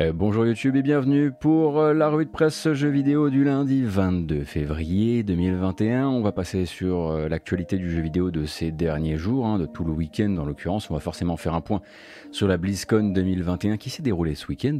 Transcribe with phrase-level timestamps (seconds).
[0.00, 3.82] Euh, bonjour YouTube et bienvenue pour euh, la revue de presse jeux vidéo du lundi
[3.84, 6.08] 22 février 2021.
[6.08, 9.66] On va passer sur euh, l'actualité du jeu vidéo de ces derniers jours, hein, de
[9.66, 10.90] tout le week-end en l'occurrence.
[10.90, 11.82] On va forcément faire un point
[12.30, 14.78] sur la BlizzCon 2021 qui s'est déroulée ce week-end?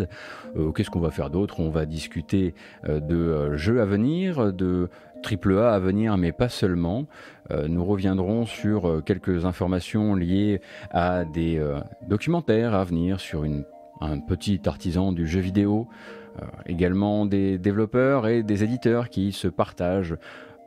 [0.75, 1.61] Qu'est-ce qu'on va faire d'autre?
[1.61, 2.55] On va discuter
[2.89, 4.89] de jeux à venir, de
[5.23, 7.07] AAA à venir, mais pas seulement.
[7.51, 10.61] nous reviendrons sur quelques informations liées
[10.91, 11.61] à des
[12.09, 13.65] documentaires à venir sur une
[14.01, 15.89] un petit artisan du jeu vidéo,
[16.41, 20.17] euh, également des développeurs et des éditeurs qui se partagent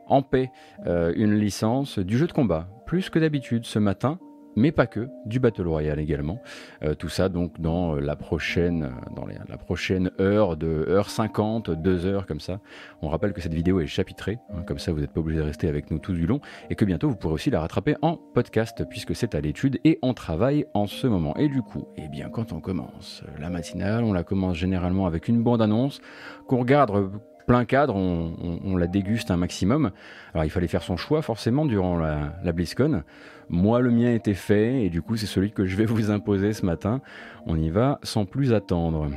[0.06, 0.50] en paix
[0.86, 2.68] euh, une licence du jeu de combat.
[2.86, 4.18] Plus que d'habitude ce matin,
[4.56, 6.40] mais pas que, du Battle Royale également.
[6.82, 12.06] Euh, tout ça donc dans la prochaine, dans la prochaine heure de heure 50, 2
[12.06, 12.60] heures comme ça.
[13.02, 15.44] On rappelle que cette vidéo est chapitrée, hein, comme ça vous n'êtes pas obligé de
[15.44, 16.40] rester avec nous tout du long,
[16.70, 19.98] et que bientôt vous pourrez aussi la rattraper en podcast puisque c'est à l'étude et
[20.02, 21.36] on travaille en ce moment.
[21.36, 25.28] Et du coup, eh bien quand on commence la matinale, on la commence généralement avec
[25.28, 26.00] une bande annonce
[26.46, 27.10] qu'on regarde
[27.46, 29.90] plein cadre, on, la déguste un maximum.
[30.32, 33.02] Alors il fallait faire son choix forcément durant la, la BlizzCon.
[33.48, 36.52] Moi, le mien était fait et du coup, c'est celui que je vais vous imposer
[36.52, 37.00] ce matin.
[37.46, 39.10] On y va sans plus attendre.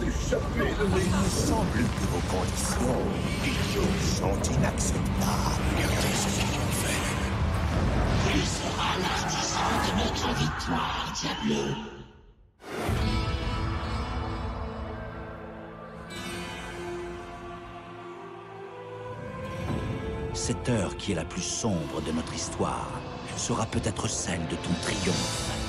[0.00, 3.00] me semble que vos conditions
[4.20, 5.62] sont inacceptables.
[5.76, 7.02] Regardez ce qu'ils ont fait.
[8.34, 11.62] Il sera l'artisan de notre victoire, Diablo.
[20.34, 22.90] Cette heure qui est la plus sombre de notre histoire
[23.36, 25.59] sera peut-être celle de ton triomphe.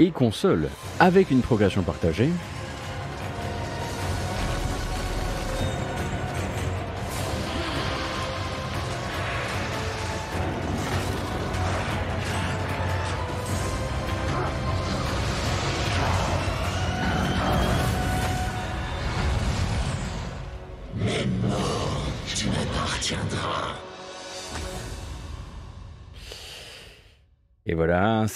[0.00, 0.68] Et console
[1.00, 2.30] avec une progression partagée.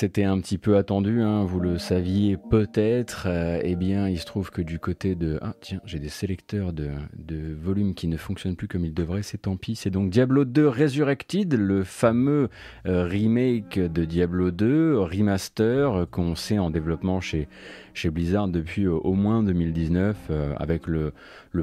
[0.03, 3.27] C'était un petit peu attendu, hein, vous le saviez peut-être.
[3.29, 5.39] Euh, eh bien, il se trouve que du côté de...
[5.43, 9.23] Ah tiens, j'ai des sélecteurs de, de volume qui ne fonctionnent plus comme ils devraient,
[9.23, 9.77] c'est tant pis.
[9.77, 12.49] C'est donc Diablo 2 Resurrected, le fameux
[12.85, 17.47] euh, remake de Diablo 2, remaster euh, qu'on sait en développement chez,
[17.95, 21.13] chez Blizzard depuis euh, au moins 2019, euh, avec le,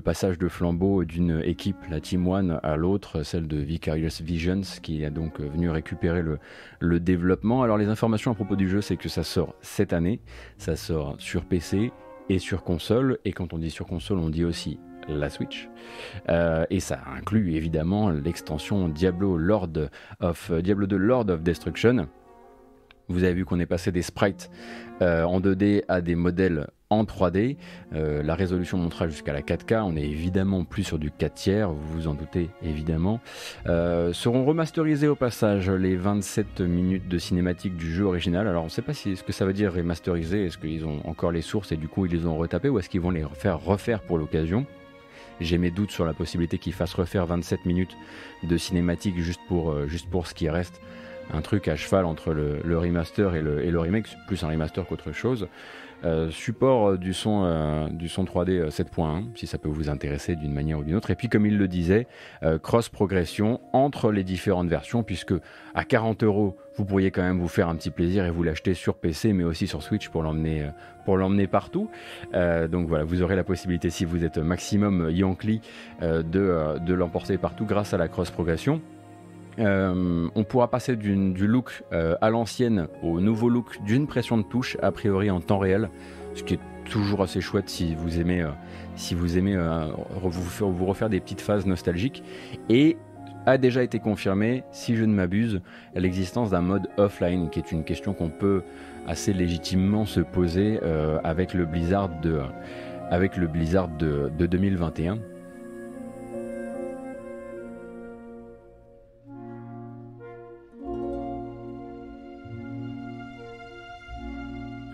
[0.04, 5.04] passage de flambeau d'une équipe, la Team One, à l'autre, celle de Vicarious Visions, qui
[5.04, 7.64] est donc venu récupérer le, développement.
[7.64, 10.20] Alors les informations à propos du jeu, c'est que ça sort cette année,
[10.58, 11.92] ça sort sur PC
[12.30, 15.70] et sur console, et quand on dit sur console, on dit aussi la Switch.
[16.30, 19.38] Euh, et ça inclut évidemment l'extension Diablo
[20.62, 22.08] Diablo 2 Lord of Destruction.
[23.10, 24.52] Vous avez vu qu'on est passé des sprites
[25.02, 27.58] euh, en 2D à des modèles en 3D.
[27.94, 29.82] Euh, la résolution montera jusqu'à la 4K.
[29.82, 33.20] On est évidemment plus sur du 4 tiers, vous vous en doutez évidemment.
[33.66, 38.48] Euh, seront remasterisés au passage les 27 minutes de cinématique du jeu original.
[38.48, 40.46] Alors on ne sait pas si, ce que ça veut dire remasterisé.
[40.46, 42.90] Est-ce qu'ils ont encore les sources et du coup ils les ont retapées ou est-ce
[42.90, 44.68] qu'ils vont les faire refaire pour l'occasion?
[45.42, 47.98] J'ai mes doutes sur la possibilité qu'ils fassent refaire 27 minutes
[48.44, 50.82] de cinématique juste pour, juste pour ce qui reste
[51.32, 55.48] un truc à cheval entre le, remaster et le, remake, plus un remaster qu'autre chose.
[56.06, 60.54] Euh, support du son, euh, du son 3D 7.1, si ça peut vous intéresser d'une
[60.54, 61.12] manière ou d'une autre.
[61.12, 62.08] Et puis, comme il le disait,
[62.44, 65.34] euh, cross-progression entre les différentes versions, puisque
[65.76, 68.74] à 40 euros, vous pourriez quand même vous faire un petit plaisir et vous l'acheter
[68.74, 70.70] sur PC, mais aussi sur Switch pour l'emmener,
[71.04, 71.90] pour l'emmener partout.
[72.34, 75.60] donc voilà, vous aurez la possibilité, si vous êtes maximum Yankee,
[76.02, 78.82] de, de l'emporter partout grâce à la cross-progression.
[79.60, 84.44] Euh, on pourra passer du look euh, à l'ancienne au nouveau look d'une pression de
[84.44, 85.90] touche, a priori en temps réel,
[86.36, 88.46] ce qui est toujours assez chouette si vous aimez,
[88.96, 89.58] si vous aimez
[90.24, 92.24] vous, refaire des petites phases nostalgiques.
[92.70, 92.98] Et
[93.46, 95.62] a déjà été confirmé, si je ne m'abuse,
[95.96, 98.64] l'existence d'un mode offline, qui est une question qu'on peut
[99.08, 100.80] assez légitimement se poser
[101.24, 105.20] avec le Blizzard de 2021.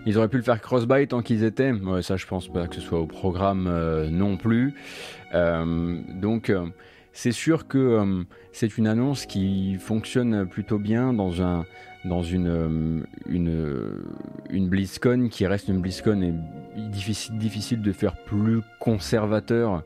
[0.06, 1.72] Ils auraient pu le faire cross-buy tant qu'ils étaient.
[2.02, 4.72] Ça, je pense pas que ce soit au programme euh, non plus.
[5.34, 6.66] Euh, donc, euh,
[7.12, 11.66] c'est sûr que c'est une annonce qui fonctionne plutôt bien dans un
[12.04, 14.04] dans une, une,
[14.48, 16.32] une BlizzCon qui reste une BlizzCon et
[16.90, 19.82] difficile, difficile de faire plus conservateur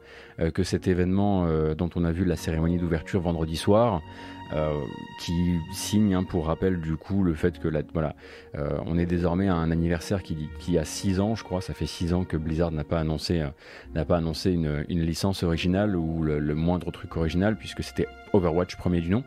[0.52, 4.02] que cet événement dont on a vu la cérémonie d'ouverture vendredi soir.
[4.52, 4.80] Euh,
[5.20, 8.16] qui signe hein, pour rappel du coup le fait que la, voilà,
[8.56, 11.86] euh, on est désormais à un anniversaire qui, a 6 ans, je crois, ça fait
[11.86, 16.40] 6 ans que Blizzard n'a pas annoncé, euh, pas annoncé une, licence originale ou le,
[16.54, 19.22] moindre truc original puisque c'était Overwatch premier du nom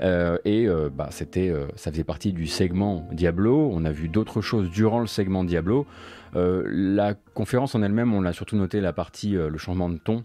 [0.00, 3.70] et bah, ça faisait partie du segment Diablo.
[3.72, 5.86] On a vu d'autres choses durant le segment Diablo.
[6.34, 10.24] la conférence en elle-même, on l'a surtout noté la partie, le changement de ton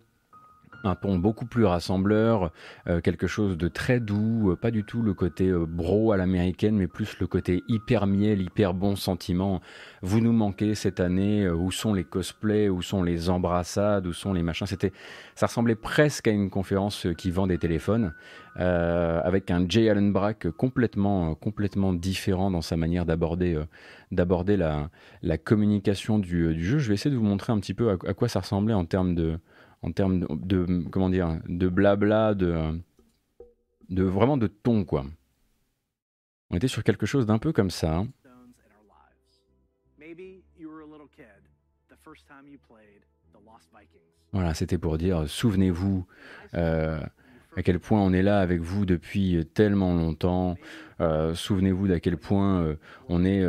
[0.83, 2.51] un ton beaucoup plus rassembleur,
[2.87, 6.17] euh, quelque chose de très doux, euh, pas du tout le côté euh, bro à
[6.17, 9.61] l'américaine, mais plus le côté hyper miel, hyper bon sentiment.
[10.01, 14.33] Vous nous manquez cette année, où sont les cosplays, où sont les embrassades, où sont
[14.33, 14.67] les machins.
[14.67, 14.93] C'était,
[15.35, 18.13] ça ressemblait presque à une conférence qui vend des téléphones,
[18.55, 23.61] avec un Jay Allen Brack complètement, complètement différent dans sa manière d'aborder,
[24.11, 24.89] d'aborder la,
[25.21, 26.79] la communication du, jeu.
[26.79, 29.15] Je vais essayer de vous montrer un petit peu à quoi ça ressemblait en termes
[29.15, 29.39] de
[29.81, 32.79] en termes de, comment dire de blabla de
[33.89, 35.05] de vraiment de ton quoi.
[36.51, 38.07] On était sur quelque chose d'un peu comme ça hein.
[44.31, 46.05] voilà c'était pour dire souvenez-vous
[46.53, 46.99] euh,
[47.55, 50.55] à quel point on est là avec vous depuis tellement longtemps.
[51.01, 52.75] Euh, souvenez-vous d'à quel point euh,
[53.07, 53.43] on est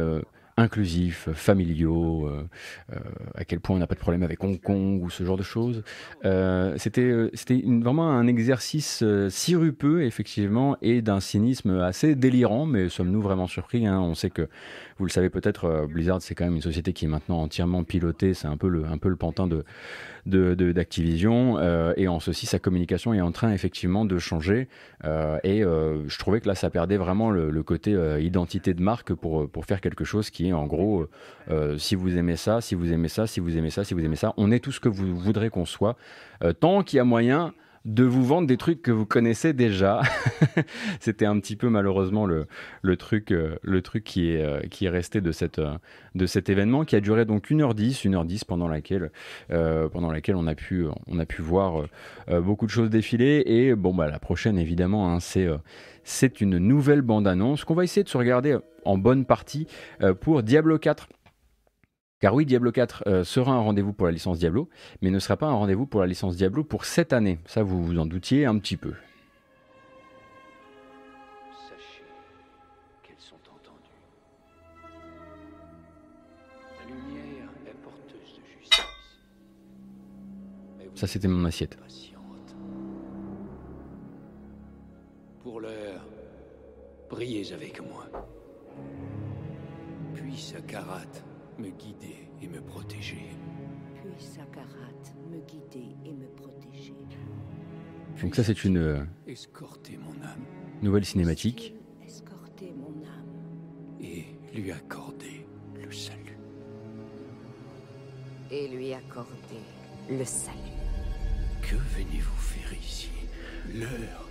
[0.61, 2.45] inclusifs, familiaux, euh,
[2.93, 2.99] euh,
[3.35, 5.43] à quel point on n'a pas de problème avec Hong Kong ou ce genre de
[5.43, 5.83] choses.
[6.25, 7.11] Euh, c'était
[7.65, 14.01] vraiment un exercice sirupeux, effectivement, et d'un cynisme assez délirant, mais sommes-nous vraiment surpris hein?
[14.01, 14.49] On sait que,
[14.99, 18.35] vous le savez peut-être, Blizzard, c'est quand même une société qui est maintenant entièrement pilotée,
[18.35, 18.85] c'est un peu le,
[19.17, 19.65] pantin de
[20.27, 21.59] d'Activision,
[21.97, 24.69] et en ceci, sa communication est en train effectivement de changer,
[25.03, 29.49] et je trouvais que là, ça perdait vraiment le, le côté identité de marque pour,
[29.49, 31.07] pour faire quelque chose qui est en gros,
[31.51, 34.05] euh, si vous aimez ça, si vous aimez ça, si vous aimez ça, si vous
[34.05, 35.97] aimez ça, on est tout ce que vous voudrez qu'on soit,
[36.45, 37.53] euh, tant qu'il y a moyen
[37.87, 40.03] de vous vendre des trucs que vous connaissez déjà.
[41.01, 42.47] C'était un petit peu malheureusement le,
[42.83, 45.63] le truc, euh, le truc qui, est, qui est resté de, cette,
[46.15, 49.11] de cet événement qui a duré donc 1h10, 1h10 pendant laquelle,
[49.49, 51.85] pendant laquelle on, a pu, on a pu voir
[52.29, 53.43] beaucoup de choses défiler.
[53.47, 55.49] Et bon, bah, la prochaine évidemment, hein, c'est
[56.05, 59.67] c'est une nouvelle bande-annonce qu'on va essayer de se regarder en bonne partie
[60.03, 61.09] euh, pour Diablo 4.
[62.21, 64.69] Car oui, Diablo 4 euh, sera un rendez-vous pour la licence Diablo,
[65.01, 67.39] mais ne sera pas un rendez-vous pour la licence Diablo pour cette année.
[67.47, 68.93] Ça, vous vous en doutiez un petit peu.
[81.01, 81.79] Ça, c'était mon assiette.
[85.43, 85.90] Pour l'heure,
[87.11, 88.07] priez avec moi.
[90.15, 91.13] Puis Sakarat
[91.59, 93.27] me guider et me protéger.
[93.95, 96.95] Puis Sakarat me guider et me protéger.
[98.23, 100.45] Donc ça c'est une euh, escorter mon âme.
[100.83, 101.75] nouvelle cinématique.
[102.07, 104.01] Escorter mon âme.
[104.01, 106.39] Et lui accorder le salut.
[108.53, 109.63] Et lui accorder
[110.09, 110.57] le salut.
[111.63, 113.11] Que venez-vous faire ici?
[113.75, 114.29] L'heure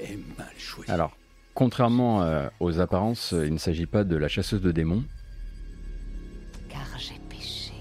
[0.00, 0.90] est mal choisie.
[0.90, 1.16] Alors,
[1.54, 5.04] contrairement euh, aux apparences, il ne s'agit pas de la chasseuse de démons.
[6.68, 7.72] Car j'ai péché.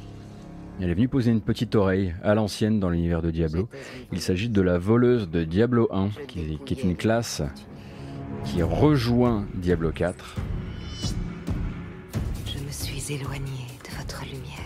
[0.80, 3.70] Elle est venue poser une petite oreille à l'ancienne dans l'univers de Diablo.
[4.12, 7.42] Il s'agit de la voleuse de Diablo 1, qui, qui est une classe
[8.46, 10.36] qui rejoint Diablo 4.
[12.46, 14.60] Je me suis éloigné de votre lumière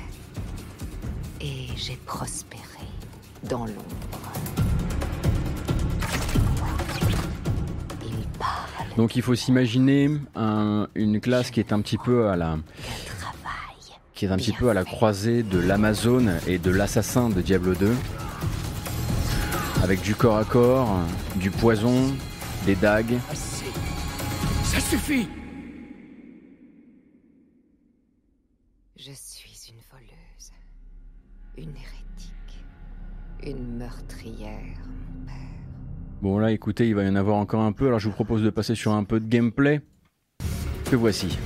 [1.41, 2.63] et j'ai prospéré
[3.43, 4.66] dans l'ombre.
[8.97, 12.57] Donc il faut s'imaginer un- une classe qui est un petit peu à la,
[14.15, 17.75] qui est un petit peu à la croisée de l'Amazone et de l'assassin de Diablo
[17.75, 17.93] 2.
[19.83, 20.97] Avec du corps à corps,
[21.35, 22.11] du poison,
[22.65, 23.19] des dagues.
[24.63, 25.29] Ça suffit
[28.97, 30.51] Je suis une voleuse.
[31.55, 32.65] Une hérétique.
[33.43, 34.79] Une meurtrière.
[36.19, 38.41] Bon là écoutez, il va y en avoir encore un peu, alors je vous propose
[38.41, 39.81] de passer sur un peu de gameplay.
[40.89, 41.37] Que voici.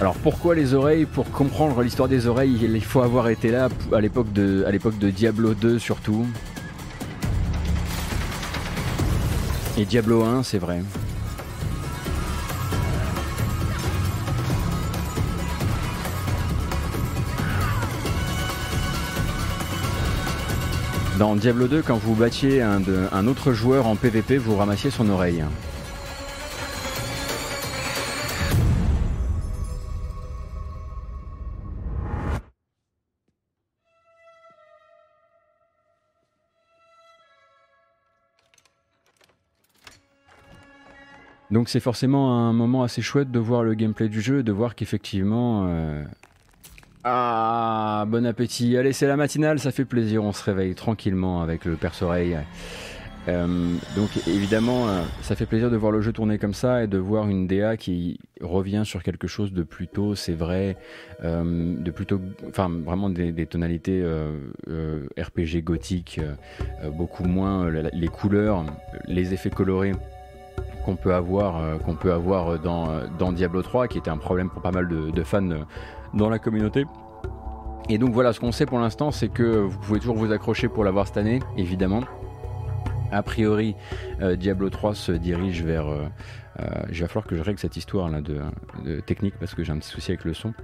[0.00, 1.06] Alors pourquoi les oreilles?
[1.06, 5.80] Pour comprendre l'histoire des oreilles, il faut avoir été là à l'époque de, Diablo 2
[5.80, 6.26] surtout.
[9.76, 10.82] Et Diablo 1, c'est vrai.
[21.18, 25.44] Dans Diablo 2, quand vous battiez un, autre joueur en PvP, vous ramassiez son oreille.
[41.50, 44.74] Donc c'est forcément un moment assez chouette de voir le gameplay du jeu, de voir
[44.74, 45.66] qu'effectivement...
[45.68, 46.02] euh,
[47.04, 48.76] Ah, bon appétit.
[48.76, 52.38] Allez, c'est la matinale, ça fait plaisir, on se réveille tranquillement avec le perce-oreille.
[53.26, 56.86] Euh, donc évidemment, euh, ça fait plaisir de voir le jeu tourner comme ça et
[56.86, 60.76] de voir une DA qui revient sur quelque chose de plutôt, c'est vrai,
[61.22, 64.04] de plutôt, enfin vraiment des, des tonalités
[65.18, 66.20] RPG gothique,
[66.92, 68.66] beaucoup moins les couleurs,
[69.08, 69.92] les effets colorés
[70.84, 74.50] qu'on peut avoir, euh, qu'on peut avoir dans, euh, Diablo 3, qui était un problème
[74.50, 75.64] pour pas mal de, fans euh,
[76.12, 76.84] dans la communauté.
[77.88, 80.68] Et donc voilà, ce qu'on sait pour l'instant, c'est que vous pouvez toujours vous accrocher
[80.68, 82.00] pour l'avoir cette année, évidemment.
[83.12, 83.76] A priori,
[84.38, 85.86] Diablo 3 se dirige vers.
[85.88, 86.06] euh,
[86.60, 89.78] euh, va falloir que je règle cette histoire là de, technique parce que j'ai un
[89.78, 90.54] petit souci avec le son.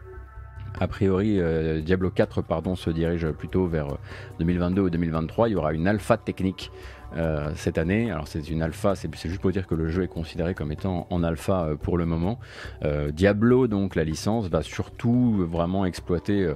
[0.79, 1.41] A priori,
[1.83, 3.99] Diablo 4 pardon, se dirige plutôt vers euh,
[4.39, 5.49] 2022 ou 2023.
[5.49, 6.71] Il y aura une alpha technique
[7.17, 8.11] euh, cette année.
[8.11, 11.07] Alors c'est une alpha, c'est juste pour dire que le jeu est considéré comme étant
[11.11, 12.39] en alpha euh, pour le moment.
[12.85, 16.55] Euh, Diablo, donc la licence, va surtout vraiment exploiter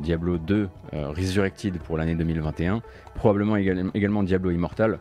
[0.00, 2.82] Diablo 2 euh, Resurrected pour l'année 2021.
[3.14, 4.98] Probablement également, Diablo Immortal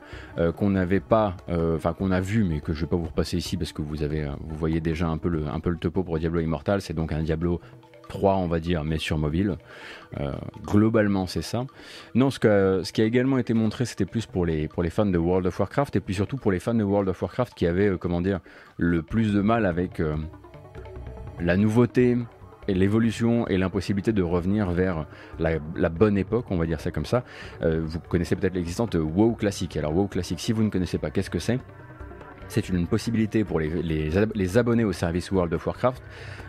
[0.57, 3.55] qu'on n'avait pas, enfin qu'on a vu, mais que je vais pas vous repasser ici
[3.55, 3.95] parce que vous
[4.57, 6.81] voyez déjà un peu le, un peu le topo pour Diablo Immortal.
[6.81, 7.61] C'est donc un Diablo
[8.09, 9.57] 3 on va dire mais sur mobile
[10.19, 10.31] Euh,
[10.65, 11.67] globalement c'est ça
[12.15, 14.89] non ce, que, ce qui a également été montré c'était plus pour les, pour les
[14.89, 17.53] fans de World of Warcraft et puis surtout pour les fans de World of Warcraft
[17.53, 18.39] qui avaient euh, comment dire
[18.77, 20.15] le plus de mal avec euh,
[21.39, 22.17] la nouveauté
[22.67, 25.05] et l'évolution et l'impossibilité de revenir vers
[25.37, 27.23] la, bonne époque, on va dire ça comme ça.
[27.61, 29.75] Vous connaissez peut-être l'existence de WoW classique.
[29.75, 31.59] Alors WoW classique, si vous ne connaissez pas, qu'est-ce que c'est?
[32.47, 36.03] C'est une possibilité pour les, les abonnés au service World of Warcraft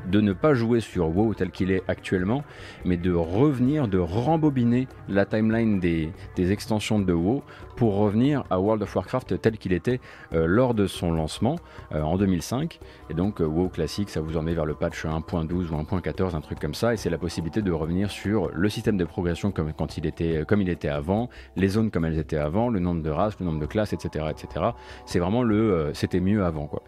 [0.06, 2.44] de ne pas jouer sur WoW tel qu'il est actuellement,
[2.84, 7.42] mais de revenir, de rembobiner la timeline des, des extensions de WoW
[7.80, 10.00] pour revenir à World of Warcraft tel qu'il était
[10.34, 11.56] euh, lors de son lancement
[11.92, 12.78] euh, en 2005.
[13.08, 16.42] Et donc euh, WoW classique, ça vous emmène vers le patch 1.12 ou 1.14, un
[16.42, 19.72] truc comme ça, et c'est la possibilité de revenir sur le système de progression comme,
[19.72, 23.02] quand il était, comme il était avant, les zones comme elles étaient avant, le nombre
[23.02, 24.26] de races, le nombre de classes, etc.
[24.28, 24.66] etc.
[25.06, 26.66] C'est vraiment le c'était mieux avant.
[26.66, 26.82] Quoi.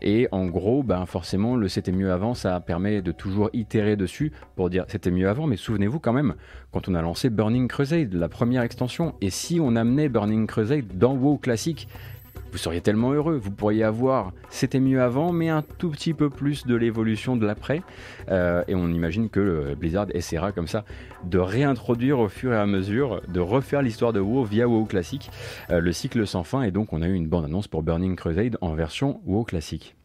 [0.00, 4.32] Et en gros, ben, forcément, le c'était mieux avant, ça permet de toujours itérer dessus
[4.56, 6.34] pour dire c'était mieux avant, mais souvenez-vous quand même,
[6.72, 10.86] quand on a lancé Burning Crusade, la première extension, et si on amenait Burning Crusade
[10.96, 11.88] dans WoW classique,
[12.54, 13.36] vous seriez tellement heureux.
[13.36, 17.44] Vous pourriez avoir c'était mieux avant, mais un tout petit peu plus de l'évolution de
[17.44, 17.82] l'après.
[18.28, 20.84] Euh, et on imagine que Blizzard essaiera comme ça
[21.24, 25.30] de réintroduire au fur et à mesure, de refaire l'histoire de WoW via WoW classique,
[25.70, 26.62] euh, le cycle sans fin.
[26.62, 29.96] Et donc on a eu une bande annonce pour Burning Crusade en version WoW classique.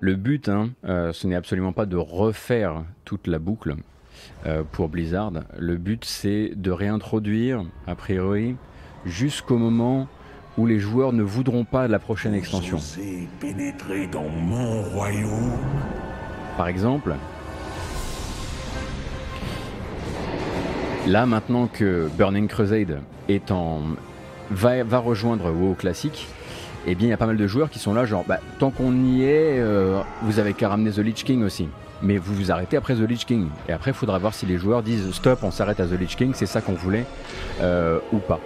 [0.00, 3.74] Le but, hein, euh, ce n'est absolument pas de refaire toute la boucle
[4.46, 5.32] euh, pour Blizzard.
[5.58, 8.54] Le but, c'est de réintroduire, a priori,
[9.04, 10.06] jusqu'au moment
[10.56, 12.76] où les joueurs ne voudront pas de la prochaine extension.
[12.76, 15.58] Vous osez pénétrer dans mon royaume?
[16.56, 17.14] Par exemple,
[21.06, 23.82] là maintenant que Burning Crusade est en
[24.50, 26.28] va, va rejoindre WoW classique,
[26.90, 28.70] eh bien il y a pas mal de joueurs qui sont là genre bah, tant
[28.70, 31.68] qu'on y est, euh, vous avez qu'à ramener The Lich King aussi.
[32.00, 33.48] Mais vous vous arrêtez après The Lich King.
[33.68, 36.16] Et après, il faudra voir si les joueurs disent stop, on s'arrête à The Lich
[36.16, 37.04] King, c'est ça qu'on voulait
[37.60, 38.38] euh, ou pas.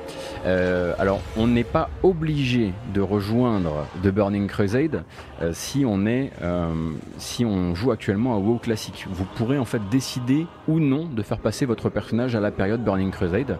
[0.44, 5.04] Euh, alors, on n'est pas obligé de rejoindre The Burning Crusade
[5.40, 9.06] euh, si on est, euh, si on joue actuellement à WoW classique.
[9.10, 12.82] Vous pourrez en fait décider ou non de faire passer votre personnage à la période
[12.82, 13.58] Burning Crusade,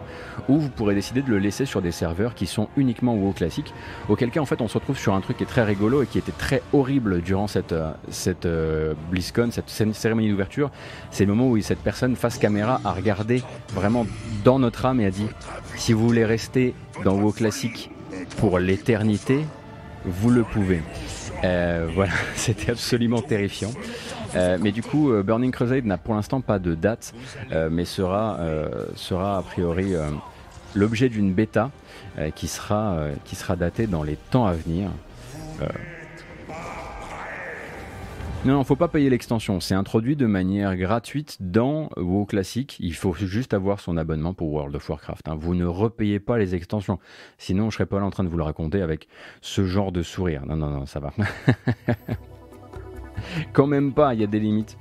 [0.49, 3.73] ou vous pourrez décider de le laisser sur des serveurs qui sont uniquement WoW classique.
[4.09, 6.07] Auquel cas, en fait, on se retrouve sur un truc qui est très rigolo et
[6.07, 7.75] qui était très horrible durant cette,
[8.09, 8.47] cette
[9.11, 10.69] BlizzCon, cette cérémonie d'ouverture,
[11.11, 13.41] c'est le moment où cette personne face caméra a regardé
[13.73, 14.05] vraiment
[14.43, 15.27] dans notre âme et a dit
[15.75, 16.72] si vous voulez rester
[17.03, 17.89] dans vos classiques
[18.37, 19.45] pour l'éternité,
[20.05, 20.81] vous le pouvez.
[21.43, 23.71] Euh, voilà, c'était absolument terrifiant.
[24.35, 27.13] Euh, mais du coup, euh, Burning Crusade n'a pour l'instant pas de date,
[27.71, 28.39] mais sera,
[28.95, 29.93] sera a priori
[30.75, 31.71] l'objet d'une bêta
[32.35, 34.89] qui, sera, qui sera datée dans les temps à venir.
[38.45, 39.61] Non, non, faut pas payer l'extension.
[39.61, 42.75] C'est introduit de manière gratuite dans WoW Classic.
[42.81, 45.29] Il faut juste avoir son abonnement pour World of Warcraft.
[45.29, 45.37] Hein.
[45.39, 46.99] Vous ne repayez pas les extensions.
[47.37, 49.07] Sinon, je serais pas là en train de vous le raconter avec
[49.39, 50.45] ce genre de sourire.
[50.45, 51.13] Non, non, non, ça va.
[53.53, 54.77] Quand même pas, il y a des limites.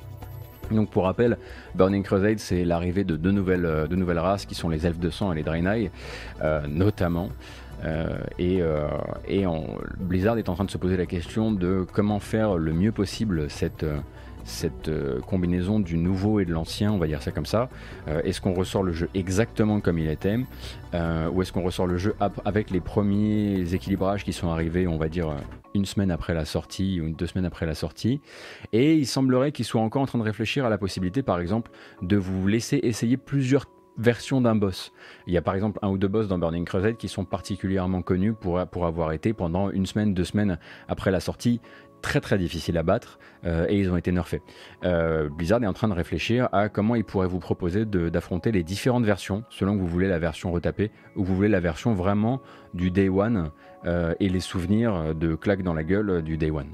[0.73, 1.39] Donc pour rappel,
[1.77, 5.11] Burning Crusade, c'est l'arrivée de deux nouvelles, euh, nouvelles races qui sont les elfes de
[5.11, 5.93] sang et les Draenei,
[6.43, 7.29] euh, notamment.
[7.85, 8.87] Euh, et, euh,
[9.99, 13.51] Blizzard est en train de se poser la question de comment faire le mieux possible
[13.51, 13.87] cette
[14.45, 17.69] cette euh, combinaison du nouveau et de l'ancien, on va dire ça comme ça.
[18.25, 20.37] est-ce qu'on ressort le jeu exactement comme il était
[20.95, 25.09] Ou est-ce qu'on ressort le jeu avec les premiers équilibrages qui sont arrivés, on va
[25.09, 25.29] dire,
[25.75, 28.21] une semaine après la sortie ou deux semaines après la sortie
[28.73, 31.71] Et il semblerait qu'ils soient encore en train de réfléchir à la possibilité, par exemple,
[32.03, 34.93] de vous laisser essayer plusieurs version d'un boss.
[35.27, 38.03] Il y a par exemple un ou deux boss dans Burning Crusade qui sont particulièrement
[38.03, 40.59] connus pour, pour avoir été pendant une semaine, deux semaines
[40.89, 41.61] après la sortie
[42.03, 44.43] très très difficiles à battre euh, et ils ont été nerfés.
[44.85, 48.65] Euh, Blizzard est en train de réfléchir à comment il pourrait vous proposer d'affronter les
[48.65, 52.43] différentes versions selon que vous voulez la version retapée ou vous voulez la version vraiment
[52.75, 53.51] du day one
[53.87, 56.73] euh, et les souvenirs de claques dans la gueule du day one.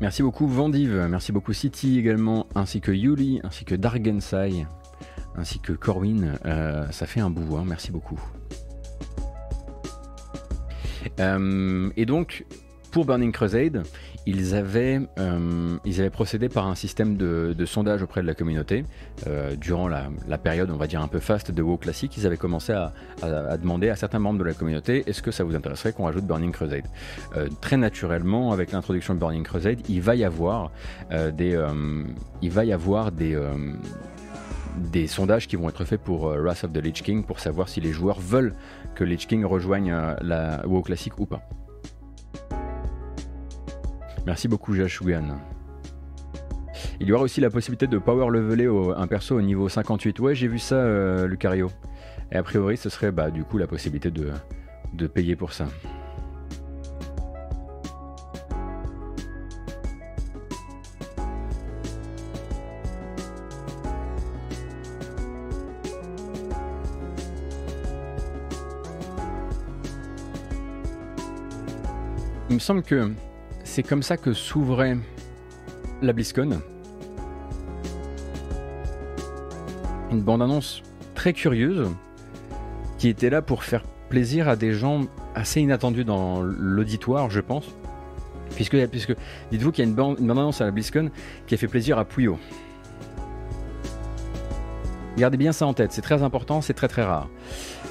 [0.00, 4.66] Merci beaucoup Vendive, merci beaucoup City également, ainsi que Yuli, ainsi que Dargensai,
[5.36, 6.38] ainsi que Corwin.
[6.46, 8.18] Euh, ça fait un bout, hein, merci beaucoup.
[11.18, 12.46] Euh, et donc,
[12.90, 13.82] pour Burning Crusade,
[14.26, 18.84] ils avaient, euh, ils avaient procédé par un système de, sondage auprès de la communauté.
[19.26, 22.36] Euh, durant la, période, on va dire, un peu faste de WoW classique, ils avaient
[22.36, 22.92] commencé à,
[23.56, 26.52] demander à certains membres de la communauté est-ce que ça vous intéresserait qu'on rajoute Burning
[26.52, 26.86] Crusade?
[27.36, 30.70] Euh, Très naturellement, avec l'introduction de Burning Crusade, il va y avoir
[31.10, 31.58] des.
[32.42, 33.36] il va y avoir des
[35.06, 37.92] sondages qui vont être faits pour Wrath of the Lich King pour savoir si les
[37.92, 38.54] joueurs veulent
[38.94, 41.42] que Lich King rejoigne la WoW classique ou pas.
[44.26, 45.38] Merci beaucoup Jashugan.
[47.00, 50.20] Il y aura aussi la possibilité de power leveler un perso au niveau 58.
[50.20, 51.70] Ouais, j'ai vu ça, euh, Lucario.
[52.30, 54.32] Et a priori, ce serait bah, du coup la possibilité de,
[54.92, 55.66] de payer pour ça.
[72.50, 73.12] Il me semble que
[73.70, 74.96] c'est comme ça que s'ouvrait
[76.02, 76.60] la BlizzCon.
[80.10, 80.82] Une bande-annonce
[81.14, 81.88] très curieuse
[82.98, 85.02] qui était là pour faire plaisir à des gens
[85.36, 87.68] assez inattendus dans l'auditoire, je pense.
[88.56, 88.74] Puisque,
[89.52, 91.08] dites-vous qu'il y a une bande-annonce à la BlizzCon
[91.46, 92.40] qui a fait plaisir à Puyo.
[95.20, 97.28] Gardez bien ça en tête, c'est très important, c'est très très rare.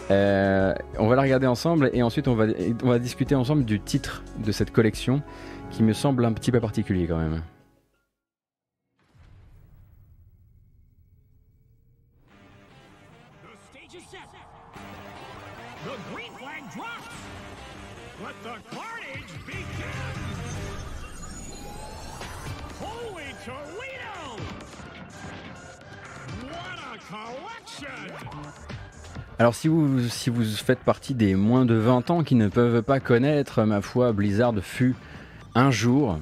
[0.10, 2.46] Euh, on va la regarder ensemble et ensuite on va,
[2.84, 5.22] on va discuter ensemble du titre de cette collection
[5.70, 7.44] qui me semble un petit peu particulier quand même.
[29.40, 32.82] Alors si vous, si vous faites partie des moins de 20 ans qui ne peuvent
[32.84, 34.96] pas connaître, ma foi, Blizzard fut
[35.56, 36.20] un jour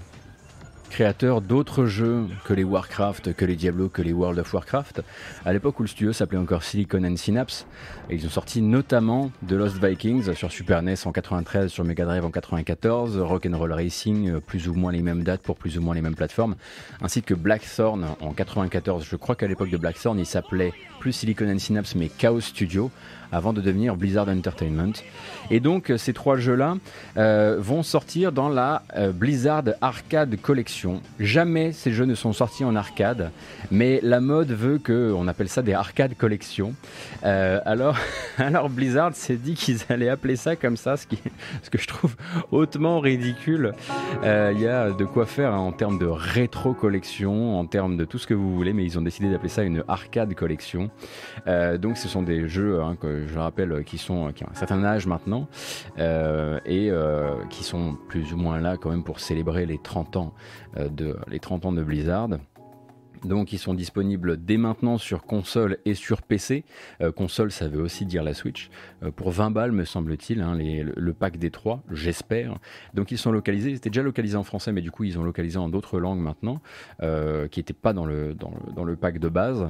[0.90, 5.02] créateur d'autres jeux que les Warcraft, que les Diablo, que les World of Warcraft,
[5.46, 7.66] à l'époque où le studio s'appelait encore Silicon Synapse.
[8.10, 12.06] Et ils ont sorti notamment The Lost Vikings sur Super NES en 93, sur Mega
[12.06, 15.82] Drive en 94, Rock'n'Roll Racing, euh, plus ou moins les mêmes dates pour plus ou
[15.82, 16.56] moins les mêmes plateformes,
[17.02, 19.06] ainsi que Blackthorn en 94.
[19.10, 22.92] Je crois qu'à l'époque de Blackthorn, il s'appelait plus Silicon and Synapse mais Chaos Studio,
[23.32, 24.94] avant de devenir Blizzard Entertainment.
[25.50, 26.76] Et donc ces trois jeux-là
[27.16, 31.02] vont sortir dans la Blizzard Arcade Collection.
[31.20, 33.32] Jamais ces jeux ne sont sortis en arcade,
[33.72, 36.74] mais la mode veut que on appelle ça des arcade collections.
[37.24, 37.98] alors,
[38.38, 41.20] alors Blizzard s'est dit qu'ils allaient appeler ça comme ça, ce, qui,
[41.64, 42.16] ce que je trouve
[42.52, 43.74] hautement ridicule.
[44.24, 48.06] Il y a de quoi faire hein, en termes de rétro collection, en termes de
[48.06, 50.90] tout ce que vous voulez, mais ils ont décidé d'appeler ça une arcade collection.
[51.48, 54.56] Euh, donc ce sont des jeux hein, que je rappelle qui sont qui ont un
[54.56, 55.48] certain âge maintenant
[55.98, 60.18] euh, et euh, qui sont plus ou moins là quand même pour célébrer les 30
[60.18, 60.34] ans
[60.78, 62.30] de les 30 ans de Blizzard.
[63.24, 66.64] Donc ils sont disponibles dès maintenant sur console et sur PC.
[67.02, 68.70] Euh, console, ça veut aussi dire la Switch.
[69.04, 72.58] Euh, pour 20 balles, me semble-t-il, hein, le, pack des trois, j'espère.
[72.94, 75.24] Donc ils sont localisés, ils étaient déjà localisés en français, mais du coup ils ont
[75.24, 76.62] localisé en d'autres langues maintenant,
[77.02, 79.70] euh, qui n'étaient pas dans le, dans le, pack de base.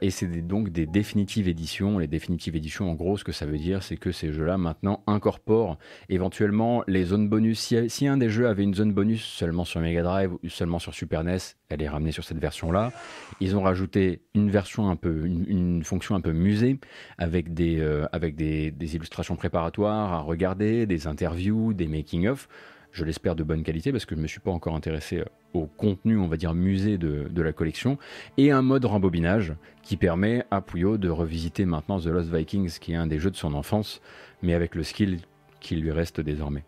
[0.00, 1.98] et c'est donc des définitives éditions.
[1.98, 5.02] Les définitives éditions, en gros, ce que ça veut dire, c'est que ces jeux-là maintenant
[5.06, 7.74] incorporent éventuellement les zones bonus.
[7.88, 10.94] Si, un des jeux avait une zone bonus seulement sur Mega Drive ou seulement sur
[10.94, 12.92] Super NES, elle est ramenée sur cette version là
[13.40, 16.78] Ils ont rajouté une version un peu, une, fonction un peu musée
[17.18, 18.47] avec des, euh, avec des,
[18.80, 22.48] illustrations préparatoires à regarder, des interviews, des making-of.
[22.92, 25.24] Je l'espère de bonne qualité parce que je ne me suis pas encore intéressé euh,
[25.52, 27.98] au contenu, on va dire, musée de, de, la collection.
[28.38, 32.92] Et un mode rembobinage qui permet à Puyo de revisiter maintenant The Lost Vikings, qui
[32.92, 34.00] est un des jeux de son enfance,
[34.42, 35.18] mais avec le skill
[35.60, 36.64] qui lui reste désormais.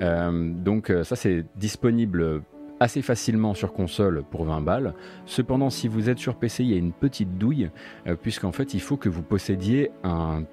[0.00, 2.42] Euh, donc ça c'est disponible
[2.82, 4.94] assez facilement sur console pour 20 balles.
[5.24, 7.70] Cependant, si vous êtes sur PC, il y a une petite douille,
[8.06, 10.44] euh, puisqu'en fait, il faut que vous possédiez un,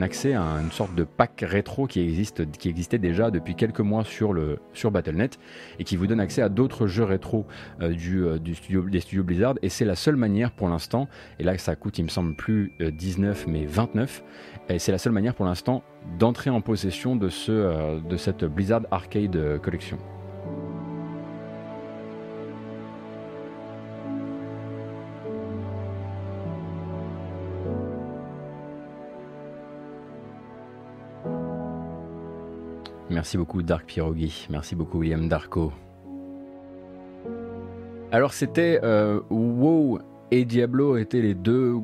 [0.00, 4.04] accès à une sorte de pack rétro qui, existe, qui existait déjà depuis quelques mois
[4.04, 5.38] sur, le, sur Battle.net
[5.78, 7.46] et qui vous donne accès à d'autres jeux rétro
[7.80, 9.54] euh, du, euh, des studios Blizzard.
[9.62, 12.72] Et c'est la seule manière pour l'instant, et là ça coûte, il me semble, plus
[12.80, 14.22] 19 mais 29,
[14.68, 15.82] et c'est la seule manière pour l'instant
[16.18, 19.98] d'entrer en possession de, ce, de cette Blizzard Arcade Collection.
[33.14, 35.72] Merci beaucoup Dark Pierogi, merci beaucoup William Darko.
[38.10, 40.00] Alors c'était euh, WoW
[40.32, 41.76] et Diablo étaient les deux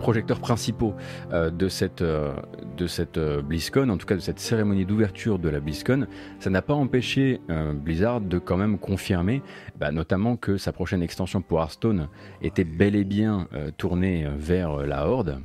[0.00, 0.94] projecteurs principaux
[1.32, 2.34] euh, de cette, euh,
[2.76, 6.08] de cette BlizzCon, en tout cas de cette cérémonie d'ouverture de la BlizzCon.
[6.40, 7.40] Ça n'a pas empêché
[7.74, 9.42] Blizzard de quand même confirmer,
[9.78, 12.08] bah, notamment que sa prochaine extension pour Hearthstone
[12.42, 15.40] était bel et bien tournée vers la Horde.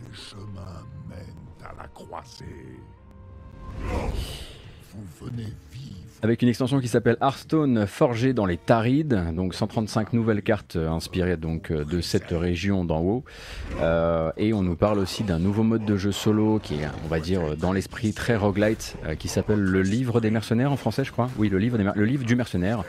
[0.00, 1.86] les chemins mènent à la.
[6.22, 10.88] Avec une extension qui s'appelle Hearthstone forgée dans les Tarides, donc 135 nouvelles cartes euh,
[10.88, 13.24] inspirées donc euh, de cette région d'en haut.
[13.80, 17.08] Euh, et on nous parle aussi d'un nouveau mode de jeu solo qui est, on
[17.08, 21.12] va dire, dans l'esprit très roguelite, qui s'appelle le livre des mercenaires en français, je
[21.12, 21.28] crois.
[21.36, 22.82] Oui, le livre, le livre du mercenaire.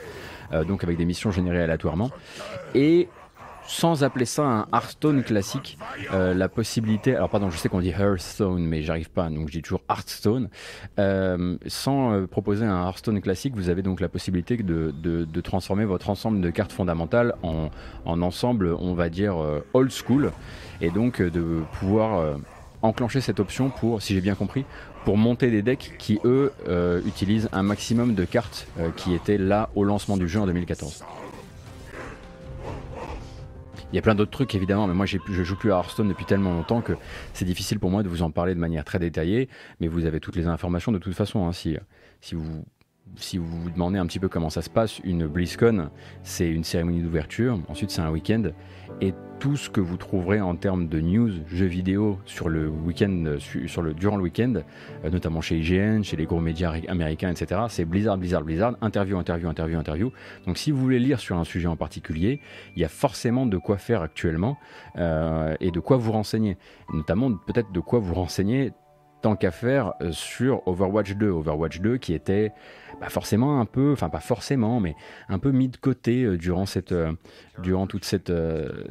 [0.66, 2.10] donc avec des missions générées aléatoirement.
[2.74, 3.08] Et
[3.68, 5.78] sans appeler ça un Hearthstone classique,
[6.12, 9.52] euh, la possibilité, alors pardon, je sais qu'on dit Hearthstone, mais j'arrive pas, donc je
[9.52, 10.48] dis toujours Hearthstone,
[10.98, 15.84] euh, sans euh, proposer un Hearthstone classique, vous avez donc la possibilité de, de, transformer
[15.84, 17.68] votre ensemble de cartes fondamentales en,
[18.06, 19.36] en ensemble, on va dire,
[19.74, 20.32] old school,
[20.80, 22.38] et donc de pouvoir
[22.82, 24.64] enclencher cette option pour, si j'ai bien compris,
[25.04, 26.52] pour monter des decks qui, eux,
[27.06, 31.04] utilisent un maximum de cartes qui étaient là au lancement du jeu en 2014.
[33.92, 36.26] Il y a plein d'autres trucs évidemment, mais moi je joue plus à Hearthstone depuis
[36.26, 36.92] tellement longtemps que
[37.32, 39.48] c'est difficile pour moi de vous en parler de manière très détaillée.
[39.80, 41.46] Mais vous avez toutes les informations de toute façon.
[41.46, 41.76] Hein, si,
[42.20, 42.64] si vous
[43.16, 45.90] si vous vous demandez un petit peu comment ça se passe, une BlizzCon,
[46.22, 48.44] c'est une cérémonie d'ouverture, ensuite c'est un week-end,
[49.00, 53.36] et tout ce que vous trouverez en termes de news, jeux vidéo sur le week-end,
[53.66, 54.54] sur le, durant le week-end,
[55.04, 59.16] euh, notamment chez IGN, chez les gros médias américains, etc., c'est Blizzard, Blizzard, Blizzard, interview,
[59.16, 60.12] interview, interview, interview.
[60.46, 62.40] Donc si vous voulez lire sur un sujet en particulier,
[62.74, 64.58] il y a forcément de quoi faire actuellement
[64.96, 66.56] euh, et de quoi vous renseigner,
[66.92, 68.72] notamment peut-être de quoi vous renseigner
[69.20, 71.28] tant qu'à faire euh, sur Overwatch 2.
[71.28, 72.52] Overwatch 2 qui était
[73.00, 74.94] bah, forcément un peu, enfin pas forcément, mais
[75.28, 77.12] un peu mis de côté euh, durant, cette, euh,
[77.62, 78.32] durant toute cette,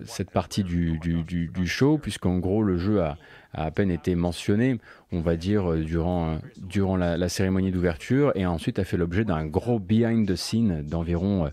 [0.05, 3.17] cette partie du, du, du, du show, puisqu'en gros le jeu a,
[3.53, 4.79] a à peine été mentionné,
[5.13, 9.23] on va dire, euh, durant, euh, durant la, cérémonie d'ouverture, et ensuite a fait l'objet
[9.23, 11.49] d'un gros behind the scene d'environ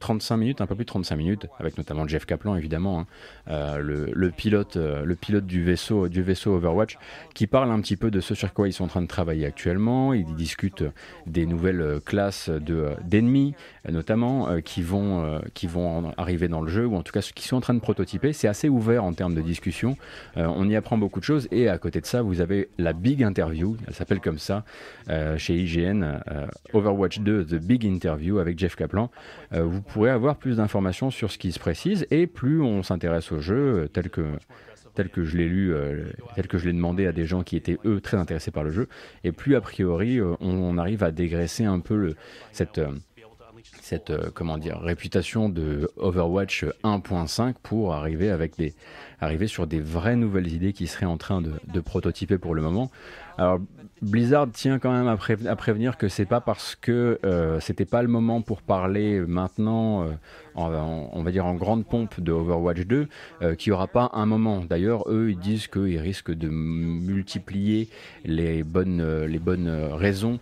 [0.00, 3.06] 35 euh, minutes, un peu plus de 35 minutes, avec notamment Jeff Kaplan évidemment,
[3.48, 6.98] hein, le, pilote, le pilote du vaisseau, du vaisseau Overwatch,
[7.34, 9.46] qui parle un petit peu de ce sur quoi ils sont en train de travailler
[9.46, 10.12] actuellement.
[10.12, 10.84] Ils discutent
[11.26, 13.54] des nouvelles classes de, d'ennemis,
[13.90, 17.56] notamment, qui, vont, qui vont arriver dans le jeu, ou en tout cas qui sont
[17.56, 18.32] en train de prototyper.
[18.32, 19.96] C'est assez ouvert en termes de discussion.
[20.36, 21.48] on y apprend beaucoup de chose.
[21.50, 24.64] Et à côté de ça, vous avez la Big Interview, elle s'appelle comme ça,
[25.08, 29.10] euh, chez IGN, euh, Overwatch 2, The Big Interview avec Jeff Kaplan.
[29.52, 32.06] Euh, vous pourrez avoir plus d'informations sur ce qui se précise.
[32.10, 34.24] Et plus on s'intéresse au jeu, tel que
[34.94, 35.74] tel que je l'ai lu,
[36.36, 38.70] tel que je l'ai demandé à des gens qui étaient eux très intéressés par le
[38.70, 38.88] jeu,
[39.24, 42.16] et plus a priori on, on arrive à dégraisser un peu le,
[42.52, 42.80] cette
[43.86, 48.74] cette euh, comment dire réputation de Overwatch 1.5 pour arriver avec des
[49.20, 52.62] arriver sur des vraies nouvelles idées qui seraient en train de, de prototyper pour le
[52.62, 52.90] moment.
[53.38, 53.60] Alors
[54.02, 58.08] Blizzard tient quand même à, prévenir que c'est pas parce que euh, c'était pas le
[58.08, 60.08] moment pour parler maintenant, euh,
[60.54, 63.08] on va dire en grande pompe de Overwatch 2,
[63.40, 64.62] euh, qu'il n'y aura pas un moment.
[64.68, 67.88] D'ailleurs, eux, ils disent qu'ils risquent de multiplier
[68.24, 70.40] les bonnes, les bonnes raisons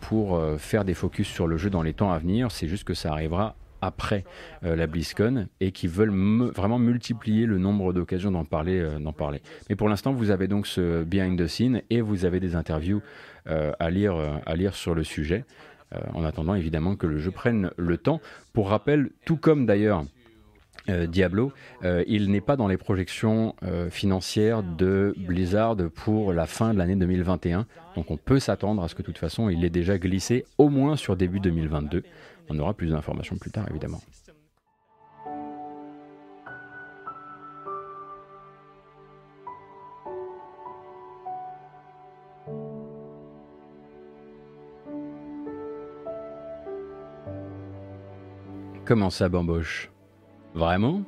[0.00, 2.50] pour faire des focus sur le jeu dans les temps à venir.
[2.50, 4.24] C'est juste que ça arrivera après
[4.64, 6.12] euh, la BlizzCon et qui veulent
[6.54, 9.40] vraiment multiplier le nombre d'occasions d'en parler, euh, parler.
[9.68, 13.02] Mais pour l'instant, vous avez donc ce behind the scene et vous avez des interviews
[13.48, 15.44] euh, à, lire, à lire sur le sujet,
[16.12, 18.20] en attendant évidemment que le jeu prenne le temps.
[18.52, 20.04] Pour rappel, tout comme d'ailleurs
[20.88, 21.52] Diablo,
[22.06, 23.54] il n'est pas dans les projections
[23.90, 27.66] financières de Blizzard pour la fin de l'année 2021.
[27.94, 30.68] Donc on peut s'attendre à ce que de toute façon il est déjà glissé au
[30.68, 32.02] moins sur début 2022.
[32.48, 34.00] On aura plus d'informations plus tard, évidemment.
[48.84, 49.90] Comment ça, Bamboche?
[50.56, 51.02] Vraiment?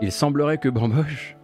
[0.00, 1.36] Il semblerait que Bamboche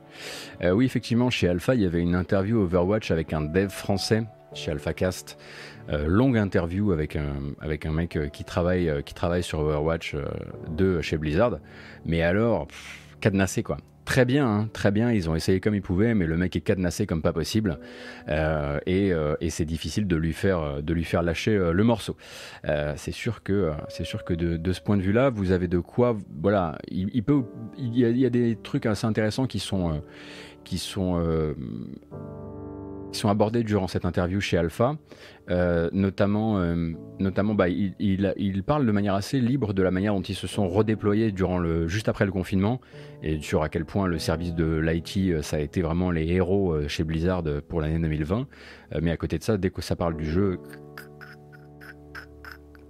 [0.62, 4.22] euh, Oui, effectivement, chez Alpha, il y avait une interview Overwatch avec un dev français
[4.54, 5.36] chez AlphaCast.
[5.88, 10.14] Euh, longue interview avec un, mec qui travaille, euh, qui travaille sur Overwatch
[10.70, 11.58] 2 chez Blizzard.
[12.06, 12.68] Mais alors,
[13.20, 13.78] cadenassé quoi.
[14.12, 16.60] Très bien, hein, très bien, ils ont essayé comme ils pouvaient, mais le mec est
[16.60, 17.78] cadenassé comme pas possible.
[18.28, 22.18] et, et c'est difficile de lui faire, de lui faire lâcher le morceau.
[22.96, 26.14] c'est sûr que, c'est sûr que de, ce point de vue-là, vous avez de quoi.
[26.42, 27.42] Voilà, il, peut,
[27.78, 30.02] y, a, il y, a, des trucs assez intéressants qui sont.
[30.62, 31.18] qui sont
[33.16, 34.96] sont abordés durant cette interview chez Alpha.
[35.50, 40.14] Euh, notamment, euh, notamment bah, il, il, parle de manière assez libre de la manière
[40.14, 42.80] dont ils se sont redéployés durant le, juste après le confinement
[43.22, 46.28] et sur à quel point le service de l'IT, euh, ça a été vraiment les
[46.28, 48.46] héros chez Blizzard pour l'année 2020.
[49.00, 50.60] mais à côté de ça, dès que ça parle du jeu,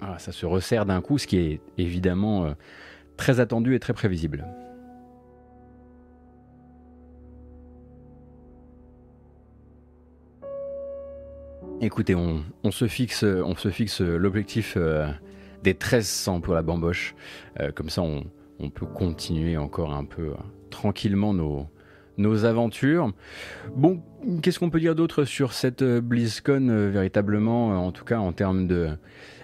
[0.00, 2.54] ah, ça se resserre d'un coup, ce qui est évidemment
[3.16, 4.44] très attendu et très prévisible.
[11.84, 15.08] Écoutez, on, se fixe, on se fixe l'objectif euh,
[15.64, 17.16] des 1300 pour la bamboche.
[17.58, 18.22] Euh, comme ça, on,
[18.70, 20.34] peut continuer encore un peu euh,
[20.70, 23.12] tranquillement nos, aventures.
[23.74, 24.00] Bon,
[24.42, 28.90] qu'est-ce qu'on peut dire d'autre sur cette BlizzCon véritablement, en tout cas en termes de,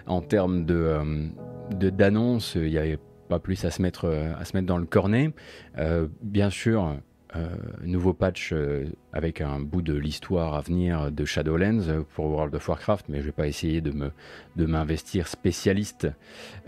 [0.07, 1.31] en termes de,
[1.73, 5.33] d'annonces, il n'y avait pas plus à se mettre, à se mettre dans le cornet.
[6.23, 6.95] bien sûr, euh,
[7.83, 12.69] nouveau patch euh, avec un bout de l'histoire à venir de Shadowlands pour World of
[12.69, 14.11] Warcraft, mais je vais pas essayer de me
[14.57, 16.09] de m'investir spécialiste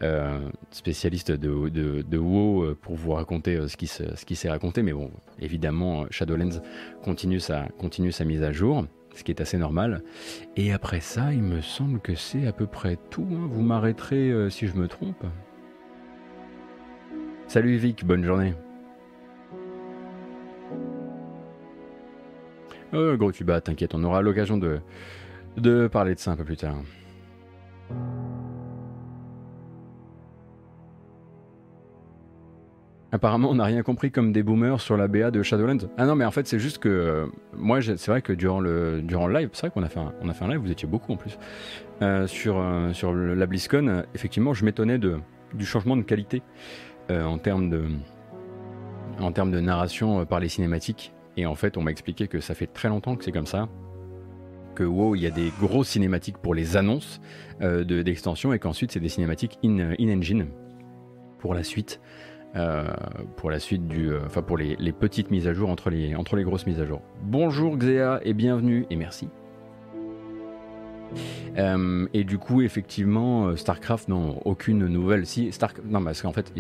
[0.03, 0.39] euh,
[0.71, 4.83] spécialiste de, WoW pour vous raconter ce qui ce qui s'est raconté.
[4.83, 6.61] Mais bon, évidemment, Shadowlands
[7.03, 10.03] continue sa continue sa mise à jour ce qui est assez normal.
[10.57, 13.27] Et après ça, il me semble que c'est à peu près tout.
[13.33, 13.49] Hein.
[13.51, 15.25] Vous m'arrêterez si je me trompe.
[17.49, 18.55] Salut Vic, bonne journée.
[22.95, 24.81] Euh, gros tu bats, t'inquiète, on aura l'occasion de,
[25.57, 26.77] de parler de ça un peu plus tard.
[33.13, 35.89] Apparemment, on n'a rien compris comme des boomers sur la BA de Shadowlands.
[35.99, 37.27] Ah non, mais en fait, c'est juste que euh,
[37.57, 40.33] moi, c'est vrai que durant le, durant live, c'est vrai qu'on a, fait un, a
[40.33, 41.37] fait un live, vous étiez beaucoup en plus,
[42.03, 46.43] euh, sur, euh, la BlizzCon, effectivement, je m'étonnais du changement de qualité
[47.11, 47.87] en termes de,
[49.19, 51.13] en termes de narration par les cinématiques.
[51.41, 53.67] Et en fait, on m'a expliqué que ça fait très longtemps que c'est comme ça.
[54.75, 57.19] Que WoW, il y a des grosses cinématiques pour les annonces
[57.63, 60.49] euh, d'extension et qu'ensuite c'est des cinématiques in-engine
[61.39, 61.99] pour la suite.
[62.57, 62.85] Euh,
[63.37, 66.15] pour la suite du, euh, enfin pour les, les, petites mises à jour entre les,
[66.15, 67.01] entre les grosses mises à jour.
[67.23, 69.29] Bonjour Xéa et bienvenue et merci.
[71.59, 75.27] Euh, et du coup, effectivement, euh, StarCraft, non, aucune nouvelle.
[75.27, 76.53] Si Star, non, parce qu'en fait,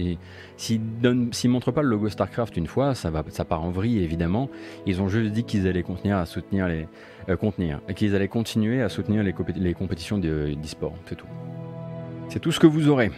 [0.56, 4.02] s'ils ne montrent pas le logo StarCraft une fois, ça va, ça part en vrille
[4.02, 4.48] évidemment.
[4.86, 6.86] Ils ont juste dit qu'ils allaient continuer à soutenir les,
[7.28, 10.94] euh, contenir, qu'ils allaient continuer à soutenir les compétitions d'e-sport.
[11.06, 11.26] C'est tout.
[12.28, 13.10] C'est tout ce que vous aurez.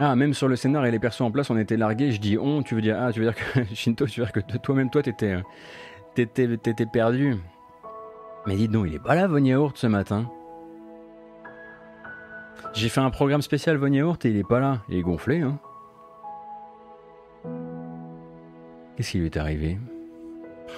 [0.00, 2.10] Ah, même sur le scénar et les persos en place, on était largués.
[2.10, 4.32] Je dis on, tu veux dire ah, tu veux dire que Shinto, tu veux dire
[4.32, 5.36] que toi-même toi t'étais
[6.14, 7.36] t'étais perdu.
[8.46, 10.30] Mais dis donc, il est pas là, Von Yaourt, ce matin.
[12.74, 14.80] J'ai fait un programme spécial Von Yaourt et il est pas là.
[14.88, 15.58] Il est gonflé, hein.
[18.96, 19.78] Qu'est-ce qui lui est arrivé?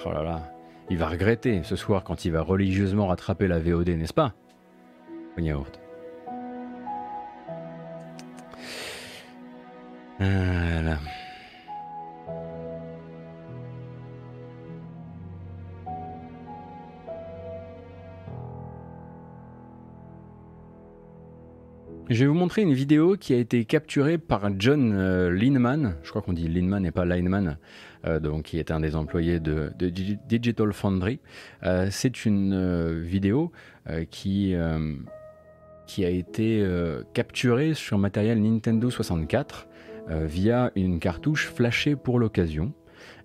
[0.05, 0.53] Oh là là,
[0.89, 4.33] il va regretter ce soir quand il va religieusement rattraper la VOD, n'est-ce pas
[5.35, 5.79] Von Yaourt.
[10.19, 10.97] Voilà.
[22.09, 26.09] Je vais vous montrer une vidéo qui a été capturée par John euh, Linman, je
[26.09, 27.57] crois qu'on dit Linman et pas Lineman,
[28.05, 31.19] euh, donc qui est un des employés de, Digital Foundry.
[31.63, 33.51] Euh, c'est une vidéo
[34.09, 34.55] qui,
[35.85, 36.65] qui a été
[37.13, 39.67] capturée sur matériel Nintendo 64
[40.09, 42.73] via une cartouche flashée pour l'occasion.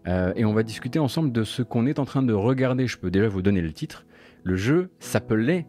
[0.07, 2.87] et on va discuter ensemble de ce qu'on est en train de regarder.
[2.87, 4.05] Je peux déjà vous donner le titre.
[4.45, 5.67] Le jeu s'appelait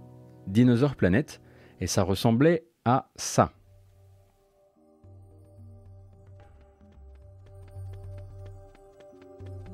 [0.47, 1.41] Dinosaur Planet
[1.79, 3.53] et ça ressemblait à ça.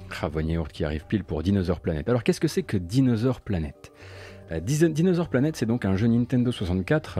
[0.10, 2.10] Ravonier qui arrive pile pour Dinosaur Planet.
[2.10, 3.92] Alors qu'est-ce que c'est que Dinosaur Planet?
[3.92, 4.19] euh,
[4.58, 7.20] Dinosaur Planet, c'est donc un jeu Nintendo 64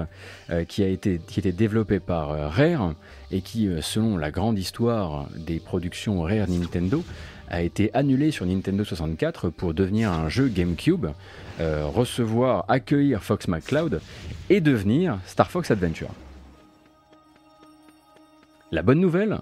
[0.50, 1.20] euh, qui a été
[1.52, 2.96] développé par euh, Rare
[3.32, 7.04] et qui, selon la grande histoire des productions Rare Nintendo,
[7.50, 11.08] a été annulé sur Nintendo 64 pour devenir un jeu GameCube,
[11.60, 14.02] recevoir, accueillir Fox McCloud
[14.52, 16.12] et devenir Star Fox Adventure.
[18.72, 19.40] La bonne nouvelle,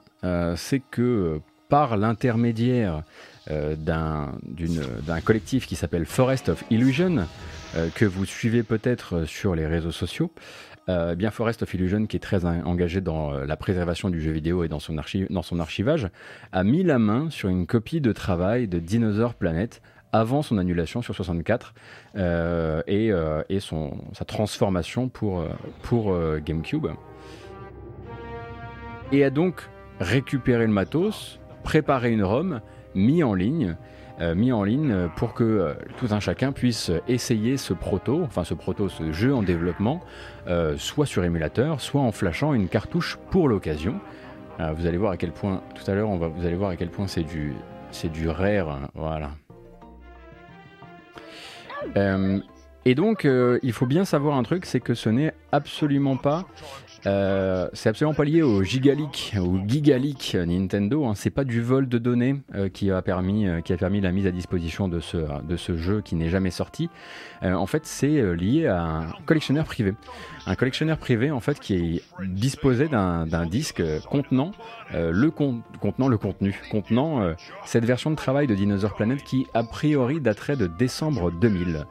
[0.56, 3.04] c'est que par l'intermédiaire
[3.50, 4.32] d'un
[5.26, 7.23] collectif qui s'appelle Forest of Illusion, euh,
[7.95, 10.32] que vous suivez peut-être sur les réseaux sociaux,
[10.89, 14.32] euh, bien Forest of Illusion, qui est très engagé dans euh, la préservation du jeu
[14.32, 16.08] vidéo et dans son, archivage,
[16.53, 19.82] a mis la main sur une copie de travail de Dinosaur Planet
[20.13, 21.73] avant son annulation sur 64
[22.88, 23.12] et,
[24.13, 25.43] sa transformation pour,
[25.84, 26.88] pour GameCube.
[29.12, 32.62] Et a donc récupéré le matos, préparé une ROM,
[32.95, 33.73] mis en ligne euh,
[34.19, 38.53] mis en ligne pour que euh, tout un chacun puisse essayer ce proto, enfin ce
[38.53, 40.01] proto, ce jeu en développement,
[40.47, 43.99] euh, soit sur émulateur, soit en flashant une cartouche pour l'occasion.
[44.75, 46.75] vous allez voir à quel point, tout à l'heure, on va, vous allez voir à
[46.75, 47.53] quel point c'est du,
[47.91, 49.32] c'est du rare, hein, voilà.
[52.86, 53.27] et donc,
[53.62, 56.45] il faut bien savoir un truc, c'est que ce n'est absolument pas
[57.08, 61.06] euh, c'est absolument pas lié au gigalic ou gigalic Nintendo.
[61.06, 61.13] Hein.
[61.15, 64.12] C'est pas du vol de données euh, qui a permis euh, qui a permis la
[64.12, 66.89] mise à disposition de ce de ce jeu qui n'est jamais sorti.
[67.41, 69.93] en fait, c'est lié à un collectionneur privé.
[70.48, 74.52] Un collectionneur privé en fait qui disposait d'un disque contenant
[74.93, 77.34] le contenant le contenu, contenant
[77.65, 81.86] cette version de travail de Dinosaur Planet qui a priori daterait de décembre 2000.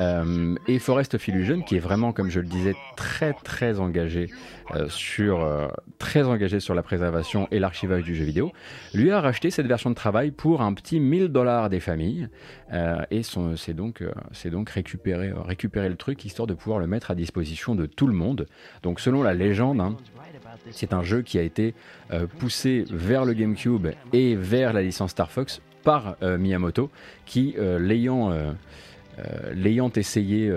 [0.00, 4.28] Et Forest of Illusion qui est vraiment, comme je le disais, très très engagé
[4.74, 8.52] euh, sur, euh, très engagé sur la préservation et l'archivage du jeu vidéo,
[8.94, 12.28] lui a racheté cette version de travail pour un petit 1000 dollars des familles
[12.72, 17.12] euh, et c'est donc, c'est donc récupérer, récupérer le truc histoire de pouvoir le mettre
[17.12, 18.48] à disposition de tout le monde.
[18.82, 19.96] Donc selon la légende, hein,
[20.72, 21.74] c'est un jeu qui a été
[22.38, 26.90] poussé vers le GameCube et vers la licence Star Fox par Miyamoto,
[27.24, 28.32] qui l'ayant
[29.52, 30.52] l'ayant essayé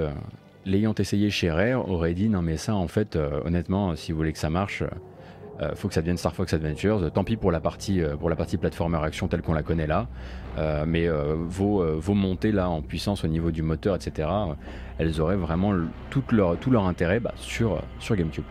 [0.65, 4.17] l'ayant essayé chez Rare, aurait dit non mais ça en fait euh, honnêtement si vous
[4.17, 4.83] voulez que ça marche,
[5.61, 7.11] euh, faut que ça devienne Star Fox Adventures.
[7.11, 10.07] Tant pis pour la partie euh, pour la platformer action telle qu'on la connaît là,
[10.85, 14.29] mais vos, montées là en puissance au niveau du moteur etc.
[14.97, 15.73] elles auraient vraiment
[16.09, 18.43] tout leur tout leur intérêt bah, sur sur GameCube.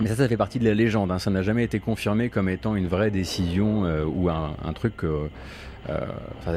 [0.00, 1.10] Mais ça, ça fait partie de la légende.
[1.10, 1.18] Hein.
[1.18, 5.28] Ça n'a jamais été confirmé comme étant une vraie décision ou un, truc euh,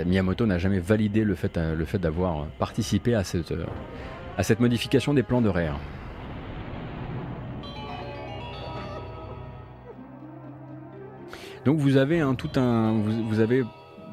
[0.06, 3.54] Miyamoto n'a jamais validé le fait, le fait d'avoir participé à cette,
[4.38, 5.80] à cette modification des plans de Rare.
[11.65, 13.63] Donc vous avez un tout un, vous, avez,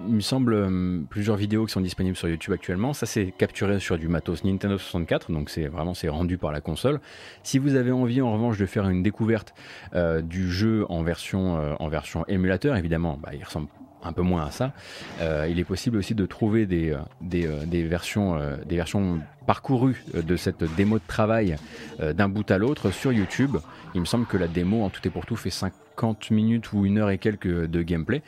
[0.06, 2.92] il me semble, euh, plusieurs vidéos qui sont disponibles sur YouTube actuellement.
[2.92, 6.60] Ça c'est capturé sur du matos Nintendo 64, donc c'est vraiment c'est rendu par la
[6.60, 7.00] console.
[7.42, 9.54] Si vous avez envie en revanche de faire une découverte
[9.94, 13.68] euh, du jeu en version en version émulateur, évidemment, bah, il ressemble
[14.06, 14.72] un peu moins à ça.
[15.20, 20.04] Euh, il est possible aussi de trouver des, euh, des, euh, versions, des versions parcouru
[20.12, 21.56] de cette démo de travail
[22.00, 23.56] d'un bout à l'autre sur YouTube.
[23.94, 26.72] Il me semble que la démo en tout et pour tout fait 5 50 minutes
[26.72, 28.22] ou une heure et quelques de gameplay.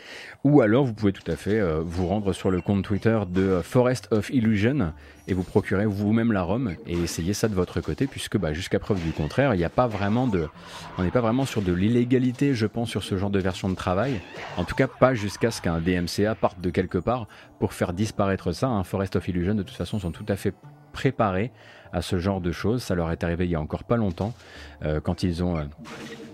[0.44, 3.60] Ou alors vous pouvez tout à fait euh, vous rendre sur le compte Twitter de
[3.62, 4.92] Forest of Illusion
[5.26, 8.78] et vous procurer vous-même la ROM et essayer ça de votre côté puisque bah, jusqu'à
[8.78, 10.48] preuve du contraire, il n'y a pas vraiment de,
[10.96, 13.74] on n'est pas vraiment sur de l'illégalité, je pense, sur ce genre de version de
[13.74, 14.20] travail.
[14.56, 17.26] En tout cas, pas jusqu'à ce qu'un DMCA parte de quelque part
[17.58, 18.68] pour faire disparaître ça.
[18.68, 20.54] Un Forest of Illusion, de toute façon, sont tout à fait
[20.92, 21.52] préparés
[21.92, 22.82] à ce genre de choses.
[22.82, 24.32] Ça leur est arrivé il y a encore pas longtemps
[24.82, 25.64] euh, quand ils ont euh,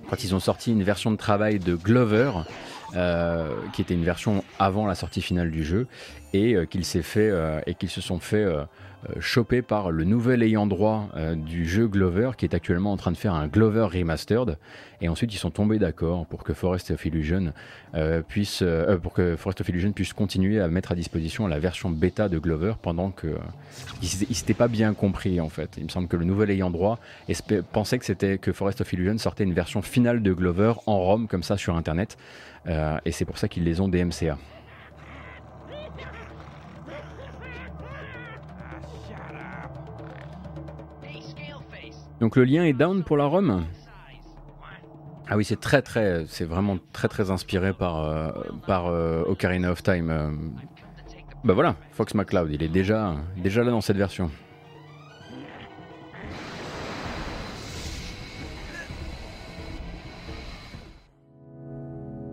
[0.08, 2.32] quand ils ont sorti une version de travail de Glover,
[2.94, 5.86] euh, qui était une version avant la sortie finale du jeu,
[6.32, 8.46] et euh, qu'ils s'est fait euh, et qu'ils se sont fait
[9.20, 13.12] chopé par le nouvel ayant droit euh, du jeu Glover qui est actuellement en train
[13.12, 14.58] de faire un Glover Remastered
[15.00, 17.52] et ensuite ils sont tombés d'accord pour que Forest of Illusion
[17.94, 18.64] euh, puisse
[19.02, 22.38] pour que Forest of Illusion puisse continuer à mettre à disposition la version bêta de
[22.38, 23.36] Glover pendant que
[24.02, 25.70] ils s'étaient pas bien compris en fait.
[25.76, 26.98] Il me semble que le nouvel ayant droit
[27.72, 31.28] pensait que c'était que Forest of Illusion sortait une version finale de Glover en ROM
[31.28, 32.16] comme ça sur internet
[32.66, 34.38] et c'est pour ça qu'ils les ont DMCA.
[42.20, 43.64] Donc le lien est down pour la Rome?
[45.28, 48.30] Ah oui, c'est très très, c'est vraiment très très inspiré par, euh,
[48.66, 50.10] par euh, Ocarina of Time.
[50.10, 50.30] Euh.
[51.44, 54.30] Bah voilà, Fox McCloud, il est déjà, déjà là dans cette version.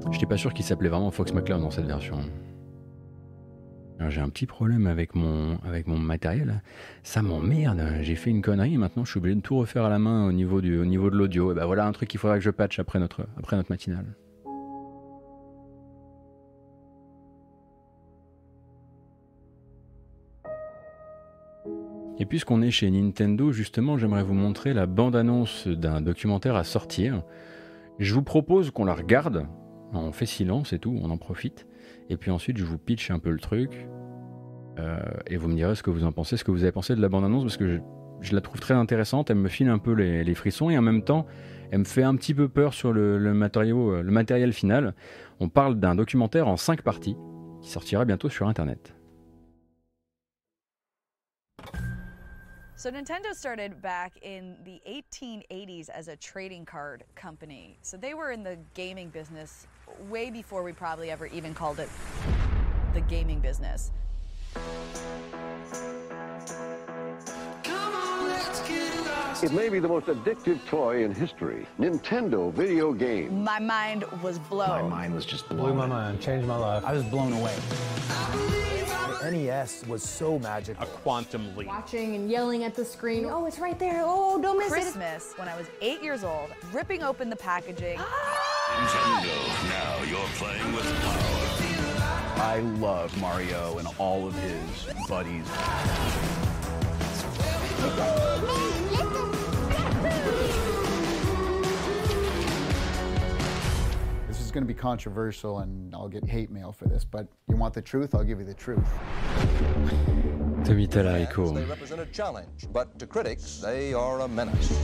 [0.03, 2.19] Je n'étais pas sûr qu'il s'appelait vraiment Fox McCloud dans cette version
[4.09, 6.61] j'ai un petit problème avec mon, avec mon matériel.
[7.03, 7.81] Ça m'emmerde.
[8.01, 10.25] J'ai fait une connerie et maintenant je suis obligé de tout refaire à la main
[10.25, 11.51] au niveau, du, au niveau de l'audio.
[11.51, 14.05] Et ben voilà un truc qu'il faudra que je patch après notre, après notre matinale.
[22.21, 27.23] Et puisqu'on est chez Nintendo, justement, j'aimerais vous montrer la bande-annonce d'un documentaire à sortir.
[27.97, 29.47] Je vous propose qu'on la regarde.
[29.91, 31.65] On fait silence et tout, on en profite.
[32.11, 33.87] Et puis ensuite, je vous pitch un peu le truc.
[34.79, 36.93] Euh, et vous me direz ce que vous en pensez, ce que vous avez pensé
[36.93, 37.79] de la bande-annonce, parce que
[38.19, 39.29] je, la trouve très intéressante.
[39.29, 41.25] Elle me file un peu les, frissons et en même temps,
[41.71, 44.93] elle me fait un petit peu peur sur le, le, euh, le matériel final.
[45.39, 47.15] On parle d'un documentaire en 5 parties
[47.61, 48.93] qui sortira bientôt sur Internet.
[52.81, 57.77] So Nintendo started back in the 1880s as a trading card company.
[57.83, 59.67] So they were in the gaming business
[60.09, 61.89] way before we probably ever even called it
[62.95, 63.91] the gaming business.
[69.43, 71.67] It may be the most addictive toy in history.
[71.79, 73.43] Nintendo video game.
[73.43, 74.69] My mind was blown.
[74.69, 75.59] My mind was just blown.
[75.59, 76.83] Blew my mind, changed my life.
[76.83, 77.53] I was blown away.
[79.19, 80.83] The NES was so magical.
[80.83, 81.67] A quantum leap.
[81.67, 83.25] Watching and yelling at the screen.
[83.25, 84.01] Oh, it's right there.
[84.05, 84.99] Oh, don't miss Christmas, it.
[84.99, 87.97] Christmas, when I was eight years old, ripping open the packaging.
[87.99, 88.51] Ah!
[88.71, 91.41] Nintendo, now you're playing with power.
[92.43, 95.45] I love Mario and all of his buddies.
[104.51, 107.73] Is going to be controversial and I'll get hate mail for this, but you want
[107.73, 108.13] the truth?
[108.13, 108.85] I'll give you the truth.
[110.65, 111.55] Tommy Talarico.
[111.55, 114.77] They represent a challenge, but to critics, they are a menace.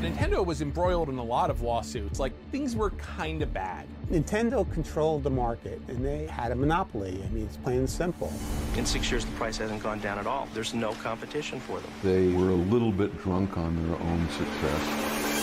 [0.00, 2.18] Nintendo was embroiled in a lot of lawsuits.
[2.18, 3.86] Like, things were kind of bad.
[4.10, 7.22] Nintendo controlled the market and they had a monopoly.
[7.24, 8.32] I mean, it's plain and simple.
[8.76, 10.48] In six years, the price hasn't gone down at all.
[10.52, 11.90] There's no competition for them.
[12.02, 15.41] They were a little bit drunk on their own success.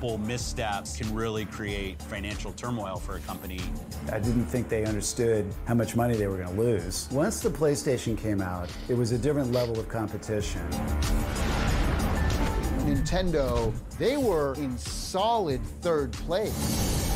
[0.00, 3.60] Couple missteps can really create financial turmoil for a company.
[4.10, 7.06] I didn't think they understood how much money they were going to lose.
[7.12, 10.66] Once the PlayStation came out, it was a different level of competition.
[12.86, 17.12] Nintendo, they were in solid third place.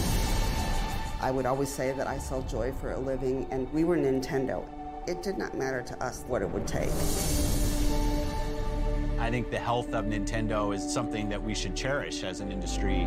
[1.23, 4.63] I would always say that I sell joy for a living, and we were Nintendo.
[5.07, 6.91] It did not matter to us what it would take.
[9.19, 13.07] I think the health of Nintendo is something that we should cherish as an industry.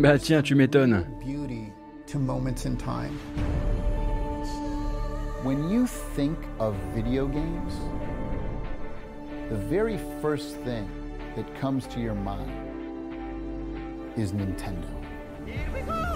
[0.00, 1.04] Bah tiens, tu m'étonnes.
[1.20, 1.72] Beauty
[2.06, 3.18] to moments in time.
[5.42, 7.74] When you think of video games,
[9.50, 10.88] the very first thing
[11.36, 12.50] that comes to your mind
[14.16, 14.88] is Nintendo.
[15.46, 16.13] Here we go!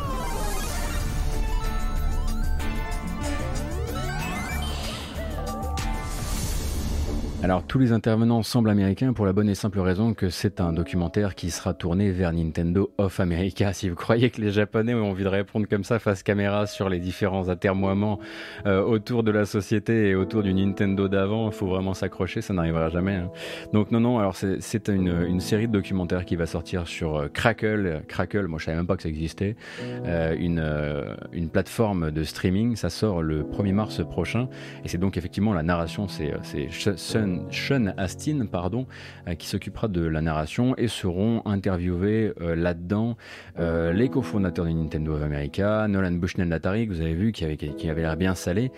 [7.45, 10.73] Alors tous les intervenants semblent américains pour la bonne et simple raison que c'est un
[10.73, 13.73] documentaire qui sera tourné vers Nintendo of America.
[13.79, 16.89] Si vous croyez que les Japonais ont envie de répondre comme ça face caméra sur
[16.89, 18.19] les différents atermoiements
[18.67, 22.55] euh, autour de la société et autour du Nintendo d'avant, il faut vraiment s'accrocher, ça
[22.55, 23.15] n'arrivera jamais.
[23.15, 23.31] hein.
[23.73, 27.29] Donc non, non, alors c'est- une, une série de documentaires qui va sortir sur euh,
[27.29, 28.03] Crackle.
[28.09, 29.55] Crackle, moi je savais même pas que ça existait.
[29.81, 34.49] Euh, une, euh, une plateforme de streaming, ça sort le 1er mars prochain.
[34.85, 36.97] Et c'est donc effectivement la narration, c'est euh, Sh-
[37.51, 38.87] Sean, Astin pardon,
[39.27, 43.17] euh, qui s'occupera de la narration et seront interviewés euh, là-dedans
[43.59, 47.45] euh, les cofondateurs de Nintendo of America, Nolan Bushnell d'Atari, que vous avez vu, qui
[47.45, 48.71] avait, l'air bien salé,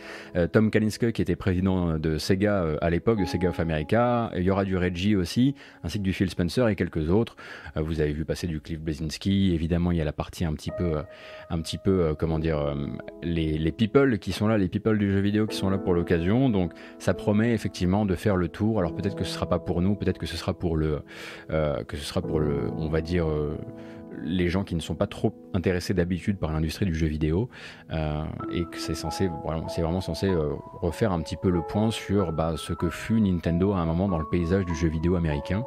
[0.52, 4.50] Tom Kalinske, qui était président de Sega à l'époque, de Sega of America, il y
[4.50, 7.36] aura du Reggie aussi, ainsi que du Phil Spencer et quelques autres.
[7.76, 10.70] Vous avez vu passer du Cliff Blazinski, évidemment il y a la partie un petit
[10.76, 11.02] peu,
[11.50, 12.74] un petit peu comment dire,
[13.22, 15.94] les, les people qui sont là, les people du jeu vidéo qui sont là pour
[15.94, 18.78] l'occasion, donc ça promet effectivement de faire tour.
[18.78, 21.02] Alors peut-être que ce sera pas pour nous, peut-être que ce sera pour le,
[21.50, 23.28] euh, que ce sera pour le, on va dire.
[23.28, 23.56] euh,
[24.22, 27.48] les gens qui ne sont pas trop intéressés d'habitude par l'industrie du jeu vidéo
[27.90, 29.30] euh, et que c'est censé
[29.68, 30.30] c'est vraiment censé
[30.82, 34.08] refaire un petit peu le point sur bah, ce que fut Nintendo à un moment
[34.08, 35.64] dans le paysage du jeu vidéo américain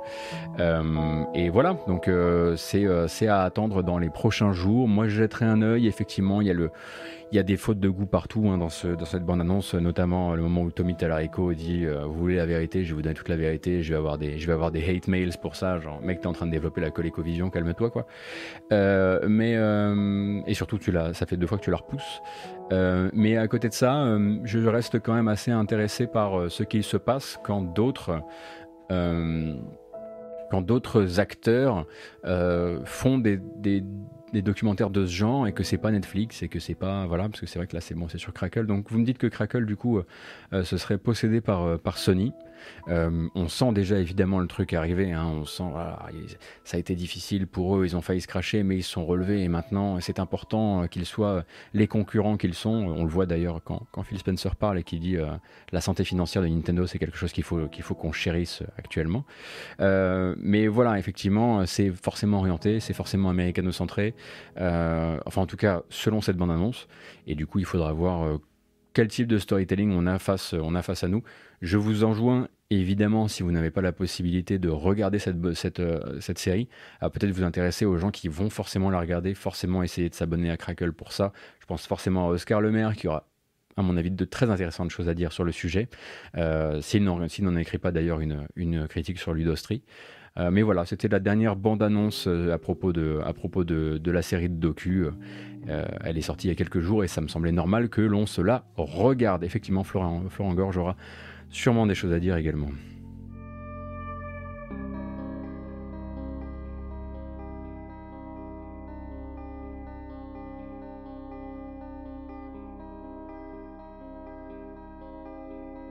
[1.34, 2.12] et voilà donc
[2.58, 6.48] c'est c'est à attendre dans les prochains jours moi je jetterai un œil effectivement il
[6.48, 6.70] y a le
[7.34, 10.36] il y a des fautes de goût partout hein, dans, ce, dans cette bande-annonce, notamment
[10.36, 13.16] le moment où Tommy Talarico dit euh, Vous voulez la vérité, je vais vous donner
[13.16, 15.80] toute la vérité, je vais avoir des, hate mails pour ça.
[15.80, 18.06] Genre, mec, t'es en train de développer la ColecoVision, calme-toi, quoi.
[18.72, 22.22] Euh, mais, euh, et surtout, tu ça fait deux fois que tu la repousses.
[22.72, 26.50] Euh, mais à côté de ça, euh, je reste quand même assez intéressé par euh,
[26.50, 28.22] ce qu'il se passe quand d'autres.
[28.92, 29.56] euh,
[31.18, 31.88] acteurs
[32.26, 33.40] euh, font des,
[34.34, 37.30] des documentaires de ce genre et que c'est pas Netflix et que c'est pas voilà
[37.30, 38.66] parce que c'est vrai que là c'est bon c'est sur Crackle.
[38.66, 40.06] Donc vous me dites que Crackle du coup euh,
[40.52, 42.34] euh, ce serait possédé par euh, par Sony
[42.88, 45.64] Euh, on sent déjà évidemment le truc arriver hein, on sent
[46.64, 49.44] ça a été difficile pour eux ils ont failli se cracher mais ils sont relevés
[49.44, 53.62] et maintenant c'est important euh, qu'ils soient les concurrents qu'ils sont on le voit d'ailleurs
[53.64, 55.28] quand, Phil Spencer parle et qu'il dit euh,
[55.72, 59.26] la santé financière de Nintendo c'est quelque chose qu'il faut qu'on chérisse euh, actuellement
[59.80, 64.14] euh, mais voilà, effectivement, c'est forcément orienté, c'est forcément américano-centré.
[64.60, 66.88] Euh, enfin, en tout cas, selon cette bande-annonce.
[67.28, 68.38] Et du coup, il faudra voir euh,
[68.94, 71.24] quel type de storytelling on a face, on a face à nous.
[71.62, 76.40] Je vous enjoins, évidemment, si vous n'avez pas la possibilité de regarder cette, euh, cette
[76.40, 76.70] série,
[77.02, 80.50] à peut-être vous intéresser aux gens qui vont forcément la regarder, forcément essayer de s'abonner
[80.50, 81.34] à Crackle pour ça.
[81.60, 83.28] Je pense forcément à Oscar Lemaire qui aura
[83.76, 85.90] à mon avis, de très intéressantes choses à dire sur le sujet.
[86.38, 89.84] Euh, S'il n'en s'il n'en écrit pas d'ailleurs une, une critique sur Ludostri.
[90.40, 93.22] Euh, mais voilà, c'était la dernière bande-annonce euh, à propos, de,
[94.06, 95.06] la série de docu.
[95.70, 98.02] Euh, elle est sortie il y a quelques jours et ça me semblait normal que
[98.02, 99.44] l'on se la regarde.
[99.44, 100.24] Effectivement, Florent,
[100.56, 100.96] Gorge aura
[101.50, 102.70] sûrement des choses à dire également.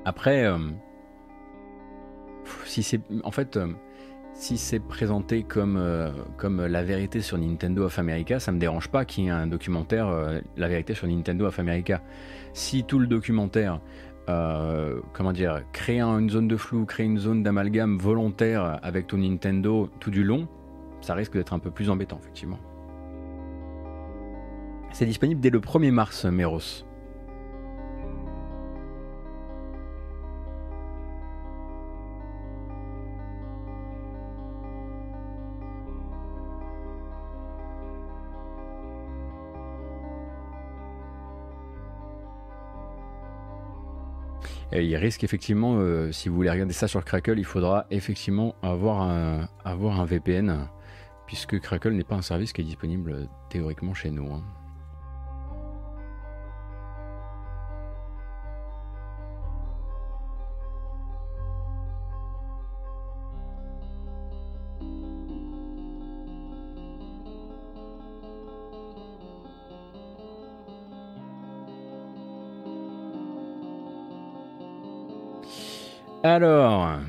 [0.05, 0.73] Après, en
[3.31, 3.57] fait
[4.35, 8.89] si c'est présenté comme euh, comme la vérité sur Nintendo of America, ça me dérange
[8.89, 12.03] pas qu'il y ait un documentaire euh, la vérité sur Nintendo of America.
[12.55, 13.81] Si tout le documentaire
[14.29, 19.09] euh, comment dire, crée un- une zone de flou, crée une zone d'amalgame volontaire avec
[19.09, 20.47] ton Nintendo tout du long,
[21.01, 22.59] ça risque d'être un peu plus embêtant, effectivement.
[24.93, 26.85] C'est disponible dès le 1er mars, Meros.
[44.75, 48.55] Et il risque effectivement, euh, si vous voulez regarder ça sur Crackle, il faudra effectivement
[48.63, 50.67] avoir un, VPN,
[51.27, 54.33] puisque Crackle n'est pas un service qui est disponible euh, théoriquement chez nous.
[54.33, 54.43] hein.
[76.25, 77.01] Alors,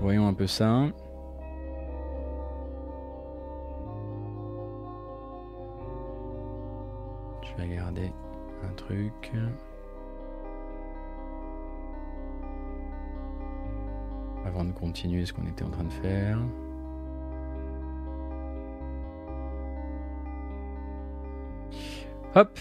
[0.00, 0.86] voyons un peu ça.
[7.42, 8.12] Je vais regarder
[8.62, 9.32] un truc.
[14.46, 16.38] Avant de continuer ce qu'on était en train de faire.
[22.36, 22.56] Hop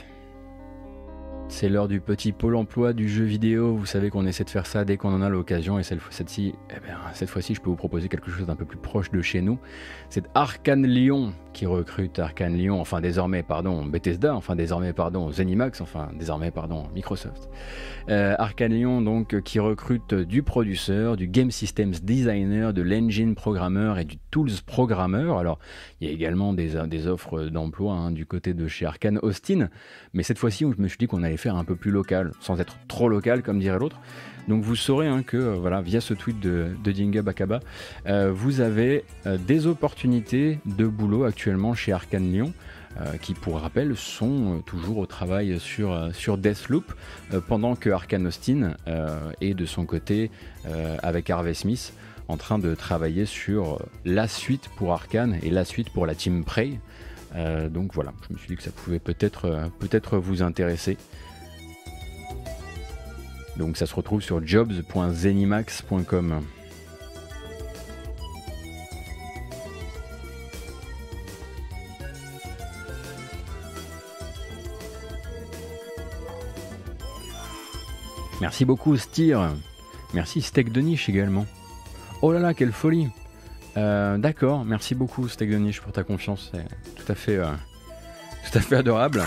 [1.59, 3.75] C'est l'heure du petit pôle emploi du jeu vidéo.
[3.75, 5.77] Vous savez qu'on essaie de faire ça dès qu'on en a l'occasion.
[5.77, 8.63] Et cette fois-ci, eh bien, cette fois-ci, je peux vous proposer quelque chose d'un peu
[8.63, 9.59] plus proche de chez nous.
[10.09, 15.81] C'est Arkane Lyon qui recrute Arkane Lyon, enfin désormais, pardon, Bethesda, enfin désormais, pardon, Zenimax,
[15.81, 17.49] enfin désormais, pardon, Microsoft.
[18.09, 24.05] Euh, Lyon, donc, qui recrute du producteur, du game systems designer, de l'engine programmeur et
[24.05, 25.37] du tools programmeur.
[25.37, 25.59] Alors,
[25.99, 29.69] il y a également des, des offres d'emploi hein, du côté de chez Arkane Austin.
[30.13, 32.59] Mais cette fois-ci, je me suis dit qu'on allait faire un peu plus local, sans
[32.59, 33.97] être trop local, comme dirait l'autre.
[34.49, 37.59] Donc vous saurez hein, que euh, voilà, via ce tweet de, de Dinga Bakaba,
[38.07, 42.53] euh, vous avez euh, des opportunités de boulot actuellement chez Arkane Lyon.
[43.21, 46.91] qui pour rappel sont toujours au travail sur, sur Deathloop,
[47.47, 48.75] pendant que Arkane Austin
[49.39, 50.31] est de son côté
[51.01, 51.93] avec Harvey Smith
[52.27, 56.43] en train de travailler sur la suite pour Arkane et la suite pour la team
[56.43, 56.79] Prey.
[57.69, 60.97] donc voilà, je me suis dit que ça pouvait peut-être peut-être vous intéresser.
[63.59, 66.41] Donc ça se retrouve sur jobs.zenimax.com.
[78.39, 79.49] Merci beaucoup Styr.
[80.13, 81.45] Merci Steak de Niche également.
[82.21, 83.09] Oh là là, quelle folie.
[83.75, 86.49] Euh, d'accord, merci beaucoup Steak de Niche pour ta confiance.
[86.53, 86.63] C'est
[86.95, 87.51] tout euh,
[88.49, 89.21] tout à fait adorable.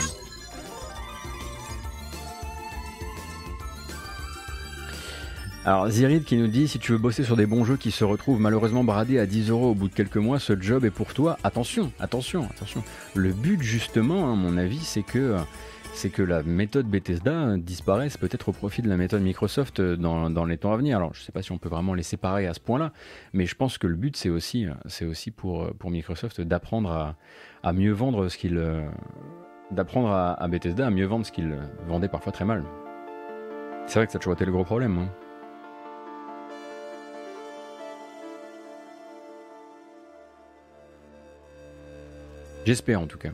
[5.64, 8.02] Alors Zirid qui nous dit si tu veux bosser sur des bons jeux qui se
[8.02, 11.14] retrouvent malheureusement bradés à 10 euros au bout de quelques mois, ce job est pour
[11.14, 11.38] toi.
[11.44, 12.82] Attention, attention, attention.
[13.14, 15.36] Le but justement, à mon avis, c'est que
[15.94, 20.58] c'est que la méthode Bethesda disparaisse peut-être au profit de la méthode Microsoft dans, les
[20.58, 20.96] temps à venir.
[20.96, 22.92] Alors je ne sais pas si on peut vraiment les séparer à ce point-là,
[23.32, 27.14] mais je pense que le but c'est aussi, c'est aussi pour, pour Microsoft d'apprendre
[27.62, 28.60] à, mieux vendre ce qu'il
[29.70, 31.56] d'apprendre à, Bethesda à mieux vendre ce qu'il
[31.86, 32.64] vendait parfois très mal.
[33.86, 34.98] C'est vrai que ça a toujours été le gros problème.
[34.98, 35.21] Hein.
[42.64, 43.30] J'espère en tout cas.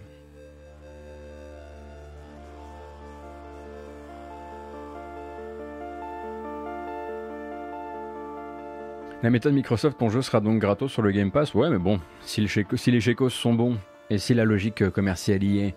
[9.20, 11.53] La méthode Microsoft, ton jeu sera donc gratos sur le Game Pass.
[11.53, 13.76] Ouais, mais bon, si les, chécos sont bons
[14.11, 15.74] et si la logique commerciale y est.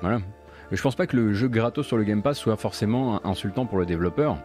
[0.00, 0.18] Voilà.
[0.72, 3.78] Je pense pas que le jeu gratos sur le Game Pass soit forcément insultant pour
[3.78, 4.36] le développeur.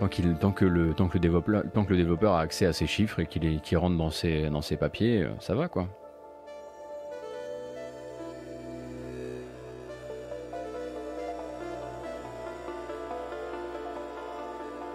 [0.00, 0.08] Tant,
[0.40, 2.86] tant, que le, tant, que le développeur, tant que le développeur a accès à ses
[2.86, 5.88] chiffres et qu'il rentre dans ses, dans ses papiers, euh, ça va quoi.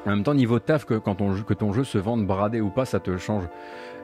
[0.06, 3.00] En même temps, niveau taf, que, quand ton jeu se vende bradé ou pas, ça
[3.00, 3.44] te change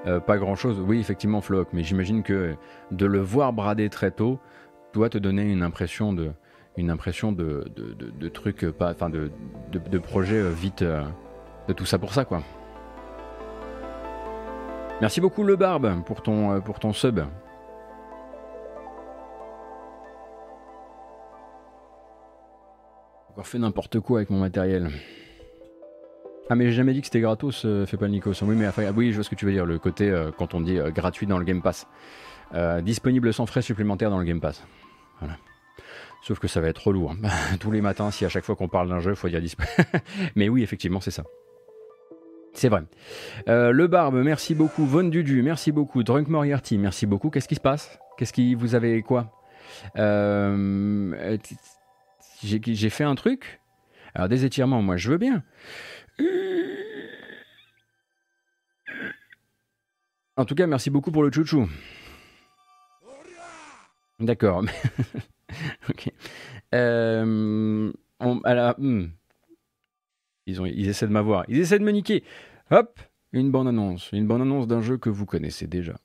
[0.07, 0.79] euh, pas grand chose.
[0.79, 2.55] Oui, effectivement, Flock, mais j'imagine que
[2.91, 4.39] de le voir bradé très tôt
[4.93, 6.31] doit te donner une impression de,
[6.77, 9.29] une impression de, de, trucs, pas, enfin de,
[9.71, 11.03] de, projet euh, vite, euh,
[11.67, 12.41] de tout ça pour ça, quoi.
[15.01, 17.19] Merci beaucoup, Le Barbe, pour ton, pour ton sub.
[23.31, 24.89] Encore fait n'importe quoi avec mon matériel.
[26.51, 28.19] Ah mais j'ai jamais dit que c'était gratos, euh, fais pas le.
[28.41, 30.55] Oui mais enfin, oui je vois ce que tu veux dire, le côté euh, quand
[30.55, 31.87] on dit euh, gratuit dans le Game Pass.
[32.81, 34.65] disponible sans frais supplémentaires dans le Game Pass.
[35.19, 35.37] Voilà.
[36.23, 37.15] Sauf que ça va être trop lourd.
[37.59, 39.75] Tous les matins, si à chaque fois qu'on parle d'un jeu, il faut dire disponible.
[40.35, 41.23] mais oui, effectivement, c'est ça.
[42.53, 42.81] C'est vrai.
[43.45, 44.85] le Barbe, merci beaucoup.
[44.85, 46.01] Von Dudu, merci beaucoup.
[46.03, 47.29] Drunk Moriarty, merci beaucoup.
[47.29, 47.99] Qu'est-ce qui se passe?
[48.17, 49.31] Qu'est-ce qui vous avez quoi?
[52.43, 53.61] J'ai fait un truc?
[54.15, 55.43] Alors des étirements, moi je veux bien.
[60.39, 61.67] En tout cas, merci beaucoup pour le chouchou.
[64.21, 64.63] D'accord.
[65.89, 66.13] ok.
[66.73, 69.07] Euh, hmm.
[70.45, 71.43] ils, ont, ils essaient de m'avoir.
[71.49, 72.23] Ils essaient de me niquer.
[72.71, 72.99] Hop,
[73.33, 74.11] une bonne annonce.
[74.13, 75.99] Une bonne annonce d'un jeu que vous connaissez déjà.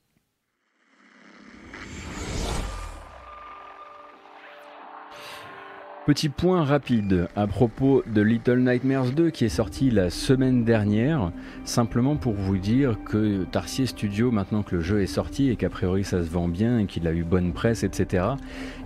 [6.06, 11.32] Petit point rapide à propos de Little Nightmares 2 qui est sorti la semaine dernière,
[11.64, 15.70] simplement pour vous dire que Tarsier Studio, maintenant que le jeu est sorti et qu'a
[15.70, 18.22] priori ça se vend bien et qu'il a eu bonne presse, etc.,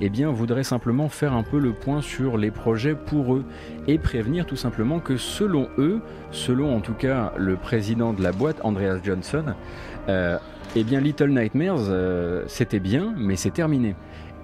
[0.01, 3.45] eh bien voudrait simplement faire un peu le point sur les projets pour eux
[3.89, 6.01] et prévenir tout simplement que selon eux,
[6.31, 9.57] selon en tout cas le président de la boîte, Andreas Johnson,
[10.09, 10.39] euh,
[10.77, 13.97] eh bien Little Nightmares, euh, c'était bien, mais c'est terminé.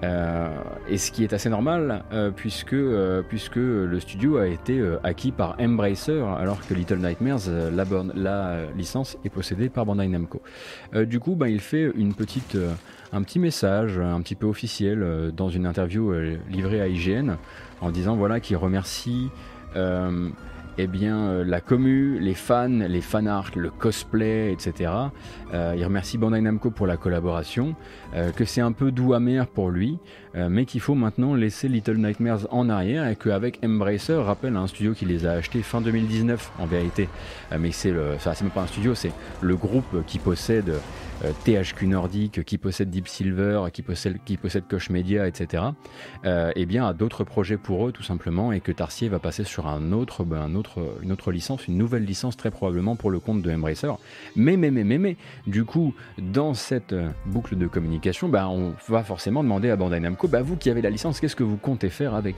[0.05, 0.49] Euh,
[0.87, 5.31] et ce qui est assez normal, euh, puisque, euh, puisque le studio a été acquis
[5.31, 7.49] par Embracer, alors que Little Nightmares,
[8.15, 10.41] la, licence est possédée par Bandai Namco.
[10.93, 11.91] Du coup, ben, il fait
[13.13, 16.13] un petit message un petit peu officiel dans une interview
[16.49, 17.35] livrée à IGN
[17.81, 19.29] en disant voilà qu'il remercie
[20.77, 24.91] eh bien, euh, la commu, les fans, les fanarts, le cosplay, etc.
[25.53, 27.75] Euh, il remercie Bandai Namco pour la collaboration,
[28.13, 29.97] euh, que c'est un peu doux amer pour lui,
[30.49, 34.93] mais qu'il faut maintenant laisser Little Nightmares en arrière et qu'avec Embracer, rappelle un studio
[34.93, 37.07] qui les a achetés fin 2019 en vérité,
[37.57, 40.73] mais c'est ça, c'est même pas un studio, c'est le groupe qui possède
[41.45, 45.63] THQ Nordic, qui possède Deep Silver, qui possède, qui Koch Media, etc.
[46.25, 49.43] Euh, eh bien, a d'autres projets pour eux tout simplement et que Tarsier va passer
[49.43, 53.11] sur un autre, ben, un autre, une autre licence, une nouvelle licence très probablement pour
[53.11, 53.91] le compte de Embracer.
[54.35, 55.17] Mais, mais, mais, mais, mais,
[55.47, 59.99] du coup, dans cette euh, boucle de communication, ben, on va forcément demander à Bandai
[59.99, 62.35] Namco, bah, vous qui avez la licence, qu'est-ce que vous comptez faire avec?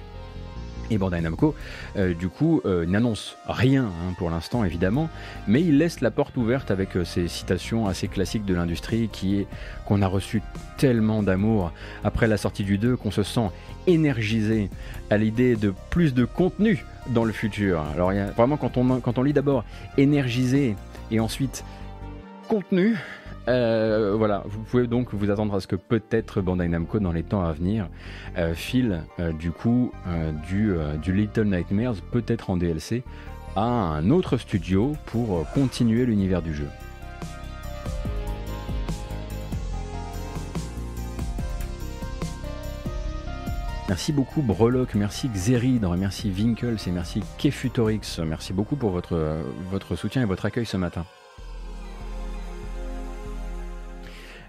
[0.90, 1.56] Et Bandai Namco,
[1.98, 5.10] euh, du coup, euh, n'annonce rien hein, pour l'instant, évidemment,
[5.48, 9.40] mais il laisse la porte ouverte avec euh, ces citations assez classiques de l'industrie qui
[9.40, 9.48] est
[9.86, 10.42] qu'on a reçu
[10.78, 11.72] tellement d'amour
[12.04, 13.50] après la sortie du 2 qu'on se sent
[13.88, 14.70] énergisé
[15.10, 17.82] à l'idée de plus de contenu dans le futur.
[17.94, 19.64] Alors, y a, vraiment, quand on, quand on lit d'abord
[19.98, 20.76] énergisé
[21.12, 21.64] et ensuite
[22.48, 22.96] contenu,
[23.48, 27.24] euh, voilà, vous pouvez donc vous attendre à ce que peut-être Bandai Namco dans les
[27.24, 27.88] temps à venir
[28.38, 30.32] euh, file euh, du coup euh,
[30.98, 33.04] du, Little Nightmares peut-être en DLC
[33.56, 36.68] à un autre studio pour continuer l'univers du jeu.
[43.88, 48.20] Merci beaucoup Breloque, merci Xeridre, merci Winkles et merci Kefutorix.
[48.26, 49.38] Merci beaucoup pour votre,
[49.72, 51.06] votre soutien et votre accueil ce matin.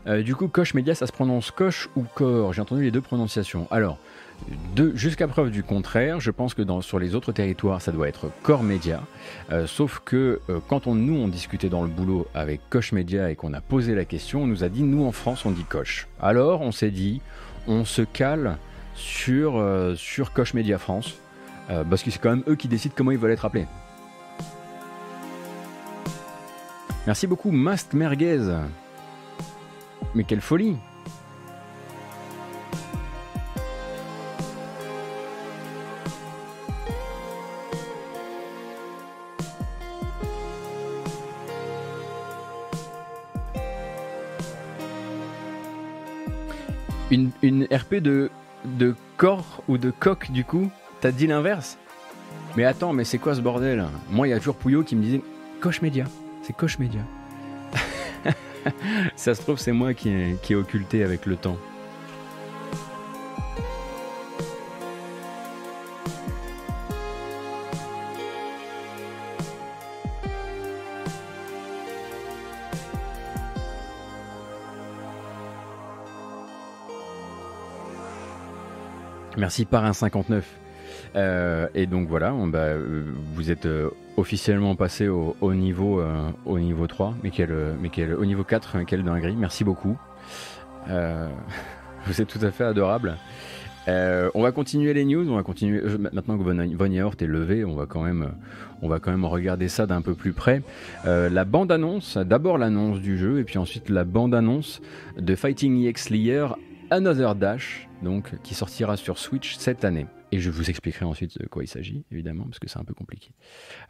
[0.08, 3.00] Euh, du coup, Koch Media, ça se prononce Koch ou Core J'ai entendu les deux
[3.00, 3.68] prononciations.
[3.70, 3.98] Alors,
[4.94, 8.62] jusqu'à preuve du contraire, je pense que sur les autres territoires, ça doit être Core
[8.62, 9.02] Media.
[9.52, 13.36] Euh, sauf que euh, quand nous, on discutait dans le boulot avec Koch Media et
[13.36, 16.06] qu'on a posé la question, on nous a dit, nous en France, on dit Koch.
[16.20, 17.20] Alors, on s'est dit,
[17.66, 18.56] on se cale
[18.94, 19.62] sur,
[19.96, 21.14] sur Koch Media France,
[21.68, 23.66] parce que c'est quand même eux qui décident comment ils veulent être appelés.
[27.06, 28.58] Merci beaucoup, Mast Merguez.
[30.14, 30.76] Mais quelle folie.
[47.10, 48.30] Une, une RP de,
[48.64, 51.78] de corps ou de coq du coup T'as dit l'inverse?
[52.56, 53.84] Mais attends, mais c'est quoi ce bordel?
[54.10, 55.22] Moi, il y a toujours Pouillot qui me disait
[55.60, 56.04] Coche Média,
[56.42, 57.00] c'est Coche Média.
[59.18, 61.58] Ça se trouve, c'est moi qui ai, occulté avec le temps.
[79.36, 80.67] Merci par un 59.
[81.16, 83.02] Euh, et donc voilà, bah, euh,
[83.34, 86.02] vous êtes euh, officiellement passé au, au niveau,
[86.44, 89.96] au niveau 3, mais quel, mais quel, au niveau 4, euh, quelle dinguerie, merci beaucoup.
[92.06, 93.16] Vous êtes tout à fait adorable.
[93.86, 95.82] On va continuer les news, on va continuer.
[95.98, 98.32] Maintenant que Von, est levé, on va quand même,
[98.80, 100.62] on va quand même regarder ça d'un peu plus près.
[101.04, 104.80] La bande annonce, d'abord l'annonce du jeu, et puis ensuite la bande annonce
[105.18, 106.46] de Fighting EX Slayer
[106.90, 110.06] Another Dash, donc qui sortira sur Switch cette année.
[110.32, 112.94] Et je vous expliquerai ensuite de quoi il s'agit, évidemment, parce que c'est un peu
[112.94, 113.30] compliqué.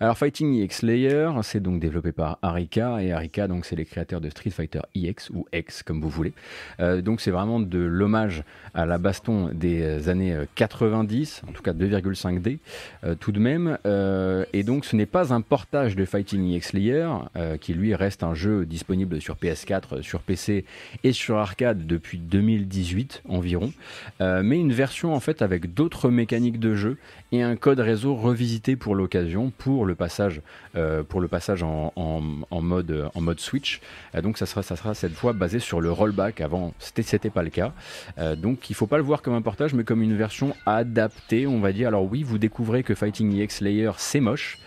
[0.00, 4.20] Alors, Fighting EX Slayer, c'est donc développé par Arika, et Arika, donc, c'est les créateurs
[4.20, 6.32] de Street Fighter EX, ou X, comme vous voulez.
[6.80, 11.62] Euh, donc, c'est vraiment de l'hommage à la baston des années euh, 90, en tout
[11.62, 12.58] cas 2,5D,
[13.04, 13.78] euh, tout de même.
[13.86, 17.94] Euh, et donc, ce n'est pas un portage de Fighting EX Slayer, euh, qui lui
[17.94, 20.64] reste un jeu disponible sur PS4, sur PC
[21.04, 23.72] et sur arcade depuis 2018 environ,
[24.20, 26.98] euh, mais une version en fait avec d'autres mécaniques de jeu
[27.32, 30.42] et un code réseau revisité pour l'occasion pour le passage
[30.76, 33.80] euh, pour le passage en, en- mode en mode Switch.
[34.14, 36.42] Euh, donc ça sera ça sera cette fois basé sur le rollback.
[36.42, 37.72] Avant c'était pas le cas.
[38.18, 41.46] Euh, donc il faut pas le voir comme un portage mais comme une version adaptée
[41.46, 41.88] on va dire.
[41.88, 44.58] Alors oui vous découvrez que Fighting EX Layer c'est moche.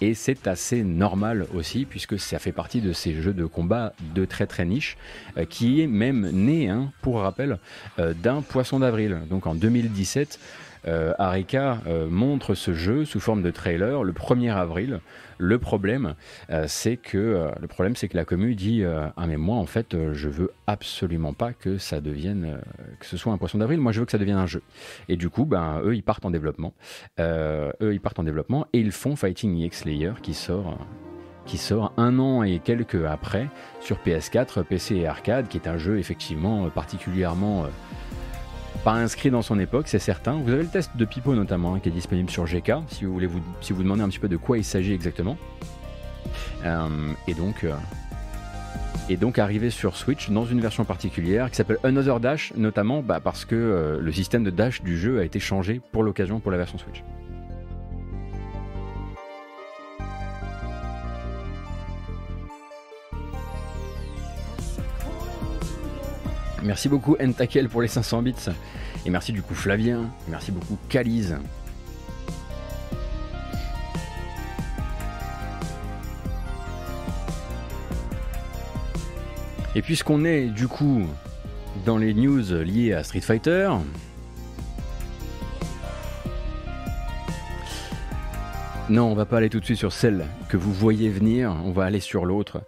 [0.00, 4.24] Et c'est assez normal aussi, puisque ça fait partie de ces jeux de combat de
[4.24, 4.96] très très niche,
[5.50, 7.58] qui est même né, hein, pour rappel,
[7.98, 9.18] d'un poisson d'avril.
[9.28, 10.38] Donc en 2017,
[10.86, 15.00] euh, Arika euh, montre ce jeu sous forme de trailer le 1er avril.
[15.38, 16.14] Le problème,
[16.50, 19.96] euh, c'est que le problème, c'est que la commu dit ah mais moi en fait,
[20.12, 22.58] je veux absolument pas que ça devienne
[22.98, 23.80] que ce soit un poisson d'avril.
[23.80, 24.62] Moi, je veux que ça devienne un jeu.
[25.08, 26.74] Et du coup, ben eux, ils partent en développement.
[27.20, 30.78] Eux, ils partent en développement et ils font Fighting EX Layer qui sort.
[31.46, 33.48] qui sort un an et quelques après
[33.80, 37.66] sur PS4, PC et arcade, qui est un jeu effectivement particulièrement
[38.84, 40.40] pas inscrit dans son époque, c'est certain.
[40.44, 43.82] Vous avez le test de Pipo notamment, hein, qui est disponible sur GK, si vous
[43.82, 45.36] demandez un petit peu de quoi il s'agit exactement.
[46.64, 46.88] Euh,
[47.26, 47.74] et donc, euh,
[49.16, 53.44] donc arrivé sur Switch dans une version particulière qui s'appelle Another Dash, notamment bah, parce
[53.44, 56.58] que euh, le système de dash du jeu a été changé pour l'occasion pour la
[56.58, 57.02] version Switch.
[66.62, 68.34] Merci beaucoup Entakel pour les 500 bits.
[69.06, 70.10] Et merci du coup Flavien.
[70.28, 71.36] Merci beaucoup Calize.
[79.74, 81.02] Et puisqu'on est du coup
[81.86, 83.70] dans les news liées à Street Fighter,
[88.90, 91.54] non, on va pas aller tout de suite sur celle que vous voyez venir.
[91.64, 92.62] On va aller sur l'autre.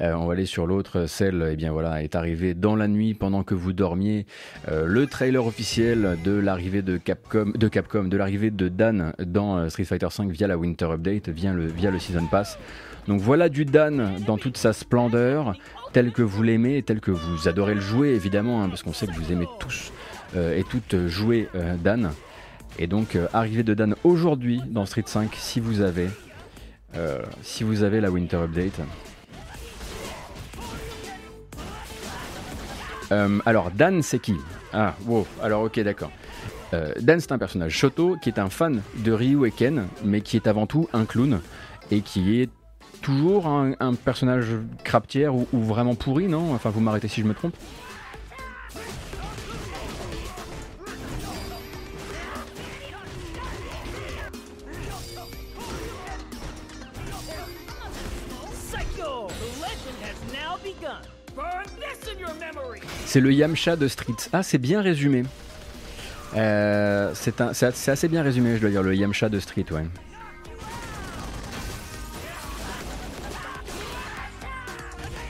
[0.00, 1.06] Euh, on va aller sur l'autre.
[1.06, 4.26] Celle, eh bien voilà, est arrivée dans la nuit pendant que vous dormiez.
[4.70, 9.58] Euh, le trailer officiel de l'arrivée de Capcom, de Capcom, de l'arrivée de Dan dans
[9.58, 12.58] euh, Street Fighter V via la Winter Update, via le, via le Season Pass.
[13.06, 15.54] Donc voilà du Dan dans toute sa splendeur,
[15.92, 19.06] tel que vous l'aimez, tel que vous adorez le jouer évidemment, hein, parce qu'on sait
[19.06, 19.92] que vous aimez tous
[20.36, 22.10] euh, et toutes jouer euh, Dan.
[22.78, 26.08] Et donc euh, arrivée de Dan aujourd'hui dans Street 5 si vous avez
[26.96, 28.80] euh, si vous avez la Winter Update.
[33.10, 34.34] Euh, alors Dan c'est qui?
[34.72, 36.10] Ah wow, alors ok d'accord.
[36.72, 40.20] Euh, Dan c'est un personnage Shoto qui est un fan de Ryu et Ken mais
[40.20, 41.40] qui est avant tout un clown
[41.90, 42.50] et qui est
[43.02, 44.48] toujours un, personnage
[44.84, 46.54] crapetière ou, ou vraiment pourri non?
[46.54, 47.54] Enfin vous m'arrêtez si je me trompe.
[63.08, 64.16] C'est le Yamcha de Street.
[64.34, 65.22] Ah, c'est bien résumé.
[66.36, 69.86] Euh, c'est assez bien résumé, je dois dire, le Yamcha de Street, ouais.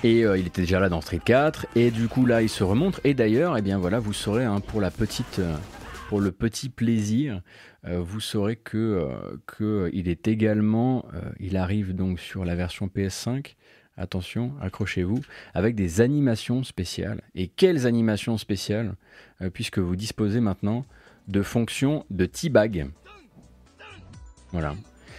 [0.03, 2.65] Et euh, il était déjà là dans Street 4, et du coup là il se
[2.65, 2.99] remonte.
[3.05, 5.55] Et d'ailleurs, eh bien voilà, vous saurez hein, pour la petite, euh,
[6.09, 7.43] pour le petit plaisir,
[7.85, 9.09] vous saurez que,
[9.95, 11.07] est également,
[11.39, 13.55] il arrive donc sur la version PS5.
[13.99, 15.21] Attention, accrochez-vous,
[15.55, 17.21] avec des animations spéciales.
[17.35, 18.95] Et quelles animations spéciales
[19.43, 20.87] euh, Puisque vous disposez maintenant
[21.27, 22.87] de fonctions de T-Bag.
[24.53, 24.77] Voilà.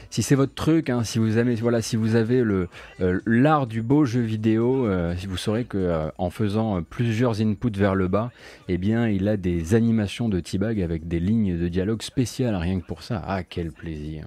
[0.09, 2.67] Si c'est votre truc, hein, si vous avez, le
[3.01, 7.93] euh, l'art du beau jeu vidéo, euh, vous saurez que en faisant plusieurs inputs vers
[7.93, 8.31] le bas,
[8.69, 12.79] eh bien, il a des animations de T-Bag avec des lignes de dialogue spéciales, rien
[12.79, 13.21] que pour ça.
[13.27, 14.25] Ah, quel plaisir.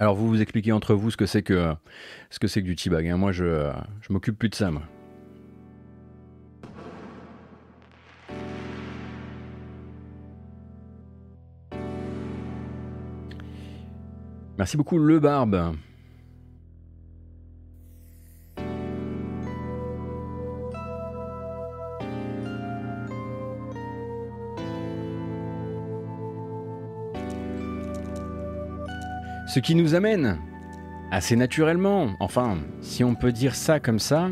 [0.00, 1.76] Alors vous vous expliquez entre vous ce que c'est que
[2.60, 3.06] du T-Bag.
[3.06, 3.18] hein.
[3.18, 3.70] Moi, je
[4.00, 4.70] je m'occupe plus de ça.
[14.56, 15.76] Merci beaucoup, Le Barbe.
[29.52, 30.38] Ce qui nous amène
[31.10, 34.30] assez naturellement, enfin, si on peut dire ça comme ça,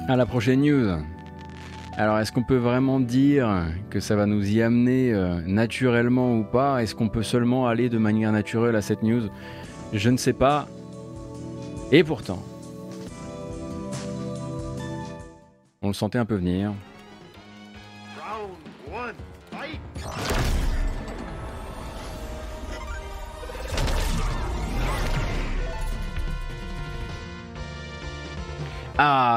[0.09, 0.97] à la prochaine news.
[1.99, 6.45] Alors, est-ce qu'on peut vraiment dire que ça va nous y amener euh, naturellement ou
[6.45, 6.83] pas?
[6.83, 9.31] Est-ce qu'on peut seulement aller de manière naturelle à cette news?
[9.95, 10.69] Je ne sais pas.
[11.93, 12.43] Et pourtant,
[15.81, 16.75] on le sentait un peu venir.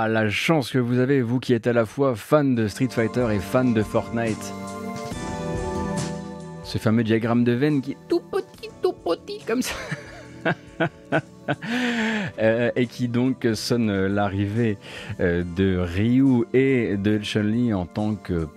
[0.10, 3.28] La chance que vous avez, vous qui êtes à la fois fan de Street Fighter
[3.34, 4.54] et fan de Fortnite.
[6.64, 9.76] Ce fameux diagramme de veine qui est tout petit, comme ça.
[12.38, 14.78] Euh, et qui donc sonne l'arrivée
[15.20, 18.48] euh, de Ryu et de Chun-Li en tant que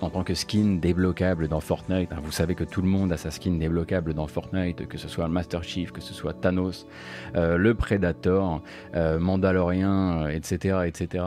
[0.00, 2.10] en tant que skin débloquable dans Fortnite.
[2.22, 5.26] Vous savez que tout le monde a sa skin débloquable dans Fortnite, que ce soit
[5.26, 6.86] le Master Chief, que ce soit Thanos,
[7.34, 8.62] euh, le Predator,
[8.94, 10.78] euh, Mandalorian, etc.
[10.86, 11.24] etc.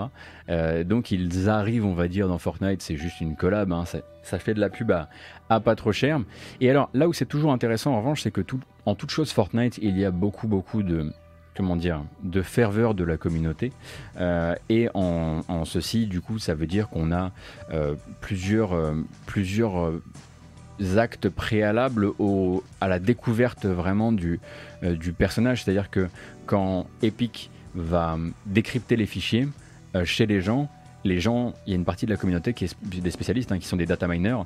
[0.86, 3.84] donc ils arrivent, on va dire, dans Fortnite, c'est juste une collab, hein.
[4.24, 6.20] ça, fait de la pub à, pas trop cher.
[6.62, 8.42] Et alors là où c'est toujours intéressant en revanche, c'est que
[8.86, 11.12] en toute chose Fortnite, il y a beaucoup beaucoup de
[11.60, 13.74] comment dire, de ferveur de la communauté.
[14.18, 17.34] Euh, et en, ceci, du coup, ça veut dire qu'on a
[17.74, 18.94] euh, plusieurs, euh,
[19.26, 19.92] plusieurs
[20.96, 24.40] actes préalables au, à la découverte vraiment du,
[24.82, 25.66] du personnage.
[25.66, 26.08] C'est-à-dire que
[26.46, 29.50] quand Epic va décrypter les fichiers
[30.06, 30.70] chez les gens,
[31.04, 33.60] les gens, il y a une partie de la communauté qui est des spécialistes, hein,
[33.60, 34.44] qui sont des data miners,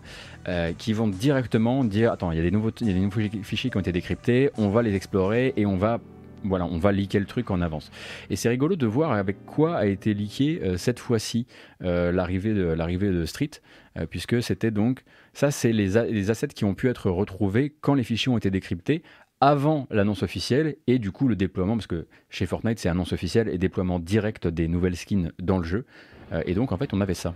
[0.79, 3.69] qui vont directement dire attends, il y, des nouveaux, il y a des nouveaux fichiers
[3.69, 5.99] qui ont été décryptés, on va les explorer et on va
[6.43, 7.91] voilà, on va liker le truc en avance.
[8.29, 11.47] Et c'est rigolo de voir avec quoi a été liké euh, cette fois-ci
[11.83, 13.51] euh, l'arrivée de l'arrivée de Street,
[13.97, 17.93] euh, puisque c'était donc ça, c'est les, les, assets qui ont pu être retrouvés quand
[17.93, 19.03] les fichiers ont été décryptés
[19.41, 23.49] avant l'annonce officielle et du coup le déploiement, parce que chez Fortnite c'est annonce officielle
[23.49, 25.85] et déploiement direct des nouvelles skins dans le jeu.
[26.45, 27.33] et donc en fait on avait ça.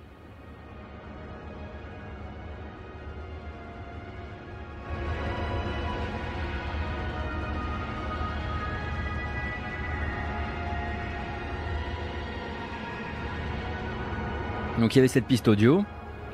[14.80, 15.84] Donc il y avait cette piste audio,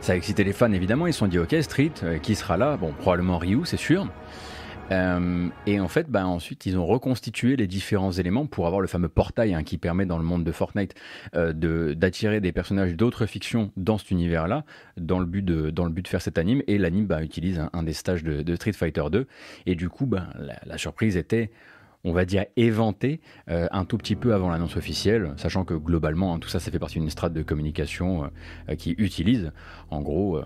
[0.01, 2.57] ça a excité les fans évidemment, ils se sont dit ok Street, euh, qui sera
[2.57, 2.75] là?
[2.75, 4.07] Bon probablement Ryu c'est sûr.
[4.91, 8.87] Euh, et en fait, bah, ensuite, ils ont reconstitué les différents éléments pour avoir le
[8.87, 10.93] fameux portail hein, qui permet dans le monde de Fortnite
[11.35, 14.65] euh, d'attirer des personnages d'autres fictions dans cet univers-là,
[14.97, 16.61] dans, le but de, dans le but de faire cet anime.
[16.67, 19.25] Et l'anime bah, utilise un, des stages de, Street Fighter 2.
[19.67, 20.27] Et du coup, bah,
[20.65, 21.49] la surprise était
[22.03, 26.33] on va dire, éventé euh, un tout petit peu avant l'annonce officielle, sachant que globalement,
[26.33, 28.27] hein, tout ça, ça fait partie d'une strate de communication euh,
[28.69, 29.51] euh, qui utilise,
[29.89, 30.41] en gros,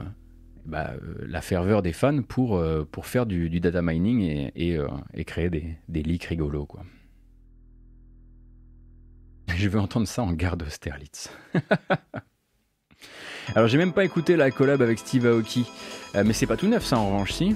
[0.66, 0.91] bah,
[1.26, 2.62] la ferveur des fans pour,
[3.03, 4.80] faire du, data mining et,
[5.26, 6.68] créer des, des, leaks rigolos.
[9.55, 11.32] Je veux entendre ça en garde Sterlitz.
[13.55, 15.66] Alors, j'ai même pas écouté la collab avec Steve Aoki,
[16.14, 17.55] mais c'est pas tout neuf ça en revanche, si.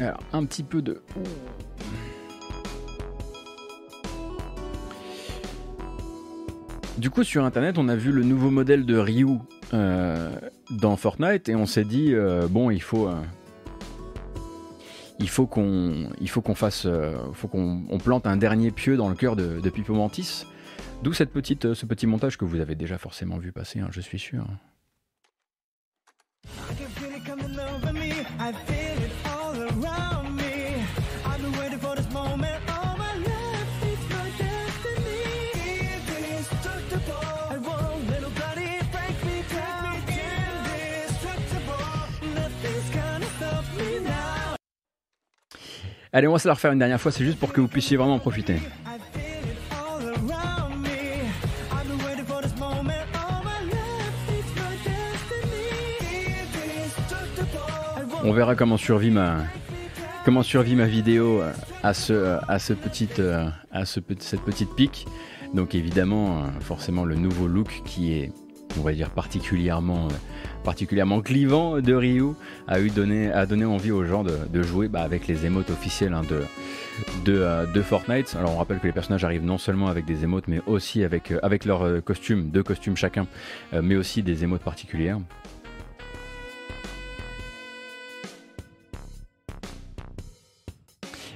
[0.00, 1.02] Alors, un petit peu de...
[6.96, 9.26] Du coup, sur Internet, on a vu le nouveau modèle de Ryu
[9.74, 10.30] euh,
[10.70, 13.08] dans Fortnite et on s'est dit, euh, bon, il faut...
[13.08, 13.14] Euh,
[15.18, 16.86] il faut qu'on il faut qu'on fasse
[18.02, 20.46] plante un dernier pieu dans le cœur de, de Pipo Mantis.
[21.02, 24.00] D'où cette petite ce petit montage que vous avez déjà forcément vu passer, hein, je
[24.00, 24.46] suis sûr.
[46.12, 47.96] Allez, on va se la refaire une dernière fois, c'est juste pour que vous puissiez
[47.96, 48.56] vraiment en profiter.
[58.24, 59.44] On verra comment survit ma,
[60.24, 61.42] comment survit ma vidéo
[61.82, 63.22] à, ce, à, ce petite,
[63.70, 65.06] à ce, cette petite pique.
[65.54, 68.32] Donc évidemment, forcément le nouveau look qui est,
[68.78, 70.08] on va dire, particulièrement
[70.62, 72.32] particulièrement clivant de Ryu
[72.68, 73.32] a, eu donné,
[73.64, 76.42] envie aux gens de, jouer bah, avec les émotes officielles hein, de,
[77.28, 78.36] euh, de, Fortnite.
[78.38, 81.30] Alors on rappelle que les personnages arrivent non seulement avec des émotes mais aussi avec,
[81.30, 83.26] euh, avec leurs euh, costumes, deux costumes chacun,
[83.72, 85.18] mais aussi des émotes particulières.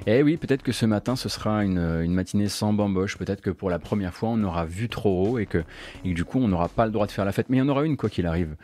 [0.07, 3.16] Eh oui, peut-être que ce matin, ce sera une, matinée sans bamboche.
[3.16, 5.64] Peut-être que pour la première fois, on aura vu trop haut et que,
[6.05, 7.46] du coup, on n'aura pas le droit de faire la fête.
[7.48, 8.55] Mais il y en aura une, quoi qu'il arrive,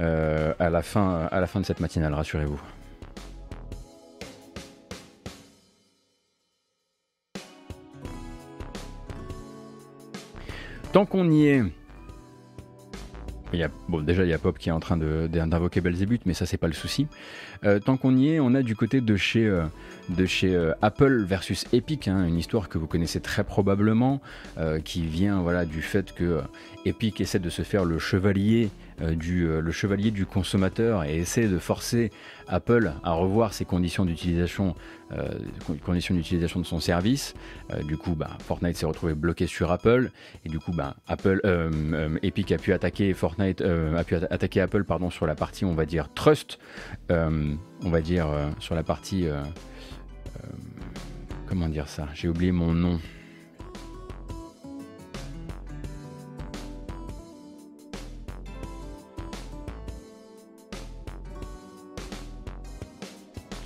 [0.00, 2.60] euh, à, la fin, à la fin de cette matinale, rassurez-vous.
[10.92, 11.62] Tant qu'on y est,
[13.88, 16.56] bon, déjà, il y a Pop qui est en train d'invoquer Belzébuth, mais ça, c'est
[16.56, 17.06] pas le souci.
[17.64, 19.64] Euh, tant qu'on y est, on a du côté de chez, euh,
[20.44, 24.20] euh, Apple versus Epic, hein, une histoire que vous connaissez très probablement,
[24.84, 26.40] qui vient voilà, du fait que
[26.84, 28.70] Epic essaie de se faire le chevalier
[29.00, 32.10] du euh, le chevalier du consommateur et essaie de forcer
[32.48, 34.74] Apple à revoir ses conditions d'utilisation,
[35.12, 35.38] euh,
[35.68, 37.34] de son service.
[37.72, 40.10] Euh, du coup, bah, Fortnite s'est retrouvé bloqué sur Apple
[40.44, 44.14] et du coup, bah, Apple, euh, euh, Epic a pu attaquer Fortnite, euh, a pu
[44.16, 46.58] atta- attaquer Apple, pardon, sur la partie, on va dire trust,
[47.10, 49.42] euh, on va dire euh, sur la partie, euh,
[50.36, 50.48] euh,
[51.46, 52.08] comment dire ça?
[52.14, 52.98] J'ai oublié mon nom.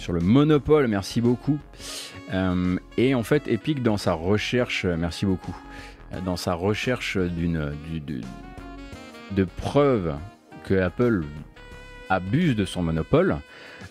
[0.02, 1.60] Sur le monopole, merci beaucoup.
[2.34, 5.56] Euh, et en fait, Epic, dans sa recherche, euh, merci beaucoup,
[6.12, 8.20] euh, dans sa recherche d'une, du-
[9.30, 10.16] de, preuves
[10.64, 11.22] que Apple
[12.10, 13.36] abuse de son monopole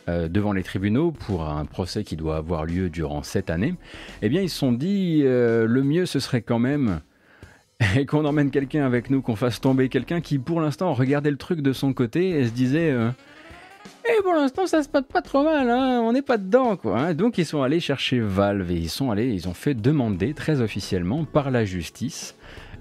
[0.08, 3.76] devant les tribunaux pour un procès qui doit avoir lieu durant cette année,
[4.22, 7.00] eh bien, ils se sont dit, le mieux, ce serait quand même
[8.08, 11.62] qu'on emmène quelqu'un avec nous, qu'on fasse tomber quelqu'un qui, pour l'instant, regardait le truc
[11.62, 12.94] de son côté et se disait...
[14.06, 17.00] et pour l'instant, ça se passe pas trop mal, hein, on n'est pas dedans, quoi.
[17.00, 17.14] hein.
[17.14, 20.62] Donc, ils sont allés chercher Valve et ils sont allés, ils ont fait demander très
[20.62, 22.36] officiellement par la justice,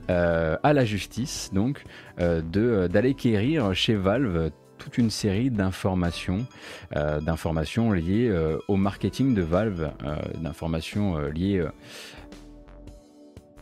[0.09, 1.85] euh, à la justice, donc,
[2.21, 6.47] euh, euh, d'aller quérir chez Valve toute une série d'informations,
[6.95, 8.35] d'informations liées
[8.67, 9.91] au marketing de Valve,
[10.39, 11.63] d'informations liées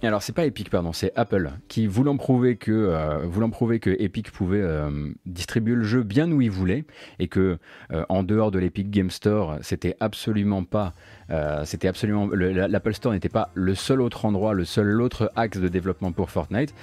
[0.06, 5.10] alors c'est pas Epic pardon, c'est Apple qui voulant prouver que euh, Epic pouvait euh,
[5.26, 6.84] distribuer le jeu bien où il voulait
[7.18, 7.58] et que
[7.92, 10.94] euh, en dehors de l'Epic Game Store, c'était absolument pas
[11.30, 15.00] euh, c'était absolument le- la- l'Apple Store n'était pas le seul autre endroit, le seul
[15.02, 16.74] autre axe de développement pour Fortnite.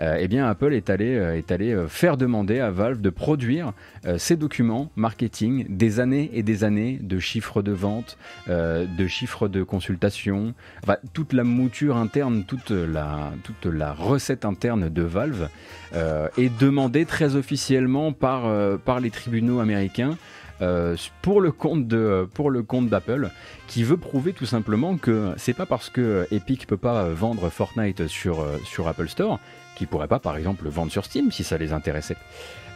[0.00, 3.10] Euh, eh bien Apple est allé euh, est allé euh, faire demander à Valve de
[3.10, 3.72] produire
[4.06, 8.16] euh, ces documents marketing des années et des années de chiffres de vente,
[8.48, 14.88] de chiffres de consultation, enfin toute la mouture interne, toute la, toute la recette interne
[14.88, 15.48] de Valve
[15.94, 18.44] est demandée très officiellement par,
[18.78, 20.16] par les tribunaux américains.
[20.62, 23.30] Euh, pour le compte de pour le compte d'Apple
[23.66, 28.06] qui veut prouver tout simplement que c'est pas parce que Epic peut pas vendre Fortnite
[28.06, 29.38] sur euh, sur Apple Store
[29.76, 32.16] qu'ils pourraient pas par exemple le vendre sur Steam si ça les intéressait.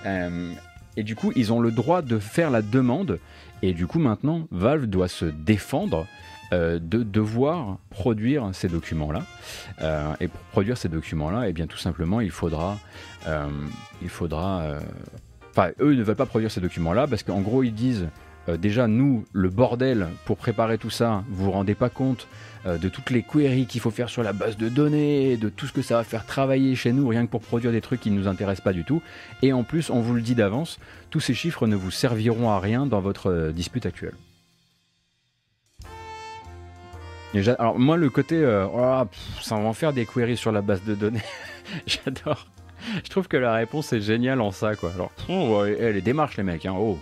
[0.04, 0.52] Euh,
[0.96, 3.18] et du coup, ils ont le droit de faire la demande.
[3.62, 6.06] Et du coup, maintenant, Valve doit se défendre
[6.52, 9.22] euh, de devoir produire ces documents-là.
[9.82, 12.78] Euh, et pour produire ces documents-là, eh bien, tout simplement, il faudra,
[13.26, 13.48] euh,
[14.02, 14.78] il faudra.
[15.56, 18.08] Enfin, eux ne veulent pas produire ces documents-là parce qu'en gros, ils disent.
[18.48, 22.28] euh, déjà, nous, le bordel pour préparer tout ça, vous vous rendez pas compte
[22.66, 25.66] euh, de toutes les queries qu'il faut faire sur la base de données, de tout
[25.66, 28.10] ce que ça va faire travailler chez nous, rien que pour produire des trucs qui
[28.10, 29.00] ne nous intéressent pas du tout.
[29.42, 30.78] Et en plus, on vous le dit d'avance,
[31.08, 34.14] tous ces chiffres ne vous serviront à rien dans votre euh, dispute actuelle.
[37.58, 39.02] Alors moi le côté oh
[39.42, 41.20] ça va en faire des queries sur la base de données,
[41.86, 42.46] j'adore.
[43.04, 44.92] Je trouve que la réponse est géniale en ça quoi.
[44.94, 46.98] Alors oh, ouais, eh, les démarches les mecs hein, oh.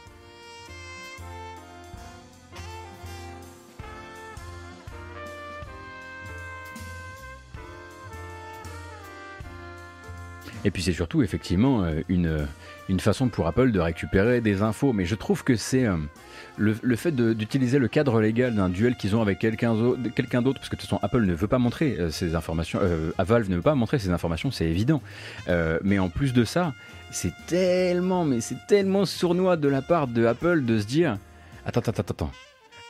[10.65, 12.47] Et puis c'est surtout effectivement euh, une,
[12.89, 14.93] une façon pour Apple de récupérer des infos.
[14.93, 15.97] Mais je trouve que c'est euh,
[16.57, 20.69] le, le fait d'utiliser le cadre légal d'un duel qu'ils ont avec quelqu'un d'autre, parce
[20.69, 23.57] que de toute façon Apple ne veut pas montrer euh, ces informations, euh, Valve ne
[23.57, 25.03] veut pas montrer ces informations, c'est évident.
[25.49, 26.73] Euh, mais en plus de ça,
[27.11, 31.19] c'est tellement, mais c'est tellement sournois de la part de Apple de se dire,
[31.67, 32.33] attends, attends, attends, attends.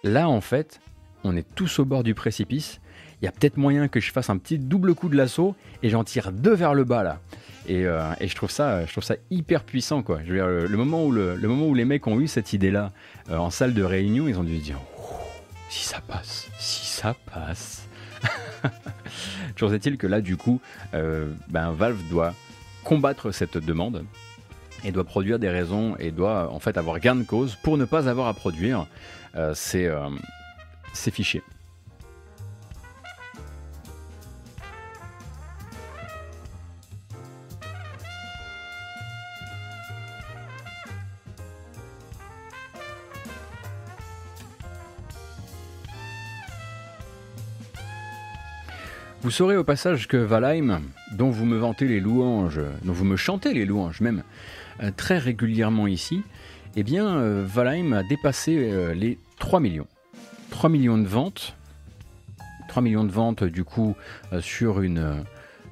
[0.02, 0.80] Là en fait,
[1.24, 2.80] on est tous au bord du précipice.
[3.24, 5.88] Il y a peut-être moyen que je fasse un petit double coup de lasso et
[5.88, 7.20] j'en tire deux vers le bas là.
[7.66, 10.20] Et, euh, je trouve ça, je trouve ça hyper puissant quoi.
[10.26, 12.92] Je veux dire, le, moment où les mecs ont eu cette idée là
[13.30, 14.78] en salle de réunion, ils ont dû se dire
[15.70, 17.88] si ça passe, si ça passe.
[19.56, 20.60] Toujours est-il que là du coup,
[20.92, 22.34] euh, ben, Valve doit
[22.84, 24.04] combattre cette demande
[24.84, 27.86] et doit produire des raisons et doit en fait avoir gain de cause pour ne
[27.86, 28.86] pas avoir à produire
[29.34, 30.10] euh, euh,
[30.92, 31.42] ces fichiers.
[49.24, 53.16] Vous saurez au passage que Valheim, dont vous me vantez les louanges, dont vous me
[53.16, 54.22] chantez les louanges même,
[54.82, 56.20] euh, très régulièrement ici,
[56.76, 59.86] eh bien, euh, Valheim a dépassé euh, les 3 millions.
[60.50, 61.56] 3 millions de ventes.
[62.68, 63.94] 3 millions de ventes, du coup,
[64.40, 65.24] sur une.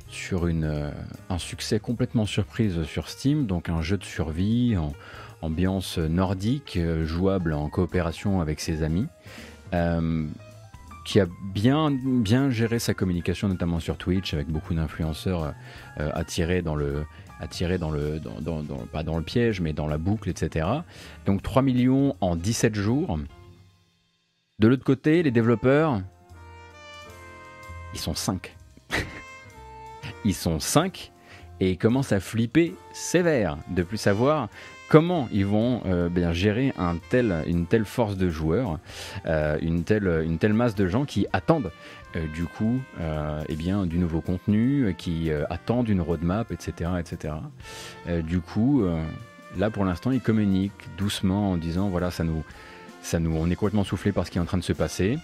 [0.08, 0.90] sur une,
[1.28, 4.94] un succès complètement surprise sur Steam, donc un jeu de survie en
[5.42, 9.08] ambiance nordique, jouable en coopération avec ses amis.
[11.04, 11.90] Qui a bien,
[12.50, 15.54] géré sa communication, notamment sur Twitch, avec beaucoup d'influenceurs
[15.98, 17.04] euh, attirés dans le,
[18.92, 20.66] pas dans le piège, mais dans la boucle, etc.
[21.26, 23.18] Donc 3 millions en 17 jours.
[24.58, 26.00] De l'autre côté, les développeurs,
[27.94, 28.56] ils sont 5.
[30.24, 31.12] ils sont 5
[31.60, 34.48] et ils commencent à flipper sévère de plus savoir
[34.92, 36.74] comment ils vont euh, bien gérer
[37.46, 38.78] une telle force de joueurs,
[39.24, 41.72] euh, une, telle, masse de gens qui attendent
[42.14, 42.26] euh,
[43.48, 46.90] eh du nouveau contenu, qui attendent une roadmap, etc.
[47.00, 47.34] etc.
[48.22, 48.84] du coup,
[49.56, 52.44] là pour l'instant, ils communiquent doucement en disant voilà, ça nous,
[53.00, 55.16] ça nous, on est complètement soufflé par ce qui est en train de se passer.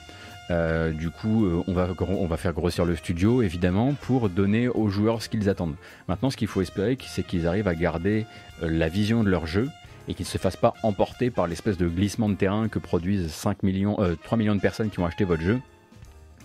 [0.50, 5.22] Euh, du coup, euh, on, va, faire grossir le studio, évidemment, pour donner aux joueurs
[5.22, 5.76] ce qu'ils attendent.
[6.08, 8.26] Maintenant, ce qu'il faut espérer, c'est qu'ils arrivent à garder
[8.62, 9.68] euh, la vision de leur jeu
[10.08, 13.30] et qu'ils ne se fassent pas emporter par l'espèce de glissement de terrain que produisent
[13.30, 15.60] 5 millions, 3 millions de personnes qui ont acheté votre jeu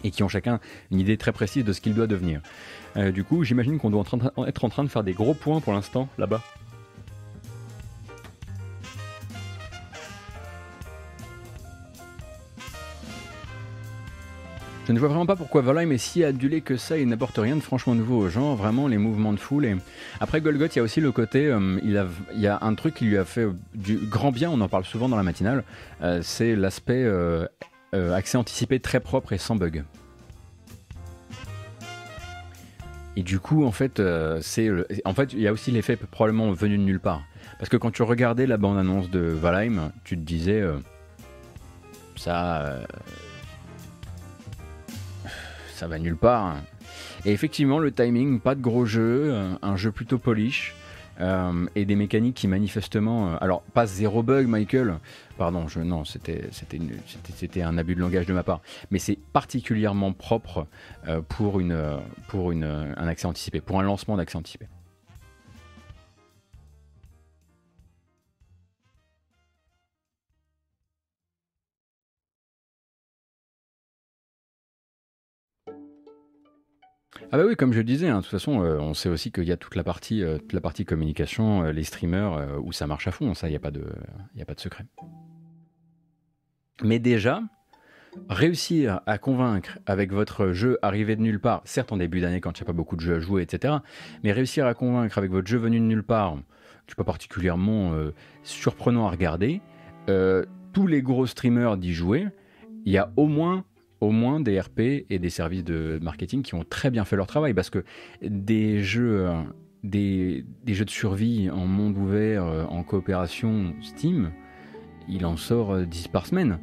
[0.04, 0.60] et qui ont chacun
[0.92, 2.42] une idée très précise de ce qu'il doit devenir.
[3.14, 4.04] du coup, j'imagine qu'on doit
[4.48, 6.42] être en train de faire des gros points pour l'instant là-bas.
[14.86, 17.56] Je ne vois vraiment pas pourquoi Valheim est si adulé que ça et n'apporte rien
[17.56, 18.54] de franchement nouveau aux gens.
[18.54, 19.64] Vraiment, les mouvements de foule.
[19.64, 19.78] Et...
[20.20, 21.48] Après Golgoth, il y a aussi le côté.
[21.48, 24.68] Euh, il y a un truc qui lui a fait du grand bien, on en
[24.68, 25.64] parle souvent dans la matinale.
[26.02, 27.48] Euh, c'est l'aspect euh,
[27.94, 29.86] accès anticipé très propre et sans bug.
[33.16, 34.02] Et du coup, en fait,
[34.42, 34.70] c'est
[35.06, 37.22] en fait, il y a aussi l'effet probablement venu de nulle part.
[37.58, 40.64] Parce que quand tu regardais la bande-annonce de Valheim, tu te disais,
[42.16, 42.80] ça,
[45.74, 46.56] ça va nulle part.
[47.26, 50.76] Et effectivement, le timing, pas de gros jeu, euh, un jeu plutôt polish.
[51.22, 54.96] Euh, et des mécaniques qui manifestement, euh, alors pas zéro bug, Michael.
[55.38, 60.66] Pardon, je, non, c'était un abus de langage de ma part, mais c'est particulièrement propre
[61.30, 63.28] pour un accès
[63.64, 64.66] pour un lancement d'accès anticipé.
[77.34, 79.46] Ah bah oui, comme je disais, hein, de toute façon, euh, on sait aussi qu'il
[79.46, 83.08] y a toute la partie, euh, la partie communication, euh, les streamers, où ça marche
[83.08, 83.84] à fond, ça, il n'y a, pas de,
[84.40, 84.86] a pas de secret.
[86.84, 87.42] Mais déjà,
[88.30, 92.60] réussir à convaincre avec votre jeu arrivé de nulle part, certes en début d'année quand
[92.60, 93.78] il n'y a pas beaucoup de jeux à jouer, etc.,
[94.24, 96.36] mais réussir à convaincre avec votre jeu venu de nulle part,
[96.86, 97.96] qui n'est pas particulièrement
[98.44, 99.60] surprenant à regarder,
[100.06, 102.28] tous les gros streamers d'y jouer,
[102.86, 103.66] il y a au moins
[104.04, 107.28] au moins des RP et des services de marketing qui ont très bien fait leur
[107.28, 107.86] travail parce que
[108.22, 109.42] des jeux, euh,
[109.84, 114.32] des, jeux de survie en monde ouvert, euh, en coopération Steam,
[115.08, 116.60] il en sort 10 euh, par semaine.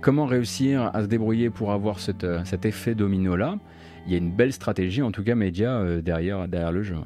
[0.00, 3.58] comment réussir à se débrouiller pour avoir cet effet domino là
[4.06, 6.96] Il y a une belle stratégie, en tout cas média, derrière le jeu.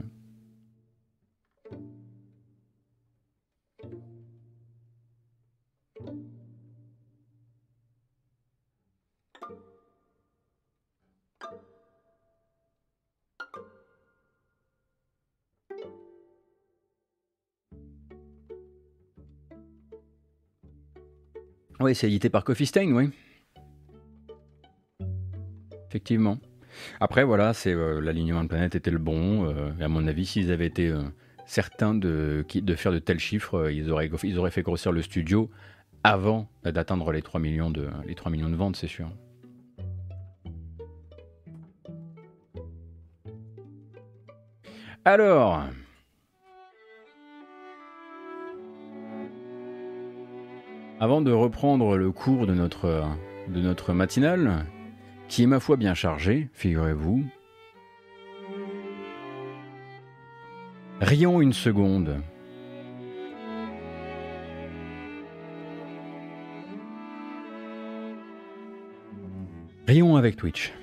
[21.81, 23.09] Oui, c'est édité par Coffee Stain, oui.
[25.89, 26.39] Effectivement.
[27.01, 29.47] Après, voilà, c'est euh, l'alignement de planète était le bon.
[29.47, 31.03] Euh, à mon avis, s'ils avaient été euh,
[31.47, 32.45] certains de,
[32.77, 35.51] faire de tels chiffres, ils, auraient, ils auraient fait grossir le studio
[36.05, 39.11] avant d'atteindre les 3 millions de, les 3 millions de ventes, c'est sûr.
[45.07, 45.65] Alors,
[51.03, 53.09] Avant de reprendre le cours de notre,
[53.49, 54.67] de notre matinale,
[55.29, 57.25] qui est ma foi bien chargé, figurez-vous,
[61.01, 62.21] rions une seconde.
[69.87, 70.75] Rions avec Twitch.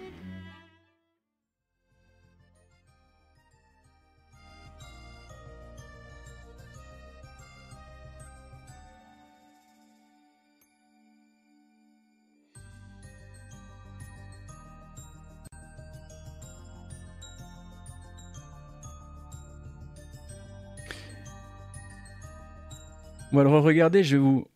[23.46, 24.48] Regardez, je vais vous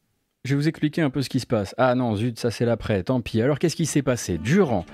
[0.43, 1.75] je vais vous expliquer un peu ce qui se passe.
[1.77, 3.43] Ah non, zut, ça c'est l'après, tant pis.
[3.43, 4.39] Alors qu'est-ce qui s'est passé?
[4.39, 4.87] Durant,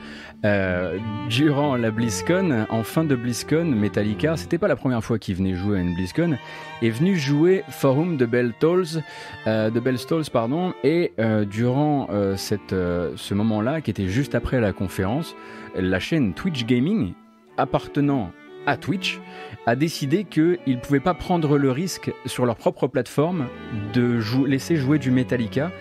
[0.44, 0.98] euh,
[1.30, 5.56] durant la BlizzCon, en fin de BlizzCon, Metallica, c'était pas la première fois qu'il venait
[5.56, 6.38] jouer à une BlizzCon,
[6.82, 9.02] est venu jouer Forum de Bell Tolls,
[9.48, 14.74] euh, de Bell Stalls, pardon, et euh, durant ce moment-là, qui était juste après la
[14.74, 15.34] conférence,
[15.78, 17.14] la chaîne Twitch Gaming,
[17.56, 18.34] appartenant
[18.68, 19.19] à Twitch,
[19.65, 23.48] a décidé qu'ils ne pouvaient pas prendre le risque sur leur propre plateforme
[23.94, 25.72] de laisser jouer du Metallica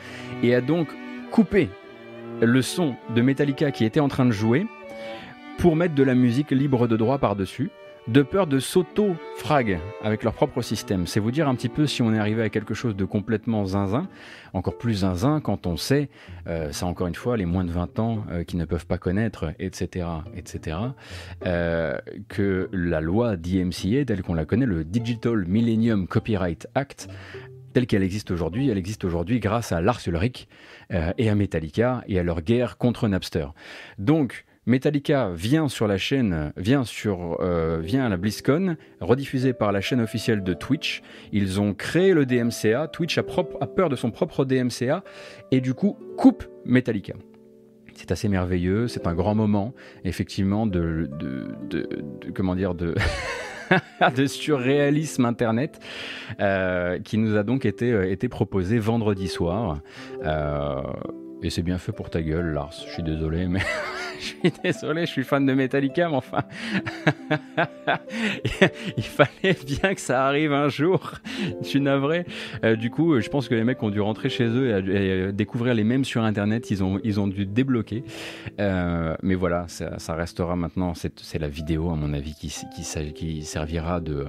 [0.43, 0.89] et a donc
[1.31, 1.69] coupé
[2.41, 4.67] le son de Metallica qui était en train de jouer
[5.59, 7.71] pour mettre de la musique libre de droit par-dessus
[8.09, 11.07] de peur de s'auto-frag avec leur propre système.
[11.07, 13.65] C'est vous dire un petit peu si on est arrivé à quelque chose de complètement
[13.65, 14.09] zinzin,
[14.53, 16.09] encore plus zinzin quand on sait,
[16.47, 18.99] euh, ça encore une fois, les moins de 20 ans euh, qui ne peuvent pas
[18.99, 20.07] connaître, etc.,
[20.37, 20.79] etc.,
[21.47, 27.09] euh, que la loi DMCA, telle qu'on la connaît, le Digital Millennium Copyright Act,
[27.73, 30.49] telle qu'elle existe aujourd'hui, elle existe aujourd'hui grâce à Lars Ulrich
[30.91, 33.49] et à Metallica et à leur guerre contre Napster.
[33.99, 39.81] Donc, Metallica vient sur la chaîne, vient sur, euh, à la BlizzCon, rediffusé par la
[39.81, 41.03] chaîne officielle de Twitch.
[41.33, 42.89] Ils ont créé le DMCA.
[42.89, 45.05] Twitch a, peur de son propre DMCA
[45.53, 47.15] et du coup coupe Metallica.
[47.95, 49.73] C'est assez merveilleux, c'est un grand moment,
[50.05, 51.09] effectivement, de,
[52.35, 52.95] comment de
[54.17, 55.79] de surréalisme internet
[56.41, 59.81] euh, qui nous a donc été, euh, été proposé vendredi soir.
[61.43, 62.75] et c'est bien fait pour ta gueule, Lars.
[62.87, 63.61] Je suis désolé, mais
[64.21, 66.43] je suis désolé, je suis fan de Metallica, mais enfin,
[68.97, 71.13] il fallait bien que ça arrive un jour.
[71.63, 72.27] Je suis navré.
[72.65, 75.75] Euh, du coup, je pense que les mecs ont dû rentrer chez eux et, découvrir
[75.75, 76.71] les mêmes sur Internet.
[76.71, 78.05] Ils ont, ils ont dû débloquer.
[78.61, 80.95] Euh, mais voilà, ça, restera maintenant.
[80.95, 84.27] C'est la vidéo, à mon avis, qui servira de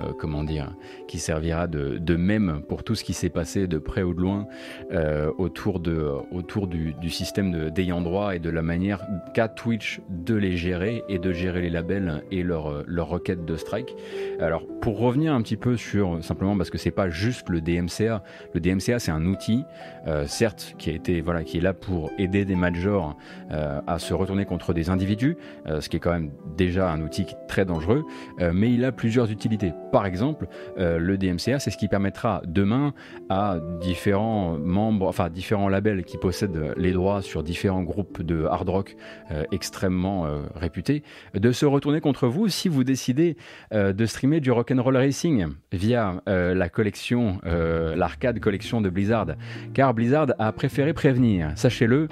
[0.00, 0.74] euh, comment dire,
[1.06, 4.20] qui servira de, de, même pour tout ce qui s'est passé de près ou de
[4.20, 4.46] loin
[4.92, 10.00] euh, autour, de, autour du, du système d'ayant droit et de la manière qu'a Twitch
[10.08, 13.94] de les gérer et de gérer les labels et leurs leur requêtes de strike.
[14.40, 18.22] Alors, pour revenir un petit peu sur, simplement parce que c'est pas juste le DMCA,
[18.54, 19.64] le DMCA c'est un outil,
[20.06, 23.16] euh, certes, qui a été, voilà, qui est là pour aider des majors
[23.50, 25.36] à se retourner contre des individus,
[25.80, 28.04] ce qui est quand même déjà un outil très dangereux,
[28.52, 29.72] mais il a plusieurs utilités.
[29.92, 30.46] Par exemple,
[30.78, 32.92] euh, le DMCA, c'est ce qui permettra demain
[33.30, 34.58] à différents
[35.68, 38.96] labels qui possèdent les droits sur différents groupes de hard rock
[39.30, 41.02] euh, extrêmement euh, réputés,
[41.34, 43.36] de se retourner contre vous si vous décidez
[43.72, 49.26] de streamer du rock'n'roll racing via la collection, l'arcade collection de Blizzard.
[49.74, 52.08] Car Blizzard a préféré prévenir, sachez-le,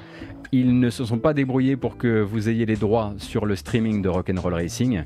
[0.52, 4.02] ils ne se sont pas débrouillés pour que vous ayez les droits sur le streaming
[4.02, 5.02] de Rock'n'Roll Racing.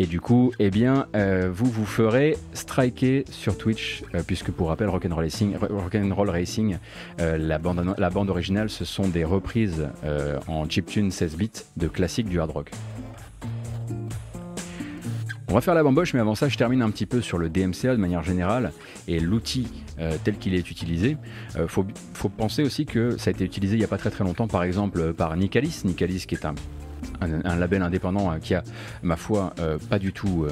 [0.00, 4.68] Et du coup, eh bien, euh, vous vous ferez striker sur Twitch, euh, puisque pour
[4.68, 6.78] rappel, Rock'n'Roll Racing, Racing
[7.20, 9.88] euh, la, bande, originale, ce sont des reprises
[10.48, 12.70] en chiptune 16 bits de classiques du hard rock.
[15.48, 17.48] On va faire la bamboche, mais avant ça, je termine un petit peu sur le
[17.48, 18.72] DMCA de manière générale
[19.06, 19.68] et l'outil
[20.24, 21.16] tel qu'il est utilisé.
[21.56, 24.10] Il faut, faut, penser aussi que ça a été utilisé il n'y a pas très
[24.10, 25.82] très longtemps, par exemple, par Nicalis.
[25.84, 26.54] Nicalis qui est un
[27.20, 28.62] un, label indépendant hein, qui a,
[29.02, 30.50] ma foi, euh, pas du tout, euh,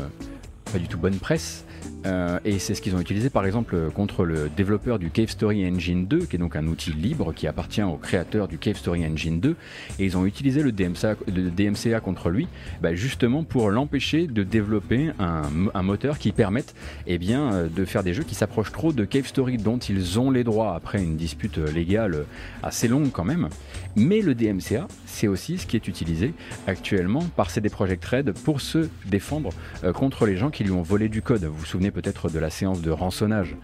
[0.72, 1.64] pas du tout bonne presse.
[2.06, 5.68] Euh, et c'est ce qu'ils ont utilisé par exemple contre le développeur du Cave Story
[5.68, 9.06] Engine 2, qui est donc un outil libre qui appartient au créateur du Cave Story
[9.06, 9.56] Engine 2.
[9.98, 12.48] Et ils ont utilisé le DMCA, contre lui
[12.80, 16.74] bah, justement pour l'empêcher de développer un, moteur qui permette
[17.06, 20.18] eh bien, euh, de faire des jeux qui s'approchent trop de Cave Story, dont ils
[20.18, 22.24] ont les droits après une dispute légale
[22.62, 23.48] assez longue quand même.
[23.96, 26.32] Mais le DMCA, c'est aussi ce qui est utilisé
[26.66, 29.50] actuellement par CD Projekt Red pour se défendre
[29.84, 31.44] euh, contre les gens qui lui ont volé du code.
[31.44, 33.54] Vous vous souvenez peut-être de la séance de rançonnage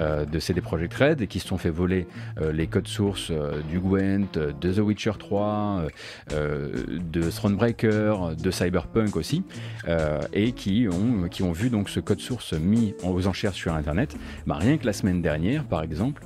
[0.00, 2.06] euh, de CD Projekt Red qui se sont fait voler
[2.40, 3.30] euh, les codes sources
[3.70, 5.84] du Gwent, de The Witcher 3,
[6.30, 9.42] de Thronebreaker, de Cyberpunk aussi,
[10.32, 14.16] et qui ont, qui ont vu donc ce code source mis aux enchères sur Internet.
[14.46, 16.22] Bah, rien que la semaine dernière, par exemple,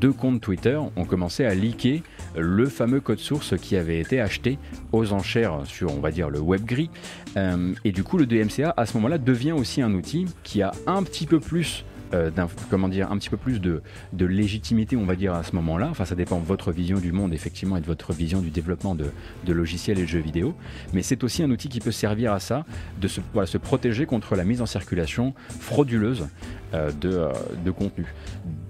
[0.00, 2.00] deux comptes Twitter ont commencé à leaker
[2.36, 4.58] le fameux code source qui avait été acheté
[4.92, 6.90] aux enchères sur, on va dire, le web gris.
[7.36, 10.72] Euh, et du coup, le DMCA, à ce moment-là, devient aussi un outil qui a
[10.86, 11.84] un petit peu plus
[12.14, 12.30] euh,
[12.70, 13.82] comment dire, un petit peu plus de,
[14.18, 15.88] légitimité, on va dire, à ce moment-là.
[15.90, 18.94] Enfin, ça dépend de votre vision du monde, effectivement, et de votre vision du développement
[18.94, 20.54] de, logiciels et de jeux vidéo.
[20.92, 22.64] Mais c'est aussi un outil qui peut servir à ça,
[23.00, 23.20] de se,
[23.58, 26.28] protéger contre la mise en circulation frauduleuse
[26.74, 27.28] euh, de,
[27.64, 28.06] de, contenu.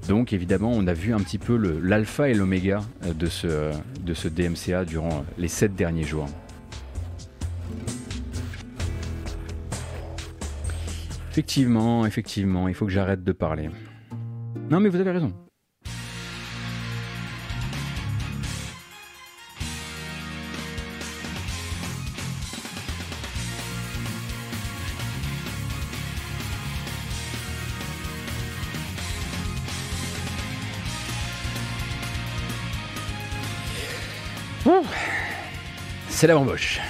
[0.08, 2.80] Donc, évidemment, on a vu un petit peu l'alpha et l'oméga
[3.14, 3.72] de ce,
[4.04, 6.28] de ce DMCA durant les sept derniers jours.
[11.36, 13.68] Effectivement, effectivement, il faut que j'arrête de parler.
[14.70, 15.34] Non mais vous avez raison.
[36.08, 36.80] C'est la bamboche.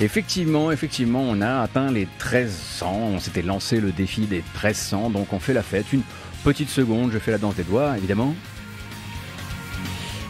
[0.00, 2.86] Effectivement, effectivement, on a atteint les 1300.
[3.14, 5.92] On s'était lancé le défi des 1300, donc on fait la fête.
[5.92, 6.02] Une
[6.44, 8.34] petite seconde, je fais la danse des doigts, évidemment.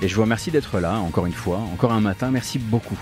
[0.01, 2.31] Et je vous remercie d'être là, encore une fois, encore un matin.
[2.31, 2.99] Merci beaucoup.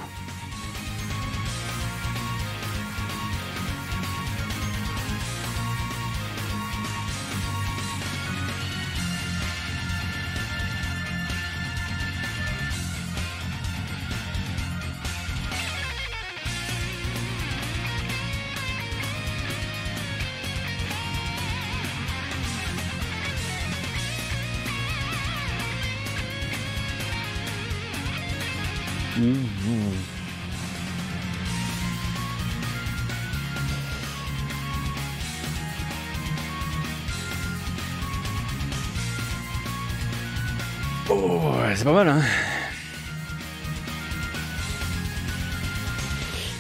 [41.86, 42.20] Pas mal, hein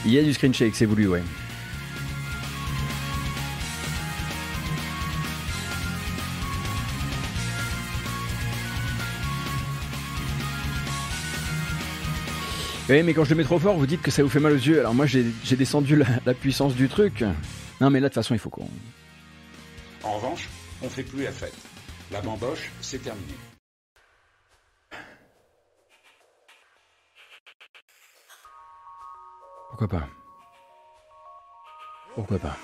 [0.04, 1.22] Il y a du screen shake, c'est voulu, ouais.
[12.88, 14.52] Oui, mais quand je le mets trop fort, vous dites que ça vous fait mal
[14.52, 14.78] aux yeux.
[14.78, 15.24] Alors moi, j'ai
[15.56, 17.24] descendu la, la puissance du truc.
[17.80, 18.68] Non, mais là, de toute façon, il faut qu'on...
[20.04, 20.48] En revanche,
[20.82, 21.54] on fait plus la fête.
[22.12, 23.34] La bamboche, c'est terminé.
[29.78, 30.08] Pourquoi pas?
[32.14, 32.56] Pourquoi pas?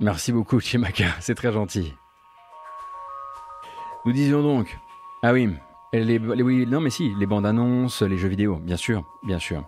[0.00, 1.94] Merci beaucoup, Chimaka, c'est très gentil.
[4.04, 4.76] Nous disions donc.
[5.22, 5.50] Ah oui,
[5.92, 9.62] les, oui, non mais si, les bandes annonces, les jeux vidéo, bien sûr, bien sûr.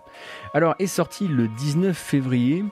[0.53, 2.65] Alors est sorti le 19 février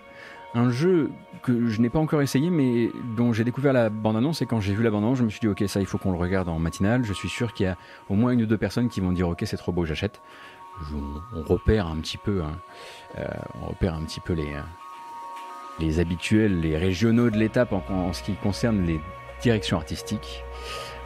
[0.54, 1.12] un jeu
[1.44, 4.62] que je n'ai pas encore essayé, mais dont j'ai découvert la bande annonce et quand
[4.62, 6.18] j'ai vu la bande annonce, je me suis dit ok ça il faut qu'on le
[6.18, 7.04] regarde en matinale.
[7.04, 7.78] Je suis sûr qu'il y a
[8.10, 10.22] au moins une ou deux personnes qui vont dire ok c'est trop beau, j'achète.
[11.34, 12.60] On, repère un petit peu, hein,
[13.18, 13.28] euh,
[13.62, 14.54] on repère un petit peu les,
[15.80, 19.00] les habituels, les régionaux de l'étape en, en ce qui concerne les
[19.42, 20.44] directions artistiques.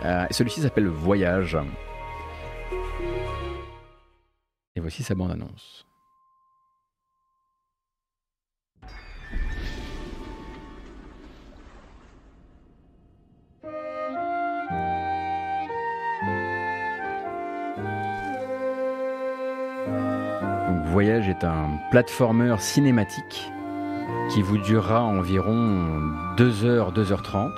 [0.05, 1.57] Euh, Celui-ci s'appelle Voyage.
[4.75, 5.88] Et voici sa bande-annonce.
[21.01, 23.53] Voyage est un platformer cinématique
[24.29, 27.53] qui vous durera environ 2 heures, 2h30.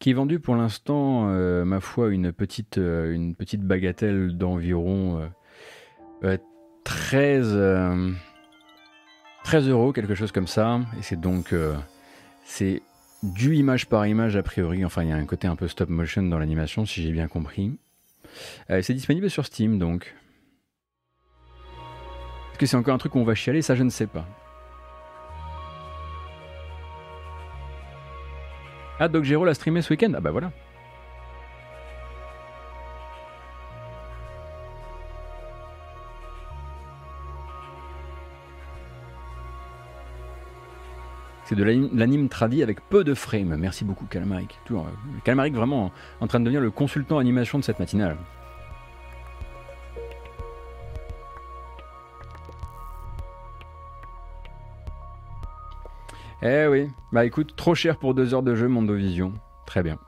[0.00, 5.20] qui est vendu pour l'instant, euh, ma foi, une petite, euh, une petite bagatelle d'environ
[5.20, 5.28] euh,
[6.24, 6.36] euh,
[6.82, 8.10] 13, euh,
[9.44, 10.80] 13 euros, quelque chose comme ça.
[10.98, 11.76] Et c'est donc euh,
[12.44, 12.82] c'est
[13.22, 14.84] du image par image a priori.
[14.84, 17.28] Enfin, il y a un côté un peu stop motion dans l'animation, si j'ai bien
[17.28, 17.76] compris.
[18.70, 20.14] Euh, c'est disponible sur Steam, donc.
[22.52, 23.62] Est-ce que c'est encore un truc où on va chialer?
[23.62, 24.26] Ça, je ne sais pas.
[28.98, 30.12] Ah, Doc Gero l'a streamé ce week-end?
[30.14, 30.52] Ah bah voilà.
[41.52, 43.56] C'est de l'anim- l'anime tradi avec peu de frames.
[43.58, 44.58] Merci beaucoup Calmaric.
[44.64, 45.92] Toujours, euh, Calmaric vraiment en,
[46.22, 48.16] en train de devenir le consultant animation de cette matinale.
[56.42, 59.32] Eh oui, bah écoute, trop cher pour deux heures de jeu Mondovision.
[59.66, 59.98] Très bien.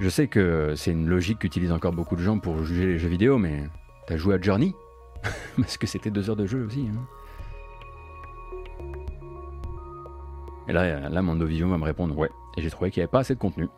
[0.00, 3.08] Je sais que c'est une logique qu'utilisent encore beaucoup de gens pour juger les jeux
[3.08, 3.68] vidéo, mais
[4.08, 4.74] t'as joué à Journey?
[5.56, 6.88] Parce que c'était deux heures de jeu aussi.
[6.92, 7.00] hein.
[10.68, 12.30] Et là, là, Mondovision va me répondre ouais.
[12.56, 13.68] Et j'ai trouvé qu'il n'y avait pas assez de contenu.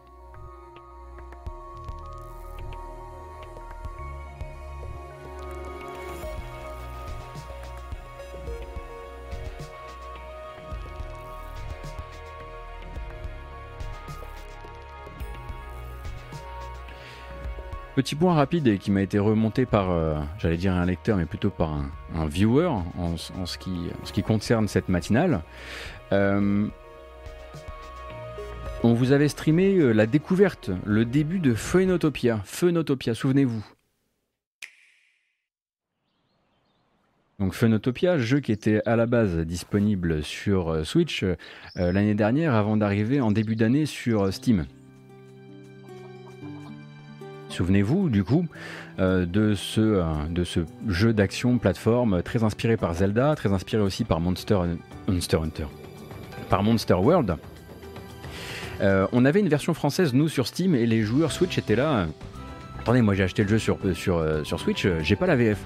[18.05, 21.25] Petit point rapide et qui m'a été remonté par, euh, j'allais dire un lecteur, mais
[21.25, 21.73] plutôt par
[22.15, 25.41] un, viewer en, ce qui, concerne cette matinale.
[26.13, 26.67] Euh,
[28.83, 32.43] on vous avait streamé euh, la découverte, le début de Phoenotopia.
[32.45, 33.65] Phoenotopia, souvenez-vous.
[37.39, 41.25] Donc Phoenotopia, jeu qui était à la base disponible sur Switch
[41.75, 44.67] l'année dernière avant d'arriver en début d'année sur Steam.
[47.55, 48.47] Souvenez-vous du coup
[48.99, 53.81] euh, de, ce, euh, de ce jeu d'action plateforme très inspiré par Zelda, très inspiré
[53.81, 54.59] aussi par Monster,
[55.07, 55.67] Hunter,
[56.51, 57.37] par Monster World.
[58.81, 62.09] Euh, on avait une version française nous sur Steam et les joueurs Switch étaient là.
[62.81, 65.59] Attendez, moi j'ai acheté le jeu sur, sur, sur Switch, j'ai pas la VF.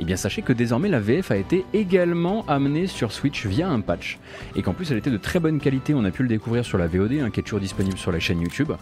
[0.00, 3.80] Eh bien sachez que désormais la VF a été également amenée sur Switch via un
[3.80, 4.18] patch.
[4.56, 6.78] Et qu'en plus elle était de très bonne qualité, on a pu le découvrir sur
[6.78, 8.72] la VOD, hein, qui est toujours disponible sur la chaîne YouTube.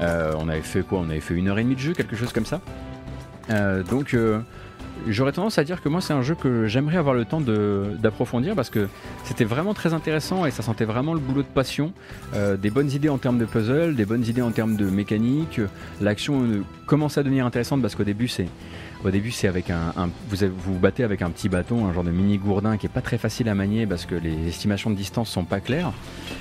[0.00, 1.00] Euh, on avait fait quoi?
[1.00, 2.60] On avait fait une heure et demie de jeu, quelque chose comme ça.
[3.50, 4.40] Euh, donc euh,
[5.06, 8.54] j'aurais tendance à dire que moi c'est un jeu que j'aimerais avoir le temps d'approfondir
[8.54, 8.88] parce que
[9.24, 11.92] c'était vraiment très intéressant et ça sentait vraiment le boulot de passion.
[12.34, 15.60] Des bonnes idées en termes de puzzle, des bonnes idées en termes de mécanique.
[16.00, 18.48] L'action commence à devenir intéressante parce qu'au début c'est
[19.04, 19.92] au début, c'est avec un,
[20.28, 23.02] vous, vous battez avec un petit bâton, un genre de mini gourdin qui est pas
[23.02, 25.92] très facile à manier parce que les estimations de distance sont pas claires.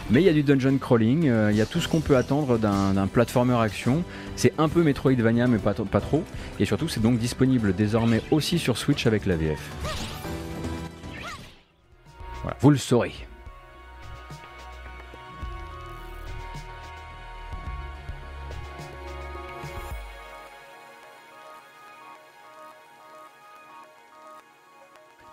[0.10, 2.16] Mais il y a du dungeon crawling, euh, il y a tout ce qu'on peut
[2.16, 4.04] attendre d'un platformer action.
[4.36, 6.24] C'est un peu Metroidvania, mais pas, pas trop.
[6.60, 9.60] Et surtout, c'est donc disponible désormais aussi sur Switch avec la VF.
[12.44, 13.14] Voilà, vous le saurez.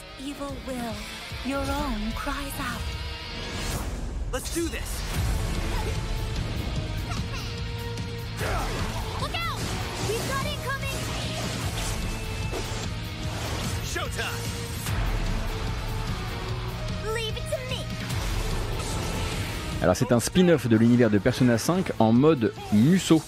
[19.82, 23.22] Alors c'est un spin-off de l'univers de Persona 5 en mode Musso.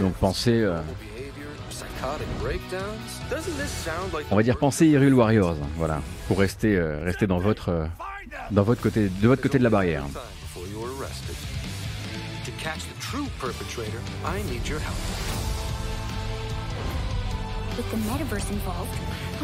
[0.00, 0.78] Donc pensez, euh,
[4.30, 7.86] on va dire pensez Hyrule Warriors, voilà, pour rester, euh, rester dans votre, euh,
[8.50, 10.04] dans votre côté, de votre côté de la barrière.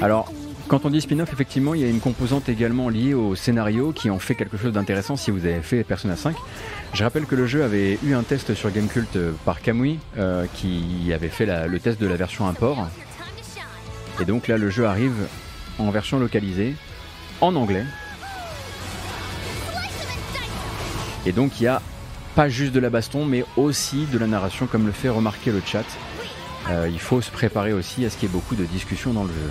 [0.01, 0.33] Alors,
[0.69, 4.11] quand on dit spin-off, effectivement, il y a une composante également liée au scénario qui
[4.11, 6.37] en fait quelque chose d'intéressant si vous avez fait Persona 5.
[6.95, 10.47] Je rappelle que le jeu avait eu un test sur Gamecult euh, par Kamui, euh,
[10.55, 12.89] qui avait fait le test de la version import.
[14.21, 15.15] Et donc là, le jeu arrive
[15.79, 16.75] en version localisée,
[17.41, 17.85] en anglais.
[21.25, 21.81] Et donc il y a
[22.35, 25.63] pas juste de la baston, mais aussi de la narration, comme le fait remarquer le
[25.65, 25.85] chat.
[26.71, 29.25] Euh, il faut se préparer aussi à ce qu'il y ait beaucoup de discussions dans
[29.25, 29.51] le jeu.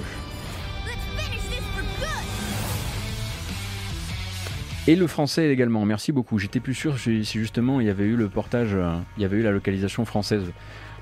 [4.88, 6.40] Et le français également, merci beaucoup.
[6.40, 9.38] J'étais plus sûr si justement il y avait eu le portage, euh, il y avait
[9.38, 10.44] eu la localisation française.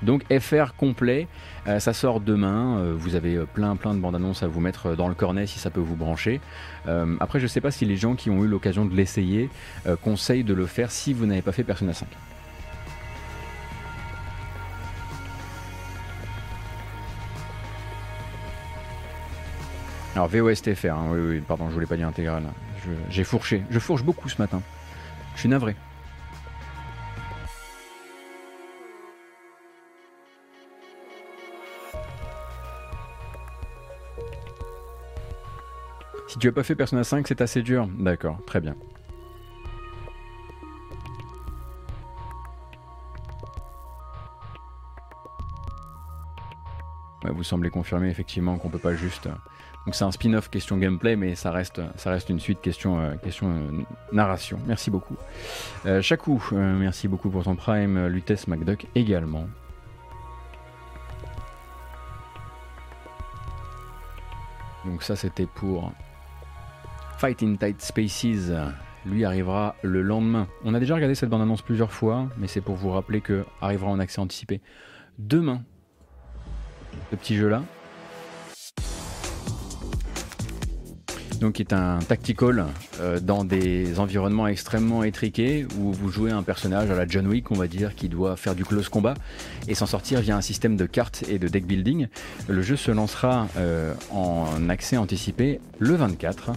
[0.02, 1.28] Donc FR complet,
[1.66, 2.78] euh, ça sort demain.
[2.78, 5.58] euh, vous avez plein plein de bandes annonces à vous mettre dans le cornet si
[5.58, 6.42] ça peut vous brancher.
[7.20, 9.48] Après, je sais pas si les gens qui ont eu l'occasion de l'essayer
[10.02, 12.06] conseillent de le faire si vous n'avez pas fait Persona 5.
[20.16, 22.42] Alors VOSTFR, hein, oui, oui, pardon, je voulais pas dire intégral.
[23.08, 24.62] J'ai fourché, je fourche beaucoup ce matin.
[25.34, 25.76] Je suis navré.
[36.28, 37.88] Si tu as pas fait Persona 5, c'est assez dur.
[37.98, 38.76] D'accord, très bien.
[47.24, 49.28] Vous semblez confirmer effectivement qu'on peut pas juste.
[49.86, 53.14] Donc c'est un spin-off question gameplay, mais ça reste, ça reste une suite question, euh,
[53.16, 53.82] question euh,
[54.12, 54.58] narration.
[54.66, 55.16] Merci beaucoup.
[56.02, 58.06] Chakou, euh, merci beaucoup pour ton prime.
[58.06, 59.46] Lutès McDuck également.
[64.84, 65.92] Donc ça c'était pour
[67.18, 68.52] Fight in Tight Spaces,
[69.06, 70.46] lui arrivera le lendemain.
[70.64, 73.90] On a déjà regardé cette bande-annonce plusieurs fois, mais c'est pour vous rappeler que arrivera
[73.90, 74.60] en accès anticipé
[75.18, 75.62] demain.
[77.10, 77.62] Ce petit jeu-là.
[81.40, 82.66] Donc qui est un tactical
[83.00, 87.50] euh, dans des environnements extrêmement étriqués où vous jouez un personnage à la John Wick,
[87.50, 89.14] on va dire, qui doit faire du close combat
[89.66, 92.08] et s'en sortir via un système de cartes et de deck building.
[92.46, 96.52] Le jeu se lancera euh, en accès anticipé le 24.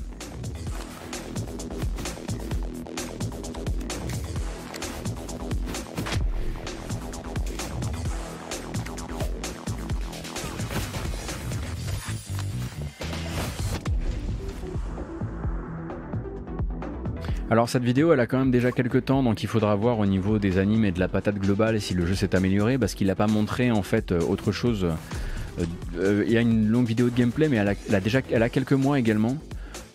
[17.64, 20.06] Alors cette vidéo elle a quand même déjà quelques temps donc il faudra voir au
[20.06, 23.08] niveau des animes et de la patate globale si le jeu s'est amélioré parce qu'il
[23.08, 24.84] n'a pas montré en fait euh, autre chose.
[24.84, 25.66] Euh,
[25.98, 28.50] euh, il y a une longue vidéo de gameplay mais elle a, déjà elle a
[28.50, 29.38] quelques mois également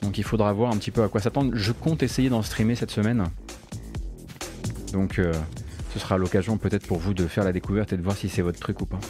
[0.01, 1.51] donc il faudra voir un petit peu à quoi s'attendre.
[1.57, 3.25] Je compte essayer d'en streamer cette semaine
[4.95, 5.21] donc
[5.93, 8.41] ce sera l'occasion peut-être pour vous de faire la découverte et de voir si c'est
[8.41, 9.01] votre truc ou pas.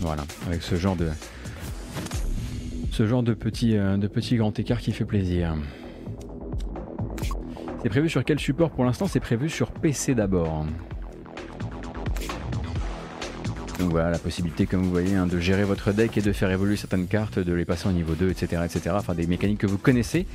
[0.00, 1.10] Voilà avec ce genre de
[2.90, 5.54] ce genre de petit, de petit grand écart qui fait plaisir.
[7.82, 9.06] C'est prévu sur quel support pour l'instant?
[9.06, 10.66] C'est prévu sur PC d'abord.
[13.78, 16.50] Donc voilà, la possibilité, comme vous voyez, hein, de gérer votre deck et de faire
[16.50, 18.62] évoluer certaines cartes, de les passer au niveau 2, etc.
[18.64, 18.90] etc.
[18.98, 20.26] enfin, des mécaniques que vous connaissez.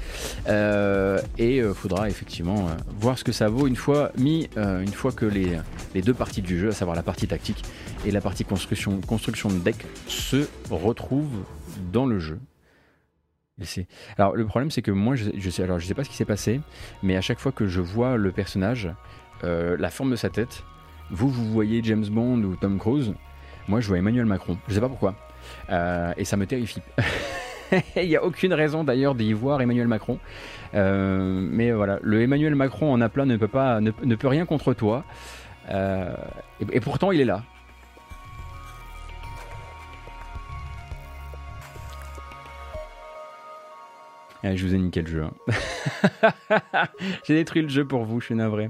[0.48, 2.72] Euh, et il euh, faudra effectivement euh,
[3.02, 5.60] voir ce que ça vaut une fois mis, une fois que les,
[6.02, 7.64] deux parties du jeu, à savoir la partie tactique
[8.06, 11.44] et la partie construction, construction de deck, se retrouvent
[11.92, 12.40] dans le jeu.
[14.18, 16.16] Alors le problème c'est que moi je, je, sais alors je sais pas ce qui
[16.16, 16.60] s'est passé,
[17.04, 18.90] mais à chaque fois que je vois le personnage,
[19.44, 20.64] euh, la forme de sa tête,
[21.12, 23.14] vous vous voyez James Bond ou Tom Cruise,
[23.68, 24.58] moi je vois Emmanuel Macron.
[24.68, 25.16] Je sais pas pourquoi,
[25.70, 26.82] euh, et ça me terrifie.
[27.96, 30.20] Il n'y a aucune raison d'ailleurs d'y voir Emmanuel Macron,
[30.74, 34.74] euh, mais voilà, le Emmanuel Macron en aplat ne peut pas ne, peut rien contre
[34.74, 35.04] toi,
[35.70, 37.44] et pourtant il est là.
[44.46, 45.24] Eh, je vous ai niqué le jeu.
[45.24, 46.88] Hein.
[47.24, 48.70] J'ai détruit le jeu pour vous, je suis navré.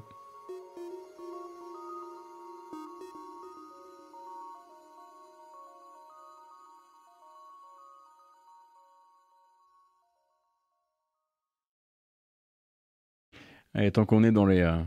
[13.76, 14.62] Et tant qu'on est dans les.
[14.62, 14.78] Euh,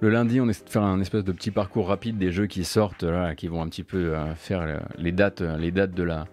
[0.00, 2.64] le lundi, on essaie de faire un espèce de petit parcours rapide des jeux qui
[2.64, 3.04] sortent,
[3.36, 6.26] qui vont un petit peu euh, faire les dates, les dates de la,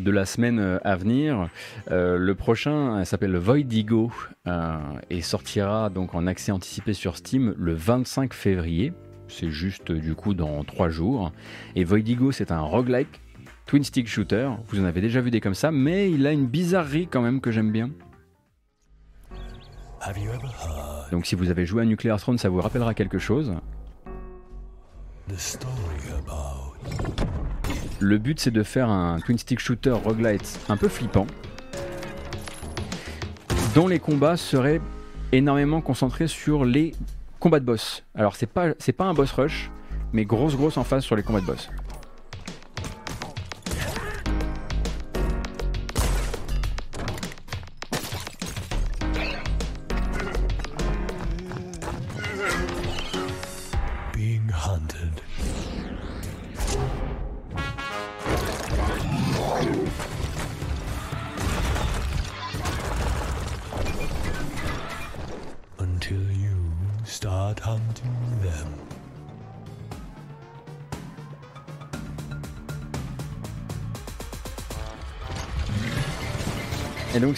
[0.00, 1.48] de la semaine euh, à venir.
[1.90, 4.10] Euh, le prochain s'appelle Voidigo
[4.46, 4.76] euh,
[5.10, 8.92] et sortira donc en accès anticipé sur Steam le 25 février.
[9.28, 11.32] C'est juste du coup dans 3 jours.
[11.76, 13.20] Et Voidigo, c'est un roguelike
[13.66, 14.50] twin stick shooter.
[14.68, 17.40] Vous en avez déjà vu des comme ça, mais il a une bizarrerie quand même
[17.40, 17.90] que j'aime bien.
[21.12, 23.54] Donc si vous avez joué à Nuclear Throne, ça vous rappellera quelque chose.
[28.02, 31.26] Le but c'est de faire un twin stick shooter roguelite un peu flippant,
[33.74, 34.80] dont les combats seraient
[35.32, 36.94] énormément concentrés sur les
[37.40, 38.02] combats de boss.
[38.14, 39.70] Alors c'est pas pas un boss rush,
[40.14, 41.68] mais grosse grosse en face sur les combats de boss.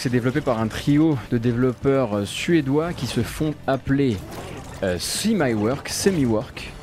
[0.03, 4.17] C'est développé par un trio de développeurs euh, suédois qui se font appeler
[4.83, 6.73] euh, Semi-Work, Semi-Work.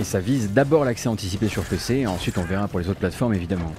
[0.00, 3.00] Et ça vise d'abord l'accès anticipé sur PC, et ensuite on verra pour les autres
[3.00, 3.70] plateformes évidemment.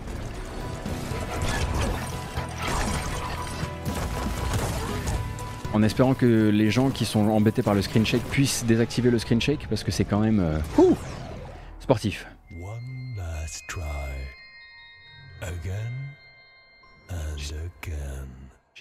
[5.74, 9.18] En espérant que les gens qui sont embêtés par le screen shake puissent désactiver le
[9.18, 10.60] screen shake parce que c'est quand même euh,
[11.80, 12.28] sportif.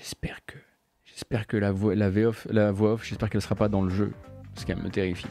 [0.05, 0.59] J'espère que,
[1.07, 3.89] j'espère que la voix, la off, la voix off, j'espère qu'elle sera pas dans le
[3.89, 4.13] jeu,
[4.53, 5.27] parce qu'elle me terrifie.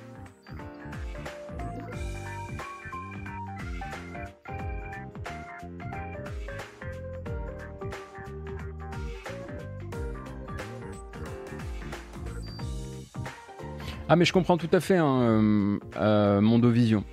[14.10, 17.04] Ah mais je comprends tout à fait hein, euh, euh, Mondovision.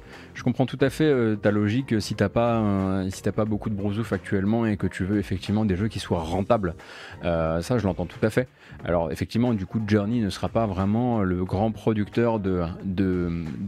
[0.40, 3.44] Je comprends tout à fait euh, ta logique euh, si t'as pas, si t'as pas
[3.44, 6.76] beaucoup de brousouf actuellement et que tu veux effectivement des jeux qui soient rentables.
[7.24, 8.48] Euh, ça, je l'entends tout à fait.
[8.82, 12.64] Alors, effectivement, du coup, Journey ne sera pas vraiment le grand producteur de,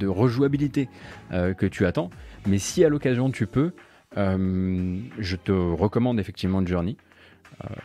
[0.07, 0.89] rejouabilité
[1.31, 2.09] que tu attends.
[2.47, 3.73] Mais si à l'occasion tu peux,
[4.17, 6.97] je te recommande effectivement Journey.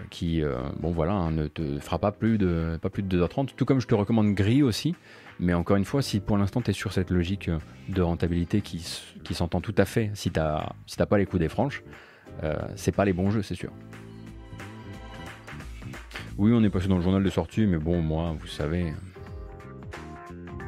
[0.10, 0.42] qui
[0.80, 3.82] bon voilà hein, ne te fera pas plus de pas plus de 2h30 tout comme
[3.82, 4.96] je te recommande Gris aussi
[5.40, 7.60] mais encore une fois si pour l'instant tu es sur cette logique euh,
[7.90, 8.86] de rentabilité qui,
[9.24, 10.32] qui s'entend tout à fait si
[10.86, 11.84] si t'as pas les coups des franches
[12.44, 13.72] euh, c'est pas les bons jeux c'est sûr
[16.38, 18.94] oui on est passé dans le journal de sortie mais bon moi vous savez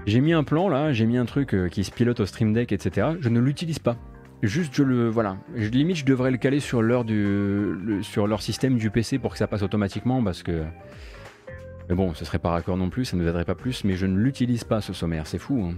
[0.10, 2.52] j'ai mis un plan là, j'ai mis un truc euh, qui se pilote au Stream
[2.52, 3.10] Deck, etc.
[3.20, 3.96] Je ne l'utilise pas.
[4.42, 5.38] Juste je le voilà.
[5.56, 9.34] Je, limite je devrais le caler sur l'heure du sur leur système du PC pour
[9.34, 10.64] que ça passe automatiquement parce que.
[11.90, 13.96] Mais bon, ce serait pas raccord non plus, ça ne nous aiderait pas plus, mais
[13.96, 15.72] je ne l'utilise pas ce sommaire, c'est fou.
[15.72, 15.76] hein.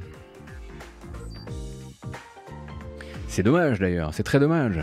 [3.27, 4.81] C'est dommage d'ailleurs, c'est très dommage.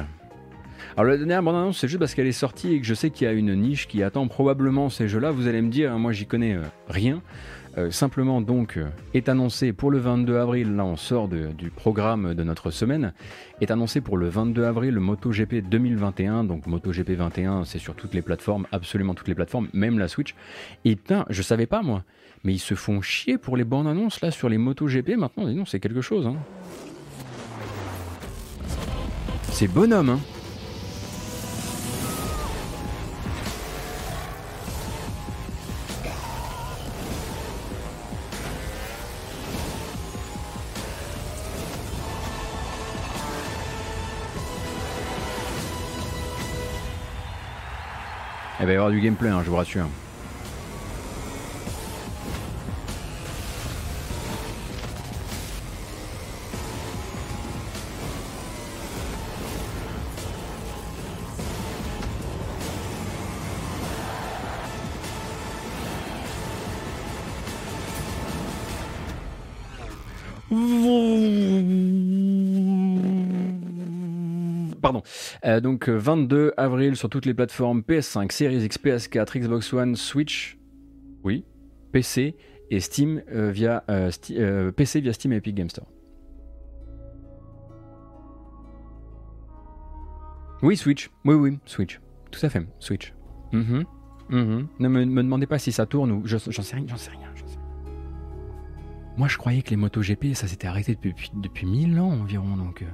[0.97, 3.11] Alors la dernière bande annonce, c'est juste parce qu'elle est sortie et que je sais
[3.11, 5.31] qu'il y a une niche qui attend probablement ces jeux-là.
[5.31, 7.23] Vous allez me dire, hein, moi j'y connais euh, rien.
[7.79, 8.77] Euh, simplement donc
[9.15, 13.13] est annoncé pour le 22 avril, là on sort du programme de notre semaine,
[13.61, 18.15] est annoncé pour le 22 avril le MotoGP 2021, donc MotoGP 21 c'est sur toutes
[18.15, 20.35] les plateformes, absolument toutes les plateformes, même la Switch.
[20.85, 22.03] Et putain, je savais pas moi,
[22.43, 25.63] mais ils se font chier pour les bandes annonces là sur les MotoGP maintenant, dis
[25.67, 26.27] c'est quelque chose.
[26.27, 26.37] Hein.
[29.53, 30.21] C'est bonhomme hein.
[48.61, 49.87] Il va y avoir du gameplay, hein, je vous rassure.
[75.44, 79.97] Euh, donc euh, 22 avril sur toutes les plateformes PS5, Series X, PS4, Xbox One,
[79.97, 80.59] Switch,
[81.24, 81.44] oui,
[81.93, 82.36] PC
[82.70, 85.86] et Steam euh, via euh, euh, PC via Steam et Epic Game Store.
[90.62, 91.10] Oui, Switch.
[91.24, 92.01] Oui, oui, Switch.
[92.31, 93.15] Tout à fait, Switch.
[93.52, 93.85] Mhm,
[94.28, 94.69] mhm.
[94.81, 96.86] Ne me, demandez pas si ça tourne ou je- j'en sais rien.
[99.16, 102.85] Moi, je croyais que les MotoGP, ça s'était arrêté depuis, depuis 1000 ans environ, donc.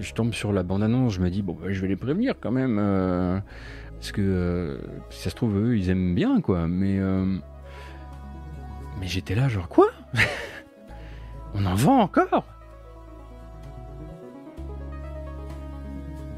[0.00, 2.50] Je, tombe sur la bande-annonce, je me dis, bon, bah, je vais les prévenir quand
[2.50, 2.78] même.
[2.78, 3.40] euh,
[3.92, 4.78] parce que euh,
[5.10, 6.66] si ça se trouve, eux, ils aiment bien, quoi.
[6.66, 6.98] Mais.
[6.98, 7.38] euh,
[9.00, 9.88] mais j'étais là, genre, quoi?
[11.54, 12.44] On en vend encore?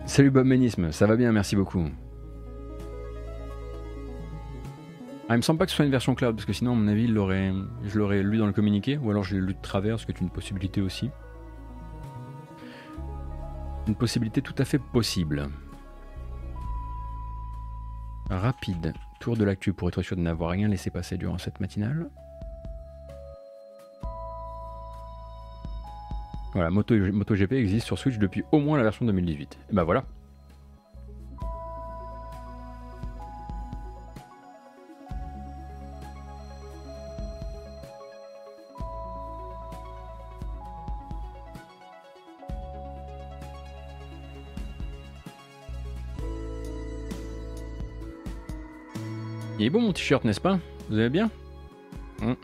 [0.06, 1.84] Salut Bob Ménisme, ça va bien, merci beaucoup.
[5.28, 6.74] Ah, il me semble pas que ce soit une version cloud, parce que sinon, à
[6.76, 9.98] mon avis, je l'aurais lu dans le communiqué, ou alors je l'ai lu de travers,
[9.98, 11.10] ce qui est une possibilité aussi.
[13.86, 15.48] Une possibilité tout à fait possible.
[18.28, 22.10] Rapide, tour de l'actu pour être sûr de n'avoir rien laissé passer durant cette matinale.
[26.52, 29.58] Voilà, Moto, MotoGP existe sur Switch depuis au moins la version 2018.
[29.70, 30.04] Et bah voilà.
[49.80, 50.58] Mon t-shirt, n'est-ce pas?
[50.88, 51.30] Vous allez bien?
[52.20, 52.34] Hmm.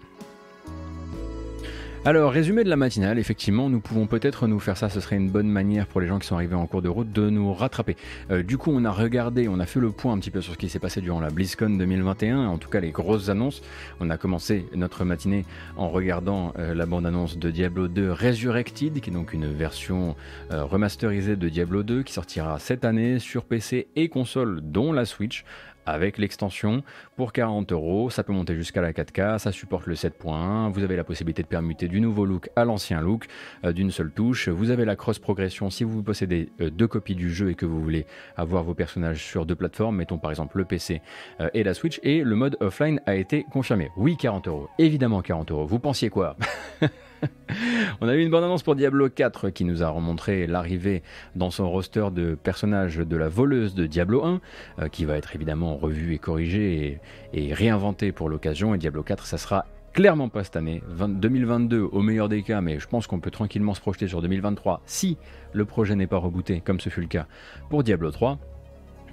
[2.05, 5.31] Alors, résumé de la matinale, effectivement, nous pouvons peut-être nous faire ça, ce serait une
[5.31, 7.97] bonne manière pour les gens qui sont arrivés en cours de route de nous rattraper.
[8.33, 10.55] Euh, du coup, on a regardé, on a fait le point un petit peu sur
[10.55, 13.63] ce qui s'est passé durant la BlizzCon 2021, en tout cas les grosses annonces.
[14.01, 15.45] On a commencé notre matinée
[15.77, 20.17] en regardant euh, la bande-annonce de Diablo 2 Resurrected, qui est donc une version
[20.51, 25.05] euh, remasterisée de Diablo 2 qui sortira cette année sur PC et console, dont la
[25.05, 25.45] Switch
[25.87, 26.83] avec l'extension
[27.17, 28.11] pour 40 euros.
[28.11, 30.71] Ça peut monter jusqu'à la 4K, ça supporte le 7.1.
[30.71, 33.27] Vous avez la possibilité de permuter du nouveau look à l'ancien look
[33.65, 34.49] euh, d'une seule touche.
[34.49, 37.67] Vous avez la cross progression si vous possédez euh, deux copies du jeu et que
[37.67, 38.07] vous voulez
[38.37, 41.03] avoir vos personnages sur deux plateformes, mettons par exemple le PC
[41.41, 42.01] euh, et la Switch.
[42.03, 43.91] Et le mode offline a été confirmé.
[43.97, 44.69] Oui, 40 euros.
[44.79, 45.67] Évidemment 40 euros.
[45.67, 46.37] Vous pensiez quoi?
[48.01, 51.03] On a eu une bande annonce pour Diablo 4 qui nous a remontré l'arrivée
[51.37, 54.41] dans son roster de personnages de la voleuse de Diablo 1,
[54.81, 57.01] euh, qui va être évidemment revu et corrigé
[57.33, 58.75] et, et réinventé pour l'occasion.
[58.75, 60.83] Et Diablo 4, ça sera clairement pas cette année.
[60.89, 64.83] 2022 au meilleur des cas, mais je pense qu'on peut tranquillement se projeter sur 2023
[64.87, 65.19] si
[65.53, 67.27] le projet n'est pas rebooté, comme ce fut le cas
[67.69, 68.39] pour Diablo 3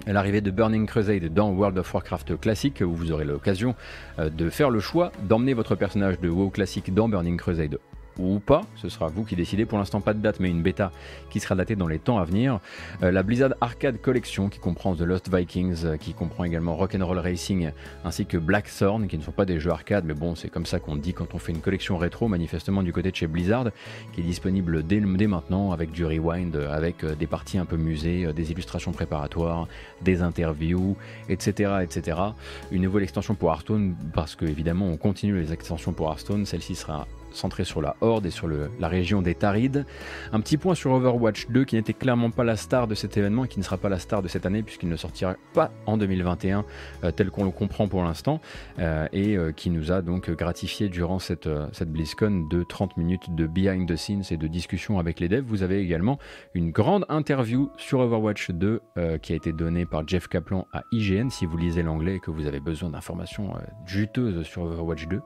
[0.06, 3.74] l'arrivée de Burning Crusade dans World of Warcraft classique, où vous aurez l'occasion
[4.18, 7.78] euh, de faire le choix d'emmener votre personnage de WoW classique dans Burning Crusade
[8.20, 9.66] ou pas, ce sera vous qui décidez.
[9.66, 10.92] Pour l'instant, pas de date, mais une bêta
[11.30, 12.60] qui sera datée dans les temps à venir.
[13.02, 17.18] Euh, la Blizzard Arcade Collection qui comprend The Lost Vikings, euh, qui comprend également Rock'n'Roll
[17.18, 17.70] Racing,
[18.04, 20.78] ainsi que Blackthorn, qui ne sont pas des jeux arcade, mais bon, c'est comme ça
[20.78, 23.68] qu'on dit quand on fait une collection rétro, manifestement du côté de chez Blizzard,
[24.12, 27.76] qui est disponible dès, dès maintenant avec du rewind, avec euh, des parties un peu
[27.76, 29.68] musées, des illustrations préparatoires,
[30.02, 30.96] des interviews,
[31.28, 32.18] etc., etc.
[32.70, 36.46] Une nouvelle extension pour Hearthstone, parce que évidemment, on continue les extensions pour Hearthstone.
[36.46, 39.86] Celle-ci sera centré sur la Horde et sur la région des Tarides.
[40.32, 43.44] Un petit point sur Overwatch 2 qui n'était clairement pas la star de cet événement
[43.44, 45.96] et qui ne sera pas la star de cette année puisqu'il ne sortira pas en
[45.96, 46.64] 2021
[47.04, 48.40] euh, tel qu'on le comprend pour l'instant
[48.78, 53.34] euh, et euh, qui nous a donc gratifié durant cette, cette BlizzCon de 30 minutes
[53.34, 55.44] de behind the scenes et de discussion avec les devs.
[55.44, 56.18] Vous avez également
[56.54, 58.80] une grande interview sur Overwatch 2
[59.22, 61.30] qui a été donnée par Jeff Kaplan à IGN.
[61.30, 63.54] Si vous lisez l'anglais et que vous avez besoin d'informations
[63.86, 65.20] juteuses sur Overwatch 2,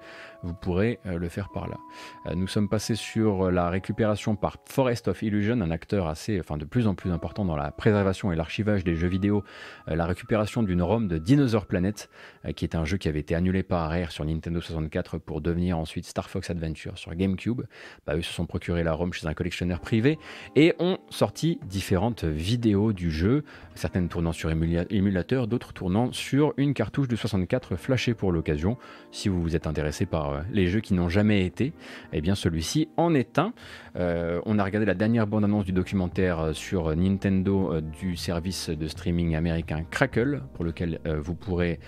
[0.44, 1.78] vous pourrez le faire par là.
[2.26, 6.64] Euh, nous sommes passés sur la récupération par Forest of Illusion, un acteur assez, de
[6.64, 9.44] plus en plus important dans la préservation et l'archivage des jeux vidéo,
[9.88, 13.20] euh, la récupération d'une ROM de Dinosaur Planet, euh, qui est un jeu qui avait
[13.20, 17.62] été annulé par Rare sur Nintendo 64 pour devenir ensuite Star Fox Adventure sur GameCube.
[18.06, 20.18] Bah, eux se sont procuré la ROM chez un collectionneur privé
[20.56, 23.44] et ont sorti différentes vidéos du jeu,
[23.74, 28.76] certaines tournant sur émulateur, d'autres tournant sur une cartouche de 64 flashée pour l'occasion.
[29.10, 31.72] Si vous vous êtes intéressé par les jeux qui n'ont jamais été,
[32.12, 33.52] eh bien celui-ci en est un.
[33.96, 38.70] Euh, on a regardé la dernière bande-annonce du documentaire euh, sur Nintendo euh, du service
[38.70, 41.78] de streaming américain Crackle, pour lequel vous pourrez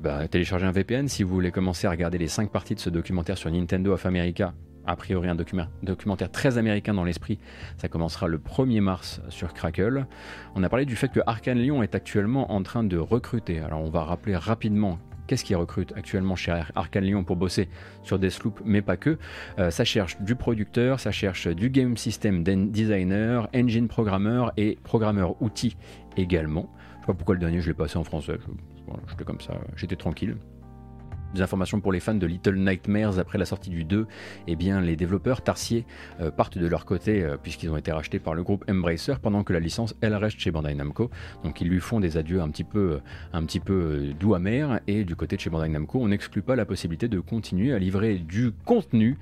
[0.00, 2.90] bah, télécharger un VPN si vous voulez commencer à regarder les 5 parties de ce
[2.90, 4.54] documentaire sur Nintendo of America
[4.86, 7.38] a priori un documentaire très américain dans l'esprit.
[7.78, 10.06] Ça commencera le 1er mars sur Crackle.
[10.54, 13.60] On a parlé du fait que Arkane Lyon est actuellement en train de recruter.
[13.60, 17.70] Alors on va rappeler rapidement Qu'est-ce qui recrute actuellement chez Arkane Lyon pour bosser
[18.02, 19.18] sur Deathloop, mais pas que
[19.58, 25.40] euh, Ça cherche du producteur, ça cherche du game system designer, engine programmeur et programmeur
[25.40, 25.78] outils
[26.18, 26.68] également.
[27.04, 28.38] Je sais pas pourquoi le dernier je l'ai passé en français.
[29.08, 30.38] j'étais comme ça, j'étais tranquille.
[31.34, 34.06] Des informations pour les fans de Little Nightmares après la sortie du 2,
[34.46, 35.84] eh bien les développeurs Tarsier
[36.20, 39.42] euh, partent de leur côté euh, puisqu'ils ont été rachetés par le groupe Embracer pendant
[39.42, 41.10] que la licence elle reste chez Bandai Namco.
[41.42, 42.98] Donc ils lui font des adieux un petit peu, euh,
[43.32, 46.54] un petit peu doux amer et du côté de chez Bandai Namco, on n'exclut pas
[46.54, 49.18] la possibilité de continuer à livrer du contenu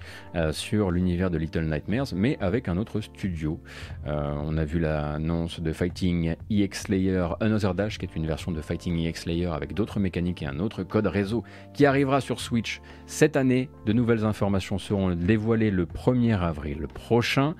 [0.50, 3.58] sur l'univers de Little Nightmares, mais avec un autre studio.
[4.06, 8.60] on a vu l'annonce de Fighting EX Slayer Another Dash, qui est une version de
[8.60, 12.80] Fighting EX Slayer avec d'autres mécaniques et un autre code réseau qui arrive sur Switch
[13.06, 13.68] cette année.
[13.86, 17.54] De nouvelles informations seront dévoilées le 1er avril prochain.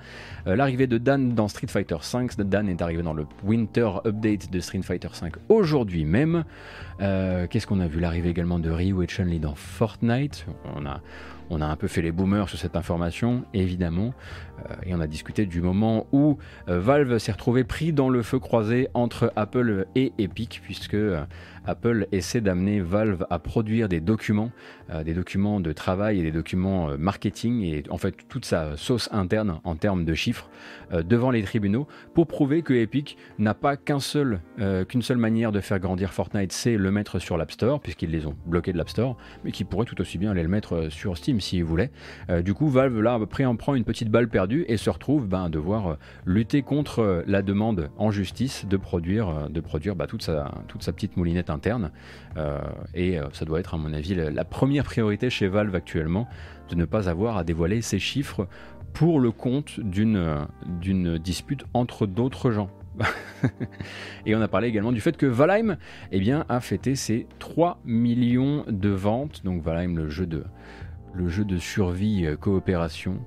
[0.47, 2.27] Euh, l'arrivée de Dan dans Street Fighter V.
[2.43, 6.43] Dan est arrivé dans le Winter Update de Street Fighter V aujourd'hui même.
[7.01, 7.99] Euh, qu'est-ce qu'on a vu?
[7.99, 10.45] L'arrivée également de Ryu et Chun-Li dans Fortnite.
[10.75, 11.01] On a,
[11.49, 14.13] on a un peu fait les boomers sur cette information, évidemment,
[14.85, 18.87] et on a discuté du moment où Valve s'est retrouvé pris dans le feu croisé
[18.93, 20.95] entre Apple et Epic, puisque
[21.65, 24.51] Apple essaie d'amener Valve à produire des documents,
[24.89, 28.75] euh, des documents de travail et des documents euh, marketing et en fait toute sa
[28.77, 30.49] sauce interne en termes de chiffres
[30.91, 34.41] euh, devant les tribunaux pour prouver que Epic n'a pas qu'un seul,
[34.87, 38.25] qu'une seule manière de faire grandir Fortnite, c'est le mettre sur l'App Store puisqu'ils les
[38.25, 41.17] ont bloqués de l'App Store, mais qui pourrait tout aussi bien aller le mettre sur
[41.17, 41.91] Steam s'ils voulaient.
[42.43, 45.49] du coup, Valve là après en prend une petite balle perdue et se retrouve ben,
[45.49, 50.83] devoir lutter contre la demande en justice de produire, de produire bah, toute, sa, toute
[50.83, 51.91] sa petite moulinette interne.
[52.37, 52.59] Euh,
[52.93, 56.27] et euh, ça doit être, à mon avis, la, première priorité chez Valve actuellement,
[56.69, 58.47] de ne pas avoir à dévoiler ces chiffres
[58.93, 62.69] pour le compte d'une dispute entre d'autres gens.
[64.27, 65.77] et on a parlé également du fait que Valheim
[66.11, 69.43] eh bien, a fêté ses 3 millions de ventes.
[69.43, 70.43] Donc Valheim, le jeu de,
[71.13, 73.19] le jeu de survie euh, coopération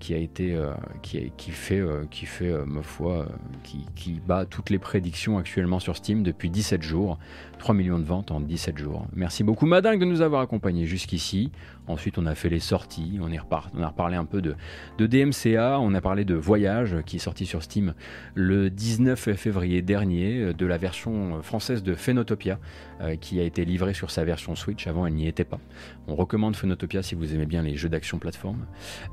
[0.00, 0.58] qui a été
[1.02, 3.28] qui, qui fait qui fait ma foi
[3.62, 7.18] qui, bat toutes les prédictions actuellement sur Steam depuis 17 jours
[7.58, 9.06] 3 millions de ventes en 17 jours.
[9.14, 11.50] Merci beaucoup Madingue de nous avoir accompagnés jusqu'ici.
[11.88, 13.38] Ensuite, on a fait les sorties, on, est
[13.74, 14.56] on a reparlé un peu de,
[14.98, 17.94] de, DMCA, on a parlé de Voyage qui est sorti sur Steam
[18.34, 22.58] le 19 février dernier, de la version française de Phenotopia
[23.00, 24.86] euh, qui a été livrée sur sa version Switch.
[24.88, 25.60] Avant, elle n'y était pas.
[26.08, 28.66] On recommande Phenotopia si vous aimez bien les jeux d'action plateforme,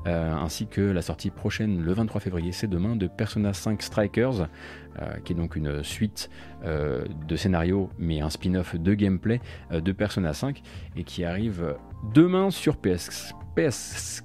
[0.07, 4.47] euh, ainsi que la sortie prochaine le 23 février, c'est demain, de Persona 5 Strikers,
[5.25, 6.29] qui est donc une suite
[6.63, 9.41] de scénario, mais un spin-off de gameplay
[9.71, 10.61] de Persona 5,
[10.95, 11.75] et qui arrive
[12.13, 13.33] demain sur PS.
[13.55, 14.21] PS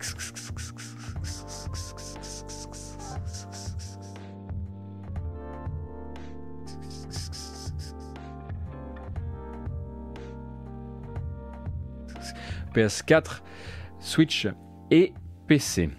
[12.75, 13.41] PS4,
[13.99, 14.47] Switch
[14.91, 15.13] et
[15.47, 15.91] PC.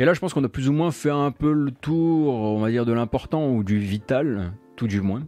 [0.00, 2.58] Et là, je pense qu'on a plus ou moins fait un peu le tour, on
[2.58, 5.26] va dire, de l'important ou du vital, tout du moins.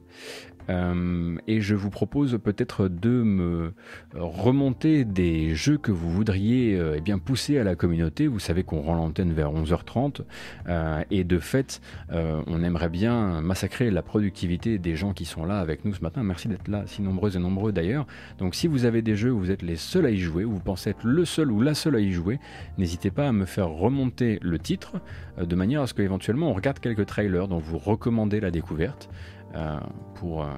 [0.72, 3.74] Euh, et je vous propose peut-être de me
[4.14, 8.26] remonter des jeux que vous voudriez euh, eh bien pousser à la communauté.
[8.26, 10.22] Vous savez qu'on rend l'antenne vers 11h30
[10.68, 11.80] euh, et de fait,
[12.10, 16.22] on aimerait bien massacrer la productivité des gens qui sont là avec nous ce matin.
[16.22, 18.06] Merci d'être là, si nombreux et nombreux d'ailleurs.
[18.38, 20.52] Donc si vous avez des jeux où vous êtes les seuls à y jouer, où
[20.52, 22.38] vous pensez être le seul ou la seule à y jouer,
[22.78, 24.94] n'hésitez pas à me faire remonter le titre
[25.38, 29.08] de manière à ce qu'éventuellement on regarde quelques trailers dont vous recommandez la découverte.
[29.54, 29.78] Euh,
[30.14, 30.48] pour, euh,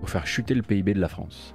[0.00, 1.54] pour faire chuter le PIB de la France.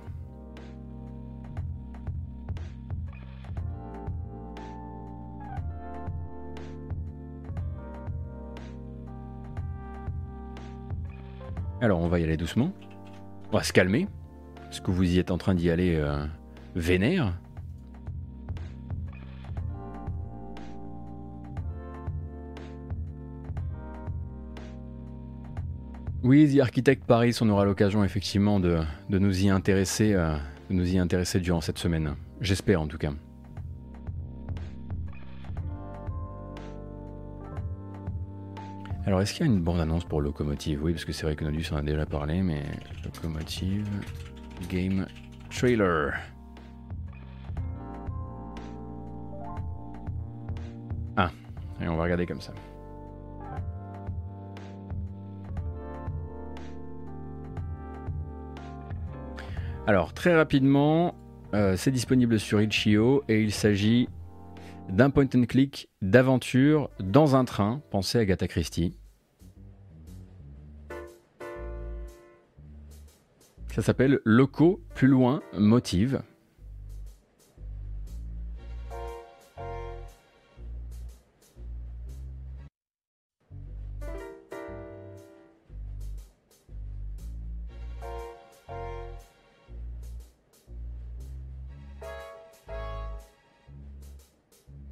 [11.81, 12.71] Alors on va y aller doucement.
[13.51, 14.07] On va se calmer.
[14.69, 16.25] Est-ce que vous y êtes en train d'y aller euh,
[16.75, 17.33] vénère
[26.21, 30.35] Oui, The Architect Paris, on aura l'occasion effectivement de, nous y intéresser, euh,
[30.69, 32.13] de nous y intéresser durant cette semaine.
[32.41, 33.13] J'espère en tout cas.
[39.05, 40.83] Alors, est-ce qu'il y a une bande-annonce pour Locomotive?
[40.83, 42.63] Oui, parce que c'est vrai que Nodus en a déjà parlé, mais
[43.05, 43.87] Locomotive
[44.69, 45.07] Game
[45.49, 46.13] Trailer.
[51.15, 51.31] Ah,
[51.81, 52.53] et on va regarder comme ça.
[59.87, 61.15] Alors, très rapidement,
[61.53, 64.07] euh, c'est disponible sur Itch.io et il s'agit
[64.89, 67.81] d'un point and click d'aventure dans un train.
[67.89, 68.95] Pensez à Agatha Christie.
[73.73, 76.21] Ça s'appelle Loco, plus loin, Motive.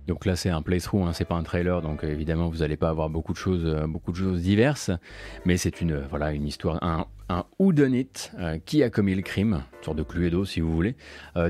[0.08, 2.78] Donc là c'est un playthrough, hein, c'est pas un trailer, donc euh, évidemment vous n'allez
[2.78, 4.90] pas avoir beaucoup de choses, euh, beaucoup de choses diverses,
[5.46, 8.08] mais c'est une voilà une histoire, un, un whodunit
[8.40, 10.96] euh, qui a commis le crime, une sorte de Cluedo si vous voulez,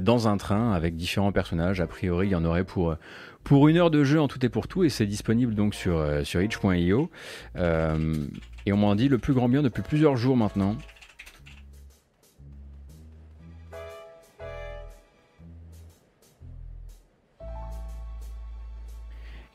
[0.01, 1.81] dans un train avec différents personnages.
[1.81, 2.95] A priori il y en aurait pour
[3.43, 6.03] pour une heure de jeu en tout et pour tout, et c'est disponible donc sur
[6.23, 7.11] sur itch.io.
[7.55, 10.75] et on m'en dit le plus grand bien depuis plusieurs jours maintenant.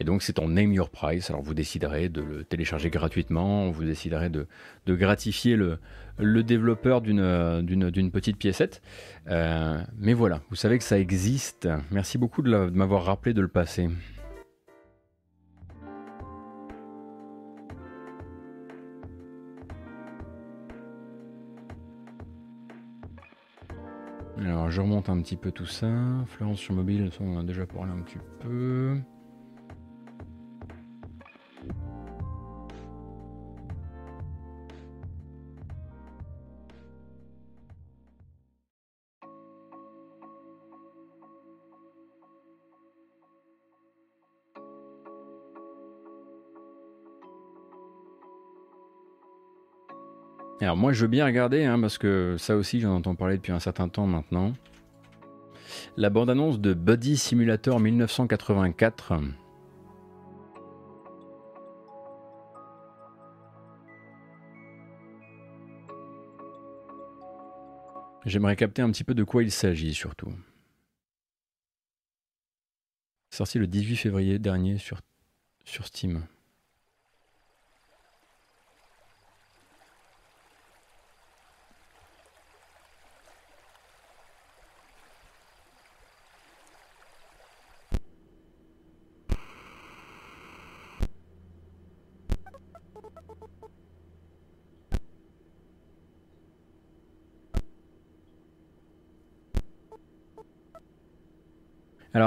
[0.02, 1.30] Et donc c'est en Name Your Price.
[1.30, 4.48] Alors vous déciderez de le télécharger gratuitement, vous déciderez de,
[4.88, 5.78] gratifier le,
[6.18, 8.82] le développeur d'une petite piécette.
[9.28, 11.68] Euh, mais voilà, vous savez que ça existe.
[11.92, 13.88] Merci beaucoup de, de m'avoir rappelé de le passer.
[24.36, 25.86] Alors je remonte un petit peu tout ça.
[26.26, 28.96] Florence sur mobile, on a déjà parlé un petit peu.
[50.62, 53.50] Alors moi je veux bien regarder, hein, parce que ça aussi j'en entends parler depuis
[53.50, 54.52] un certain temps maintenant.
[55.96, 59.14] La bande-annonce de Buddy Simulator 1984.
[68.24, 70.32] J'aimerais capter un petit peu de quoi il s'agit surtout.
[73.30, 75.00] Sorti le 18 février dernier sur,
[75.64, 76.24] sur Steam.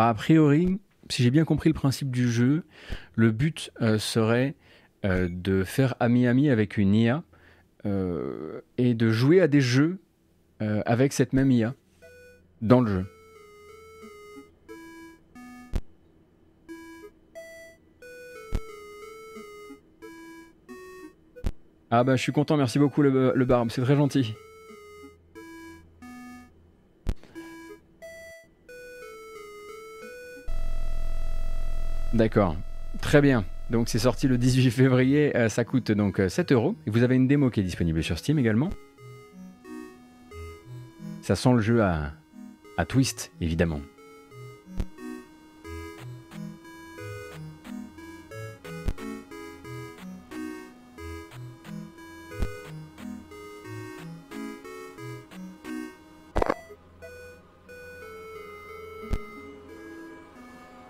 [0.09, 0.79] A priori,
[1.09, 2.63] si j'ai bien compris le principe du jeu,
[3.15, 4.55] le but euh, serait
[5.03, 7.23] euh, de faire ami-ami avec une IA
[7.85, 9.99] euh, et de jouer à des jeux
[10.85, 11.75] avec cette même IA
[12.61, 13.05] dans le jeu.
[21.91, 24.33] Ah bah je suis content, merci beaucoup le barbe, c'est très gentil.
[32.15, 32.55] D'accord,
[33.01, 33.43] très bien.
[33.69, 36.77] Donc c'est sorti le 18 février, euh, ça coûte donc euh, 7 euros.
[36.87, 38.69] Et vous avez une démo qui est disponible sur Steam également.
[41.21, 42.13] Ça sent le jeu à,
[42.77, 43.81] à twist, évidemment.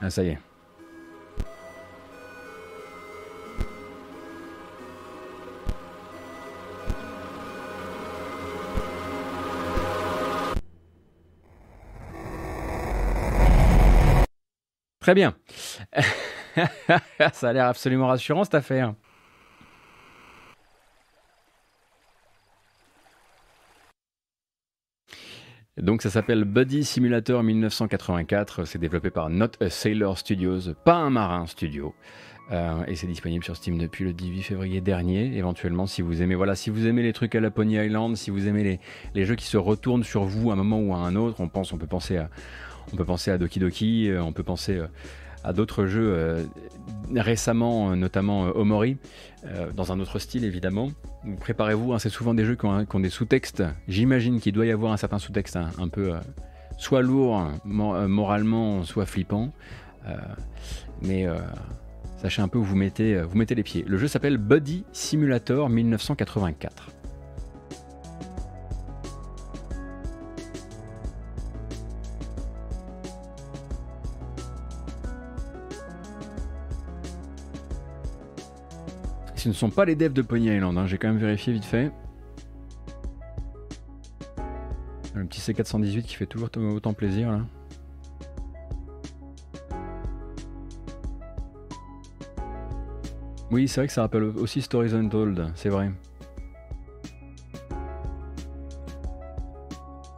[0.02, 0.38] Ah ça y est.
[15.06, 15.36] Très bien.
[17.32, 18.95] ça a l'air absolument rassurant cette affaire.
[25.77, 31.11] Donc ça s'appelle Buddy Simulator 1984, c'est développé par Not a Sailor Studios, pas un
[31.11, 31.94] marin studio.
[32.52, 35.38] Euh, et c'est disponible sur Steam depuis le 18 février dernier.
[35.38, 38.32] Éventuellement, si vous aimez, voilà, si vous aimez les trucs à la Pony Island, si
[38.32, 38.80] vous aimez
[39.14, 41.48] les, jeux qui se retournent sur vous à un moment ou à un autre, on
[41.48, 42.30] peut penser à,
[42.94, 44.88] on peut penser à Doki Doki, euh, on peut penser euh,
[45.44, 46.44] à d'autres jeux euh,
[47.16, 48.98] récemment, notamment Omori,
[49.76, 50.90] dans un autre style évidemment.
[51.40, 53.64] Préparez-vous, hein, c'est souvent des jeux qui ont, des sous-textes.
[53.88, 56.14] J'imagine qu'il doit y avoir un certain sous-texte un, un peu
[56.80, 59.53] soit lourd hein, mor- moralement, soit flippant.
[61.03, 61.28] Mais
[62.18, 63.86] sachez un peu où vous mettez, vous mettez les pieds.
[63.88, 66.94] Le jeu s'appelle Buddy Simulator 1984.
[79.45, 81.65] Ce ne sont pas les devs de Pony Island, hein, j'ai quand même vérifié vite
[81.65, 81.91] fait.
[85.13, 87.41] Le petit C418 qui fait toujours autant plaisir là.
[93.51, 95.91] Oui, c'est vrai que ça rappelle aussi Stories Untold, c'est vrai.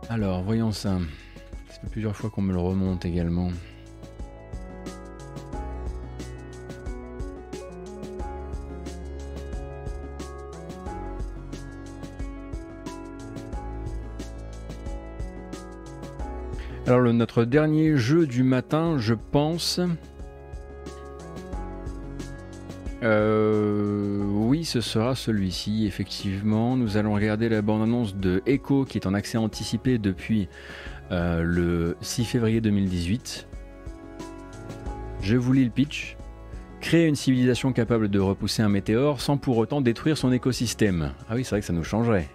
[0.08, 1.00] Alors, voyons ça.
[1.68, 3.50] Fait plusieurs fois qu'on me le remonte également.
[16.88, 19.80] Alors le- notre dernier jeu du matin, je pense.
[23.04, 26.76] Euh, oui, ce sera celui-ci, effectivement.
[26.78, 30.48] Nous allons regarder la bande-annonce de Echo qui est en accès anticipé depuis
[31.12, 33.48] euh, le 6 février 2018.
[35.22, 36.16] Je vous lis le pitch.
[36.80, 41.12] Créer une civilisation capable de repousser un météore sans pour autant détruire son écosystème.
[41.30, 42.28] Ah oui, c'est vrai que ça nous changerait.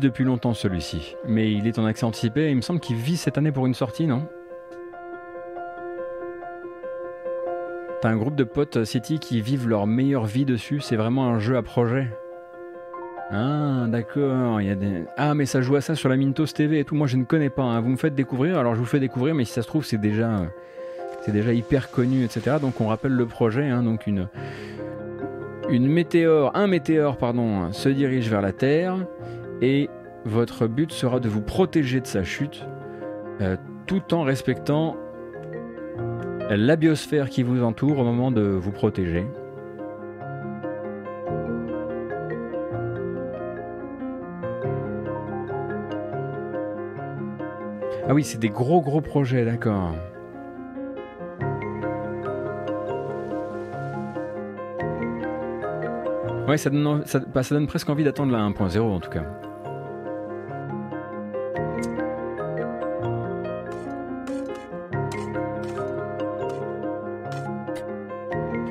[0.00, 3.16] Depuis longtemps celui-ci, mais il est en accès anticipé et il me semble qu'il vit
[3.16, 4.26] cette année pour une sortie, non?
[8.00, 11.26] T'as un groupe de potes euh, City qui vivent leur meilleure vie dessus, c'est vraiment
[11.26, 12.08] un jeu à projet?
[13.30, 15.04] Ah, d'accord, il des...
[15.16, 17.24] Ah, mais ça joue à ça sur la Mintos TV et tout, moi je ne
[17.24, 17.80] connais pas, hein.
[17.80, 19.98] vous me faites découvrir, alors je vous fais découvrir, mais si ça se trouve c'est
[19.98, 20.28] déjà...
[20.28, 20.46] euh,
[21.22, 22.58] C'est déjà hyper connu, etc.
[22.60, 24.28] Donc on rappelle le projet, hein, donc une...
[25.70, 28.98] Une météore, un météore, pardon, se dirige vers la Terre
[29.60, 29.88] et
[30.24, 32.66] votre but sera de vous protéger de sa chute
[33.40, 33.56] euh,
[33.86, 34.96] tout en respectant
[36.50, 39.26] la biosphère qui vous entoure au moment de vous protéger.
[48.06, 49.94] Ah oui, c'est des gros gros projets, d'accord.
[56.54, 59.24] Ouais, ça donne, ça, bah, ça donne presque envie d'attendre la 1.0 en tout cas.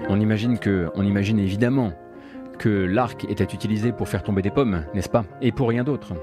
[0.08, 0.58] On imagine
[0.96, 1.92] on imagine évidemment
[2.58, 5.26] que l'arc était utilisé pour faire tomber des pommes, n'est-ce pas?
[5.42, 6.14] Et pour rien d'autre.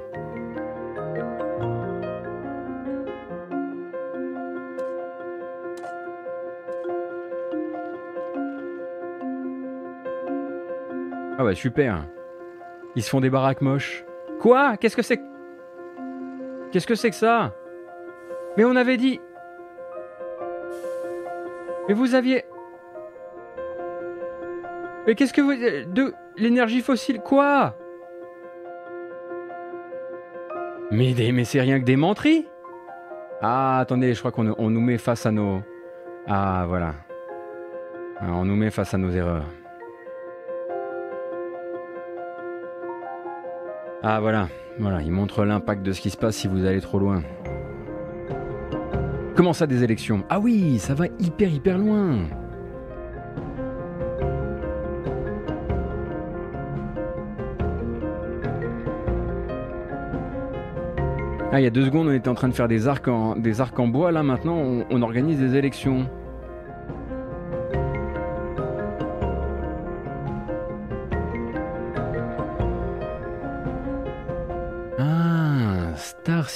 [11.55, 12.05] Super.
[12.97, 14.05] Ils se font des baraques moches.
[14.41, 14.77] Quoi?
[14.77, 15.23] Qu'est-ce que c'est que-
[16.73, 17.55] Qu'est-ce que c'est que ça?
[18.57, 19.21] Mais on avait dit...
[21.89, 22.45] Mais vous aviez...
[25.07, 25.55] Mais qu'est-ce que vous...
[25.93, 27.75] De l'énergie fossile Quoi?
[30.91, 32.49] Mais, des- mais c'est rien que des menteries
[33.41, 35.61] Ah, attendez, je crois qu'on on nous met face à nos...
[36.27, 36.95] Ah, voilà.
[38.21, 39.45] Ah, On nous met face à nos erreurs.
[44.03, 44.49] Ah voilà,
[44.79, 47.23] voilà, il montre l'impact de ce qui se passe si vous allez trop loin.
[49.37, 50.25] Comment ça des élections?
[50.31, 52.21] Ah oui, ça va hyper hyper loin.
[61.53, 63.89] Ah, il y a deux secondes, on était en train de faire des arcs en,
[63.89, 64.13] bois.
[64.13, 64.57] Là, maintenant,
[64.89, 66.09] on organise des élections.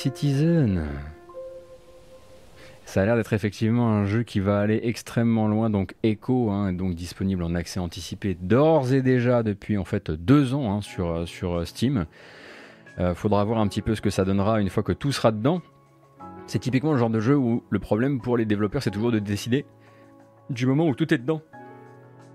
[0.04, 0.84] Citizen.
[2.84, 6.74] Ça a l'air d'être effectivement un jeu qui va aller extrêmement loin, donc Echo, hein,
[6.74, 11.26] donc disponible en accès anticipé d'ores et déjà depuis en fait deux ans hein, sur,
[11.26, 12.04] sur euh, Steam.
[12.98, 15.32] Euh, faudra voir un petit peu ce que ça donnera une fois que tout sera
[15.32, 15.62] dedans.
[16.46, 19.20] C'est typiquement le genre de jeu où le problème pour les développeurs c'est toujours de
[19.20, 19.64] décider
[20.50, 21.40] du moment où tout est dedans.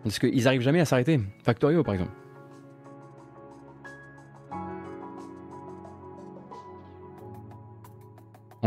[0.03, 1.19] Parce qu'ils arrivent jamais à s'arrêter.
[1.43, 2.13] Factorio par exemple.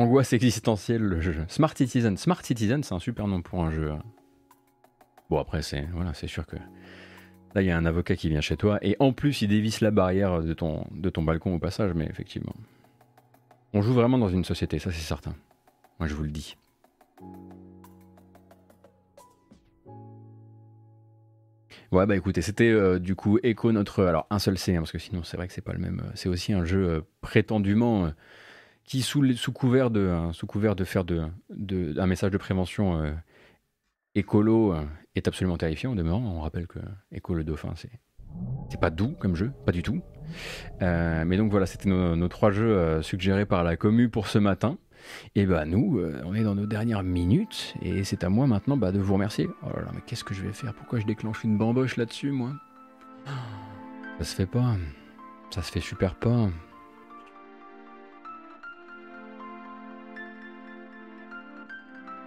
[0.03, 1.45] Angoisse existentielle, le jeu.
[1.49, 2.17] Smart Citizen.
[2.17, 3.93] Smart Citizen, c'est un super nom pour un jeu.
[3.93, 4.01] hein.
[5.31, 6.57] Bon, après, c'est voilà, sûr que.
[7.55, 9.81] Là, il y a un avocat qui vient chez toi et en plus, il dévisse
[9.81, 12.55] la barrière de ton, de ton balcon au passage, mais effectivement.
[13.75, 15.35] On joue vraiment dans une société, ça c'est certain.
[15.99, 16.57] Moi, je vous le dis.
[21.93, 24.03] Ouais, bah écoutez, c'était euh, du coup Echo notre.
[24.05, 26.01] Alors, un seul C, hein, parce que sinon, c'est vrai que c'est pas le même.
[26.05, 28.11] euh, C'est aussi un jeu euh, prétendument.
[28.85, 29.23] Qui, sous,
[29.53, 31.29] couvert de, euh, sous couvert de faire de,
[31.99, 33.13] un message de prévention euh,
[34.15, 34.85] écolo, euh,
[35.15, 35.93] est absolument terrifiant.
[35.93, 36.79] En demeurant, on rappelle que
[37.11, 37.91] Echo le dauphin, c'est.
[38.71, 40.01] C'est pas doux comme jeu, pas du tout.
[40.81, 44.39] Euh, mais donc voilà, c'était nos, trois jeux euh, suggérés par la commu pour ce
[44.39, 44.79] matin.
[45.35, 48.91] Et bah nous, on est dans nos dernières minutes et c'est à moi maintenant bah,
[48.91, 49.49] de vous remercier.
[49.63, 50.73] Oh là là, mais qu'est-ce que je vais faire?
[50.73, 52.53] Pourquoi je déclenche une bamboche là-dessus, moi?
[54.19, 54.77] Ça se fait pas.
[55.51, 56.49] Ça se fait super pas.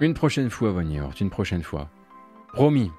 [0.01, 1.89] Une prochaine fois, Vonnier, une prochaine fois.
[2.53, 2.91] Promis.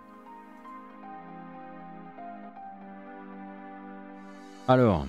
[4.66, 5.06] Alors.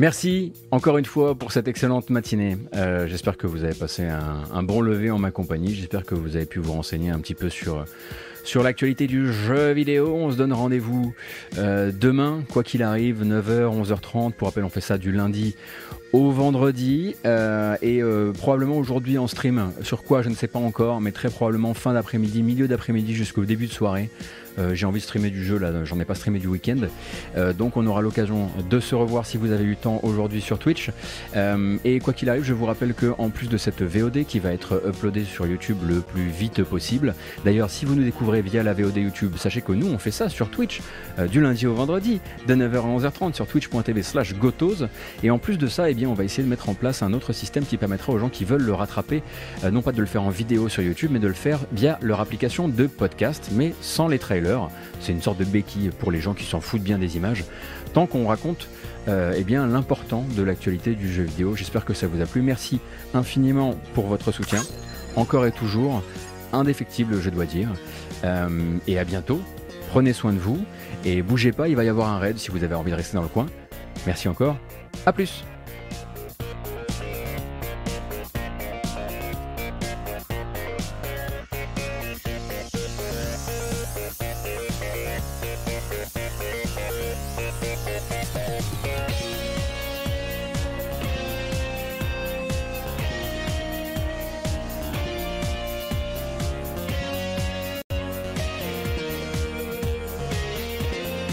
[0.00, 2.56] Merci encore une fois pour cette excellente matinée.
[2.74, 5.74] Euh, J'espère que vous avez passé un, bon lever en ma compagnie.
[5.74, 7.84] J'espère que vous avez pu vous renseigner un petit peu sur,
[8.62, 10.14] l'actualité du jeu vidéo.
[10.14, 11.12] On se donne rendez-vous
[11.58, 14.32] euh, demain, quoi qu'il arrive, 9h, 11h30.
[14.32, 15.54] Pour rappel, on fait ça du lundi
[16.14, 18.00] au vendredi euh, et
[18.38, 19.70] probablement aujourd'hui en stream.
[19.82, 23.44] Sur quoi, je ne sais pas encore, mais très probablement fin d'après-midi, milieu d'après-midi jusqu'au
[23.44, 24.08] début de soirée.
[24.58, 26.80] Euh, J'ai envie de streamer du jeu là, j'en ai pas streamé du week-end.
[27.36, 30.40] Euh, donc on aura l'occasion de se revoir si vous avez eu le temps aujourd'hui
[30.40, 30.90] sur Twitch.
[31.36, 34.38] Euh, et quoi qu'il arrive, je vous rappelle que en plus de cette VOD qui
[34.38, 37.14] va être uploadée sur YouTube le plus vite possible.
[37.44, 40.28] D'ailleurs, si vous nous découvrez via la VOD YouTube, sachez que nous on fait ça
[40.28, 40.80] sur Twitch
[41.30, 44.86] du lundi au vendredi de 9h à 11h30 sur twitch.tv slash gotos.
[45.22, 47.12] Et en plus de ça, eh bien, on va essayer de mettre en place un
[47.12, 49.22] autre système qui permettra aux gens qui veulent le rattraper,
[49.70, 52.20] non pas de le faire en vidéo sur YouTube, mais de le faire via leur
[52.20, 54.39] application de podcast, mais sans les trailers.
[55.00, 57.44] C'est une sorte de béquille pour les gens qui s'en foutent bien des images.
[57.92, 58.68] Tant qu'on raconte
[59.08, 61.56] euh, eh bien l'important de l'actualité du jeu vidéo.
[61.56, 62.42] J'espère que ça vous a plu.
[62.42, 62.80] Merci
[63.14, 64.60] infiniment pour votre soutien.
[65.16, 66.02] Encore et toujours,
[66.52, 67.68] indéfectible, je dois dire.
[68.24, 68.48] Euh,
[68.86, 69.40] et à bientôt.
[69.90, 70.62] Prenez soin de vous
[71.04, 73.16] et bougez pas, il va y avoir un raid si vous avez envie de rester
[73.16, 73.46] dans le coin.
[74.06, 74.56] Merci encore.
[75.04, 75.44] À plus.